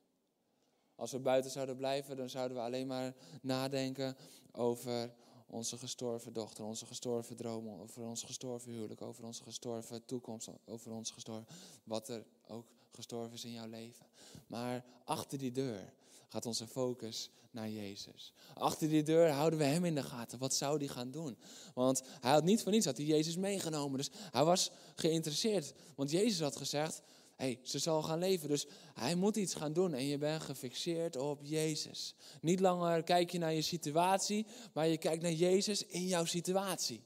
Als 0.95 1.13
we 1.13 1.19
buiten 1.19 1.51
zouden 1.51 1.77
blijven, 1.77 2.17
dan 2.17 2.29
zouden 2.31 2.57
we 2.57 2.63
alleen 2.63 2.87
maar 2.87 3.15
nadenken 3.43 4.17
over 4.53 5.15
onze 5.47 5.79
gestorven 5.79 6.33
dochter, 6.33 6.65
onze 6.65 6.87
gestorven 6.87 7.37
dromen, 7.37 7.79
over 7.79 8.03
ons 8.03 8.23
gestorven 8.23 8.73
huwelijk, 8.73 9.03
over 9.03 9.25
onze 9.25 9.43
gestorven 9.43 10.05
toekomst, 10.05 10.49
over 10.65 10.93
ons 10.93 11.11
gestorven, 11.11 11.55
wat 11.85 12.09
er 12.09 12.25
ook 12.49 12.67
gestorven 12.91 13.35
is 13.35 13.45
in 13.45 13.53
jouw 13.53 13.69
leven. 13.69 14.07
Maar 14.47 14.85
achter 15.05 15.39
die 15.39 15.53
deur 15.53 15.93
gaat 16.35 16.47
onze 16.47 16.67
focus 16.67 17.31
naar 17.51 17.71
Jezus. 17.71 18.33
Achter 18.55 18.89
die 18.89 19.03
deur 19.03 19.29
houden 19.29 19.59
we 19.59 19.65
hem 19.65 19.85
in 19.85 19.95
de 19.95 20.03
gaten. 20.03 20.39
Wat 20.39 20.55
zou 20.55 20.79
hij 20.79 20.89
gaan 20.89 21.11
doen? 21.11 21.37
Want 21.75 22.03
hij 22.21 22.31
had 22.31 22.45
niet 22.45 22.63
voor 22.63 22.73
niets 22.73 22.87
had 22.87 22.97
hij 22.97 23.07
Jezus 23.07 23.37
meegenomen. 23.37 23.99
Dus 23.99 24.11
hij 24.31 24.45
was 24.45 24.71
geïnteresseerd. 24.95 25.73
Want 25.95 26.11
Jezus 26.11 26.41
had 26.41 26.57
gezegd, 26.57 27.03
hey, 27.37 27.59
ze 27.63 27.79
zal 27.79 28.03
gaan 28.03 28.19
leven. 28.19 28.49
Dus 28.49 28.67
hij 28.95 29.15
moet 29.15 29.37
iets 29.37 29.55
gaan 29.55 29.73
doen 29.73 29.95
en 29.95 30.05
je 30.07 30.19
bent 30.19 30.43
gefixeerd 30.43 31.17
op 31.17 31.41
Jezus. 31.43 32.15
Niet 32.41 32.61
langer 32.61 33.03
kijk 33.03 33.31
je 33.31 33.39
naar 33.39 33.55
je 33.55 33.63
situatie, 33.63 34.47
maar 34.73 34.87
je 34.87 34.99
kijkt 34.99 35.23
naar 35.23 35.33
Jezus 35.33 35.87
in 35.87 36.07
jouw 36.07 36.25
situatie. 36.25 37.03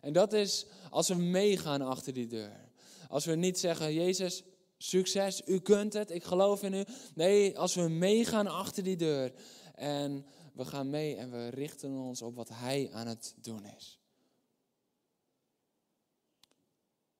En 0.00 0.12
dat 0.12 0.32
is 0.32 0.66
als 0.90 1.08
we 1.08 1.14
meegaan 1.14 1.82
achter 1.82 2.12
die 2.12 2.26
deur. 2.26 2.68
Als 3.08 3.24
we 3.24 3.34
niet 3.34 3.58
zeggen, 3.58 3.94
Jezus, 3.94 4.42
succes, 4.82 5.42
u 5.46 5.60
kunt 5.60 5.92
het, 5.92 6.10
ik 6.10 6.24
geloof 6.24 6.62
in 6.62 6.74
u. 6.74 6.84
Nee, 7.14 7.58
als 7.58 7.74
we 7.74 7.88
meegaan 7.88 8.46
achter 8.46 8.82
die 8.82 8.96
deur 8.96 9.32
en 9.74 10.26
we 10.54 10.64
gaan 10.64 10.90
mee 10.90 11.16
en 11.16 11.30
we 11.30 11.48
richten 11.48 11.90
ons 11.90 12.22
op 12.22 12.34
wat 12.34 12.48
Hij 12.48 12.92
aan 12.92 13.06
het 13.06 13.34
doen 13.40 13.64
is. 13.64 14.00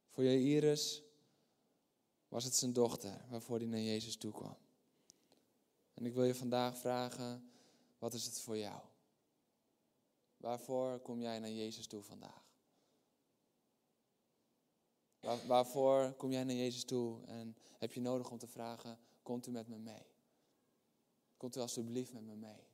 Voor 0.08 0.24
je 0.24 0.40
Iris 0.40 1.02
was 2.28 2.44
het 2.44 2.54
zijn 2.54 2.72
dochter 2.72 3.24
waarvoor 3.28 3.56
hij 3.58 3.66
naar 3.66 3.80
Jezus 3.80 4.16
toe 4.16 4.32
kwam. 4.32 4.56
En 5.94 6.06
ik 6.06 6.14
wil 6.14 6.24
je 6.24 6.34
vandaag 6.34 6.78
vragen, 6.78 7.50
wat 7.98 8.14
is 8.14 8.24
het 8.24 8.40
voor 8.40 8.56
jou? 8.56 8.80
Waarvoor 10.36 10.98
kom 10.98 11.20
jij 11.20 11.38
naar 11.38 11.50
Jezus 11.50 11.86
toe 11.86 12.02
vandaag? 12.02 12.49
Waar, 15.20 15.46
waarvoor 15.46 16.12
kom 16.12 16.32
jij 16.32 16.44
naar 16.44 16.54
Jezus 16.54 16.84
toe 16.84 17.24
en 17.26 17.56
heb 17.78 17.92
je 17.92 18.00
nodig 18.00 18.30
om 18.30 18.38
te 18.38 18.46
vragen, 18.46 18.98
komt 19.22 19.46
u 19.46 19.50
met 19.50 19.68
me 19.68 19.78
mee? 19.78 20.06
Komt 21.36 21.56
u 21.56 21.60
alstublieft 21.60 22.12
met 22.12 22.22
me 22.22 22.34
mee? 22.34 22.68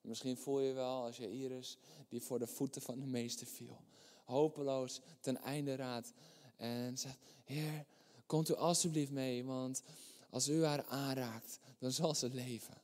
misschien 0.00 0.36
voel 0.36 0.60
je 0.60 0.72
wel 0.72 1.02
als 1.02 1.16
je 1.16 1.30
Iris 1.30 1.78
die 2.08 2.22
voor 2.22 2.38
de 2.38 2.46
voeten 2.46 2.82
van 2.82 3.00
de 3.00 3.06
meester 3.06 3.46
viel. 3.46 3.80
Hopeloos 4.24 5.00
ten 5.20 5.36
einde 5.36 5.76
raad. 5.76 6.12
En 6.56 6.98
zegt, 6.98 7.18
Heer, 7.44 7.86
Komt 8.32 8.48
u 8.48 8.54
alstublieft 8.54 9.10
mee, 9.10 9.44
want 9.44 9.82
als 10.30 10.48
u 10.48 10.64
haar 10.64 10.84
aanraakt, 10.84 11.58
dan 11.78 11.92
zal 11.92 12.14
ze 12.14 12.28
leven. 12.28 12.82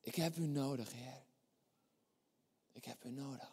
Ik 0.00 0.14
heb 0.14 0.36
u 0.36 0.46
nodig, 0.46 0.92
Heer. 0.92 1.22
Ik 2.72 2.84
heb 2.84 3.04
u 3.04 3.10
nodig. 3.10 3.52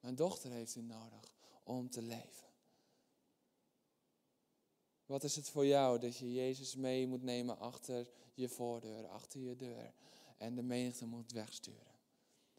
Mijn 0.00 0.14
dochter 0.14 0.50
heeft 0.50 0.76
u 0.76 0.82
nodig 0.82 1.34
om 1.62 1.90
te 1.90 2.02
leven. 2.02 2.51
Wat 5.12 5.24
is 5.24 5.36
het 5.36 5.48
voor 5.48 5.66
jou 5.66 5.98
dat 5.98 6.16
je 6.16 6.32
Jezus 6.32 6.76
mee 6.76 7.06
moet 7.06 7.22
nemen 7.22 7.58
achter 7.58 8.08
je 8.34 8.48
voordeur, 8.48 9.06
achter 9.06 9.40
je 9.40 9.56
deur 9.56 9.94
en 10.38 10.54
de 10.54 10.62
menigte 10.62 11.06
moet 11.06 11.32
wegsturen? 11.32 11.94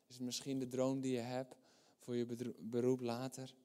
Is 0.07 0.15
het 0.15 0.23
misschien 0.23 0.59
de 0.59 0.67
droom 0.67 1.01
die 1.01 1.11
je 1.11 1.19
hebt 1.19 1.55
voor 1.99 2.15
je 2.15 2.53
beroep 2.59 3.01
later? 3.01 3.55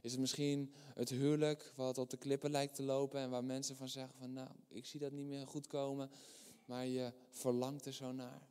Is 0.00 0.10
het 0.10 0.20
misschien 0.20 0.72
het 0.94 1.08
huwelijk 1.08 1.72
wat 1.76 1.98
op 1.98 2.10
de 2.10 2.16
klippen 2.16 2.50
lijkt 2.50 2.74
te 2.74 2.82
lopen 2.82 3.20
en 3.20 3.30
waar 3.30 3.44
mensen 3.44 3.76
van 3.76 3.88
zeggen 3.88 4.18
van 4.18 4.32
nou, 4.32 4.48
ik 4.68 4.86
zie 4.86 5.00
dat 5.00 5.12
niet 5.12 5.26
meer 5.26 5.46
goed 5.46 5.66
komen, 5.66 6.10
maar 6.64 6.86
je 6.86 7.12
verlangt 7.30 7.86
er 7.86 7.92
zo 7.92 8.12
naar? 8.12 8.48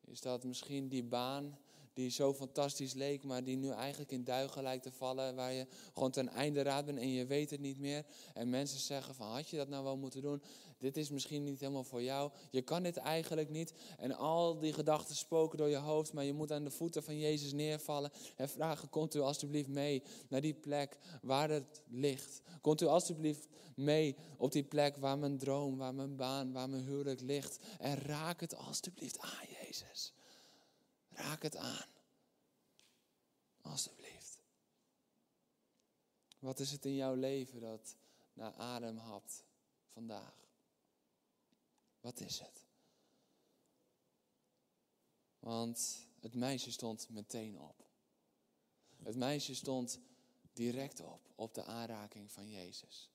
Is 0.00 0.20
dat 0.20 0.44
misschien 0.44 0.88
die 0.88 1.04
baan 1.04 1.58
die 1.94 2.10
zo 2.10 2.34
fantastisch 2.34 2.92
leek, 2.92 3.24
maar 3.24 3.44
die 3.44 3.56
nu 3.56 3.70
eigenlijk 3.70 4.10
in 4.10 4.24
duigen 4.24 4.62
lijkt 4.62 4.82
te 4.82 4.92
vallen, 4.92 5.34
waar 5.34 5.52
je 5.52 5.66
gewoon 5.92 6.10
ten 6.10 6.28
einde 6.28 6.62
raad 6.62 6.84
bent 6.84 6.98
en 6.98 7.08
je 7.08 7.26
weet 7.26 7.50
het 7.50 7.60
niet 7.60 7.78
meer. 7.78 8.04
En 8.34 8.50
mensen 8.50 8.80
zeggen 8.80 9.14
van, 9.14 9.26
had 9.26 9.48
je 9.48 9.56
dat 9.56 9.68
nou 9.68 9.84
wel 9.84 9.96
moeten 9.96 10.22
doen? 10.22 10.42
Dit 10.78 10.96
is 10.96 11.10
misschien 11.10 11.44
niet 11.44 11.60
helemaal 11.60 11.84
voor 11.84 12.02
jou. 12.02 12.30
Je 12.50 12.62
kan 12.62 12.82
dit 12.82 12.96
eigenlijk 12.96 13.50
niet. 13.50 13.72
En 13.98 14.16
al 14.16 14.58
die 14.58 14.72
gedachten 14.72 15.16
spoken 15.16 15.58
door 15.58 15.68
je 15.68 15.76
hoofd, 15.76 16.12
maar 16.12 16.24
je 16.24 16.32
moet 16.32 16.52
aan 16.52 16.64
de 16.64 16.70
voeten 16.70 17.02
van 17.02 17.18
Jezus 17.18 17.52
neervallen 17.52 18.10
en 18.36 18.48
vragen, 18.48 18.88
komt 18.88 19.14
u 19.14 19.20
alstublieft 19.20 19.68
mee 19.68 20.02
naar 20.28 20.40
die 20.40 20.54
plek 20.54 20.98
waar 21.22 21.50
het 21.50 21.82
ligt. 21.88 22.42
Komt 22.60 22.80
u 22.80 22.86
alstublieft 22.86 23.48
mee 23.74 24.16
op 24.36 24.52
die 24.52 24.64
plek 24.64 24.96
waar 24.96 25.18
mijn 25.18 25.38
droom, 25.38 25.76
waar 25.76 25.94
mijn 25.94 26.16
baan, 26.16 26.52
waar 26.52 26.68
mijn 26.68 26.84
huwelijk 26.84 27.20
ligt. 27.20 27.58
En 27.78 27.96
raak 27.96 28.40
het 28.40 28.56
alstublieft 28.56 29.18
aan, 29.18 29.46
Jezus. 29.62 30.13
Het 31.44 31.56
aan. 31.56 31.86
Alsjeblieft. 33.60 34.42
Wat 36.38 36.60
is 36.60 36.70
het 36.70 36.84
in 36.84 36.94
jouw 36.94 37.14
leven 37.14 37.60
dat 37.60 37.96
naar 38.32 38.52
adem 38.54 38.96
hapt 38.96 39.44
vandaag? 39.92 40.34
Wat 42.00 42.20
is 42.20 42.38
het? 42.38 42.64
Want 45.38 46.06
het 46.20 46.34
meisje 46.34 46.72
stond 46.72 47.08
meteen 47.08 47.60
op. 47.60 47.84
Het 49.02 49.16
meisje 49.16 49.54
stond 49.54 49.98
direct 50.52 51.00
op, 51.00 51.20
op 51.34 51.54
de 51.54 51.64
aanraking 51.64 52.32
van 52.32 52.50
Jezus. 52.50 53.10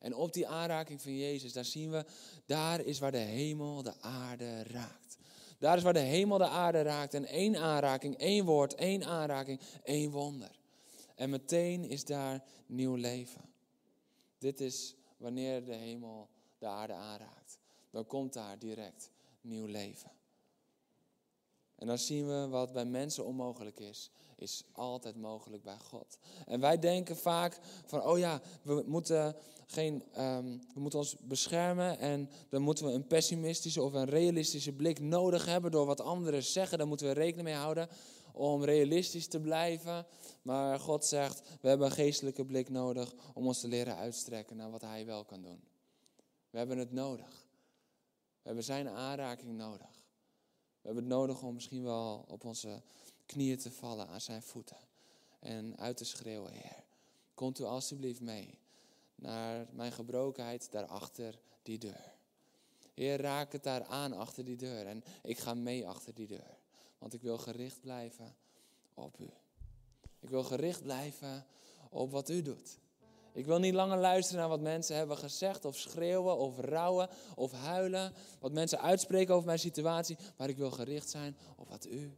En 0.00 0.14
op 0.14 0.32
die 0.32 0.48
aanraking 0.48 1.02
van 1.02 1.16
Jezus, 1.16 1.52
daar 1.52 1.64
zien 1.64 1.90
we, 1.90 2.06
daar 2.46 2.80
is 2.80 2.98
waar 2.98 3.12
de 3.12 3.18
hemel 3.18 3.82
de 3.82 4.00
aarde 4.00 4.62
raakt. 4.62 5.05
Daar 5.58 5.76
is 5.76 5.82
waar 5.82 5.92
de 5.92 5.98
hemel 5.98 6.38
de 6.38 6.48
aarde 6.48 6.82
raakt. 6.82 7.14
En 7.14 7.26
één 7.26 7.56
aanraking, 7.56 8.16
één 8.16 8.44
woord, 8.44 8.74
één 8.74 9.04
aanraking, 9.04 9.60
één 9.82 10.10
wonder. 10.10 10.58
En 11.14 11.30
meteen 11.30 11.84
is 11.84 12.04
daar 12.04 12.44
nieuw 12.66 12.94
leven. 12.94 13.50
Dit 14.38 14.60
is 14.60 14.96
wanneer 15.16 15.64
de 15.64 15.74
hemel 15.74 16.28
de 16.58 16.66
aarde 16.66 16.92
aanraakt. 16.92 17.58
Dan 17.90 18.06
komt 18.06 18.32
daar 18.32 18.58
direct 18.58 19.10
nieuw 19.40 19.66
leven. 19.66 20.10
En 21.76 21.86
dan 21.86 21.98
zien 21.98 22.26
we 22.26 22.48
wat 22.48 22.72
bij 22.72 22.84
mensen 22.84 23.24
onmogelijk 23.24 23.80
is, 23.80 24.10
is 24.36 24.64
altijd 24.72 25.16
mogelijk 25.16 25.62
bij 25.62 25.78
God. 25.78 26.18
En 26.46 26.60
wij 26.60 26.78
denken 26.78 27.16
vaak 27.16 27.58
van, 27.84 28.02
oh 28.02 28.18
ja, 28.18 28.40
we 28.62 28.84
moeten, 28.86 29.36
geen, 29.66 30.04
ehm, 30.12 30.58
we 30.74 30.80
moeten 30.80 30.98
ons 30.98 31.16
beschermen 31.20 31.98
en 31.98 32.30
dan 32.48 32.62
moeten 32.62 32.84
we 32.84 32.92
een 32.92 33.06
pessimistische 33.06 33.82
of 33.82 33.92
een 33.92 34.08
realistische 34.08 34.72
blik 34.72 35.00
nodig 35.00 35.46
hebben 35.46 35.70
door 35.70 35.86
wat 35.86 36.00
anderen 36.00 36.42
zeggen. 36.42 36.78
Daar 36.78 36.86
moeten 36.86 37.06
we 37.06 37.12
rekening 37.12 37.48
mee 37.48 37.56
houden 37.56 37.88
om 38.32 38.64
realistisch 38.64 39.26
te 39.26 39.40
blijven. 39.40 40.06
Maar 40.42 40.80
God 40.80 41.04
zegt, 41.04 41.42
we 41.60 41.68
hebben 41.68 41.86
een 41.86 41.92
geestelijke 41.92 42.44
blik 42.44 42.68
nodig 42.68 43.14
om 43.34 43.46
ons 43.46 43.60
te 43.60 43.68
leren 43.68 43.96
uitstrekken 43.96 44.56
naar 44.56 44.70
wat 44.70 44.82
Hij 44.82 45.06
wel 45.06 45.24
kan 45.24 45.42
doen. 45.42 45.60
We 46.50 46.58
hebben 46.58 46.78
het 46.78 46.92
nodig. 46.92 47.48
We 48.42 48.42
hebben 48.42 48.64
Zijn 48.64 48.88
aanraking 48.88 49.56
nodig. 49.56 49.95
Hebben 50.86 51.04
het 51.04 51.12
nodig 51.12 51.42
om 51.42 51.54
misschien 51.54 51.82
wel 51.82 52.24
op 52.28 52.44
onze 52.44 52.82
knieën 53.26 53.58
te 53.58 53.70
vallen 53.70 54.08
aan 54.08 54.20
zijn 54.20 54.42
voeten. 54.42 54.76
En 55.38 55.78
uit 55.78 55.96
te 55.96 56.04
schreeuwen, 56.04 56.52
Heer, 56.52 56.84
komt 57.34 57.58
u 57.58 57.64
alstublieft 57.64 58.20
mee 58.20 58.58
naar 59.14 59.66
mijn 59.72 59.92
gebrokenheid 59.92 60.72
daarachter 60.72 61.38
die 61.62 61.78
deur. 61.78 62.14
Heer, 62.94 63.20
raak 63.20 63.52
het 63.52 63.62
daar 63.62 63.84
aan 63.84 64.12
achter 64.12 64.44
die 64.44 64.56
deur. 64.56 64.86
En 64.86 65.04
ik 65.22 65.38
ga 65.38 65.54
mee 65.54 65.86
achter 65.86 66.14
die 66.14 66.26
deur. 66.26 66.58
Want 66.98 67.14
ik 67.14 67.22
wil 67.22 67.38
gericht 67.38 67.80
blijven 67.80 68.36
op 68.94 69.20
u. 69.20 69.30
Ik 70.20 70.28
wil 70.28 70.44
gericht 70.44 70.82
blijven 70.82 71.46
op 71.90 72.10
wat 72.10 72.28
u 72.28 72.42
doet. 72.42 72.78
Ik 73.36 73.46
wil 73.46 73.58
niet 73.58 73.74
langer 73.74 73.98
luisteren 73.98 74.40
naar 74.40 74.48
wat 74.48 74.60
mensen 74.60 74.96
hebben 74.96 75.16
gezegd, 75.16 75.64
of 75.64 75.76
schreeuwen, 75.76 76.36
of 76.36 76.58
rouwen, 76.58 77.08
of 77.34 77.52
huilen. 77.52 78.12
Wat 78.40 78.52
mensen 78.52 78.80
uitspreken 78.80 79.34
over 79.34 79.46
mijn 79.46 79.58
situatie. 79.58 80.16
Maar 80.36 80.48
ik 80.48 80.56
wil 80.56 80.70
gericht 80.70 81.08
zijn 81.08 81.36
op 81.56 81.68
wat 81.68 81.86
u 81.86 82.16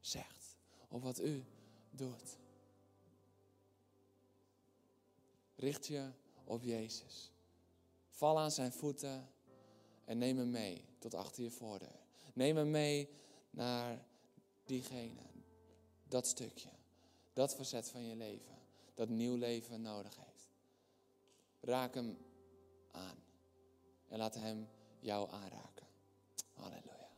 zegt, 0.00 0.56
op 0.88 1.02
wat 1.02 1.20
u 1.20 1.44
doet. 1.90 2.36
Richt 5.56 5.86
je 5.86 6.10
op 6.44 6.62
Jezus. 6.62 7.30
Val 8.10 8.38
aan 8.38 8.50
zijn 8.50 8.72
voeten 8.72 9.28
en 10.04 10.18
neem 10.18 10.38
hem 10.38 10.50
mee 10.50 10.84
tot 10.98 11.14
achter 11.14 11.42
je 11.42 11.50
voordeur. 11.50 12.00
Neem 12.32 12.56
hem 12.56 12.70
mee 12.70 13.08
naar 13.50 14.04
diegene, 14.64 15.22
dat 16.08 16.26
stukje, 16.26 16.70
dat 17.32 17.54
verzet 17.54 17.88
van 17.88 18.04
je 18.04 18.16
leven, 18.16 18.58
dat 18.94 19.08
nieuw 19.08 19.36
leven 19.36 19.82
nodig 19.82 20.16
heeft. 20.16 20.27
Raak 21.60 21.94
hem 21.94 22.18
aan. 22.92 23.16
En 24.08 24.18
laat 24.18 24.34
hem 24.34 24.68
jou 25.00 25.28
aanraken. 25.30 25.86
Halleluja. 26.54 27.08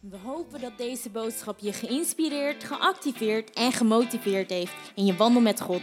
We 0.00 0.16
hopen 0.16 0.60
dat 0.60 0.78
deze 0.78 1.10
boodschap 1.10 1.58
je 1.58 1.72
geïnspireerd, 1.72 2.64
geactiveerd 2.64 3.50
en 3.50 3.72
gemotiveerd 3.72 4.50
heeft 4.50 4.92
in 4.94 5.04
je 5.04 5.16
wandel 5.16 5.42
met 5.42 5.60
God. 5.60 5.82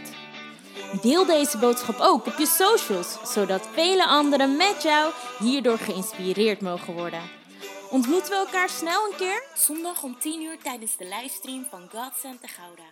Deel 1.02 1.26
deze 1.26 1.58
boodschap 1.58 1.96
ook 1.98 2.26
op 2.26 2.34
je 2.38 2.46
socials, 2.46 3.32
zodat 3.32 3.66
vele 3.66 4.06
anderen 4.06 4.56
met 4.56 4.82
jou 4.82 5.12
hierdoor 5.38 5.78
geïnspireerd 5.78 6.60
mogen 6.60 6.94
worden. 6.94 7.22
Ontmoeten 7.90 8.30
we 8.30 8.36
elkaar 8.36 8.68
snel 8.68 9.10
een 9.10 9.16
keer? 9.16 9.44
Zondag 9.54 10.02
om 10.02 10.18
10 10.18 10.42
uur 10.42 10.58
tijdens 10.58 10.96
de 10.96 11.04
livestream 11.04 11.64
van 11.64 11.88
God 11.90 12.12
Santa 12.16 12.46
Gouda. 12.46 12.82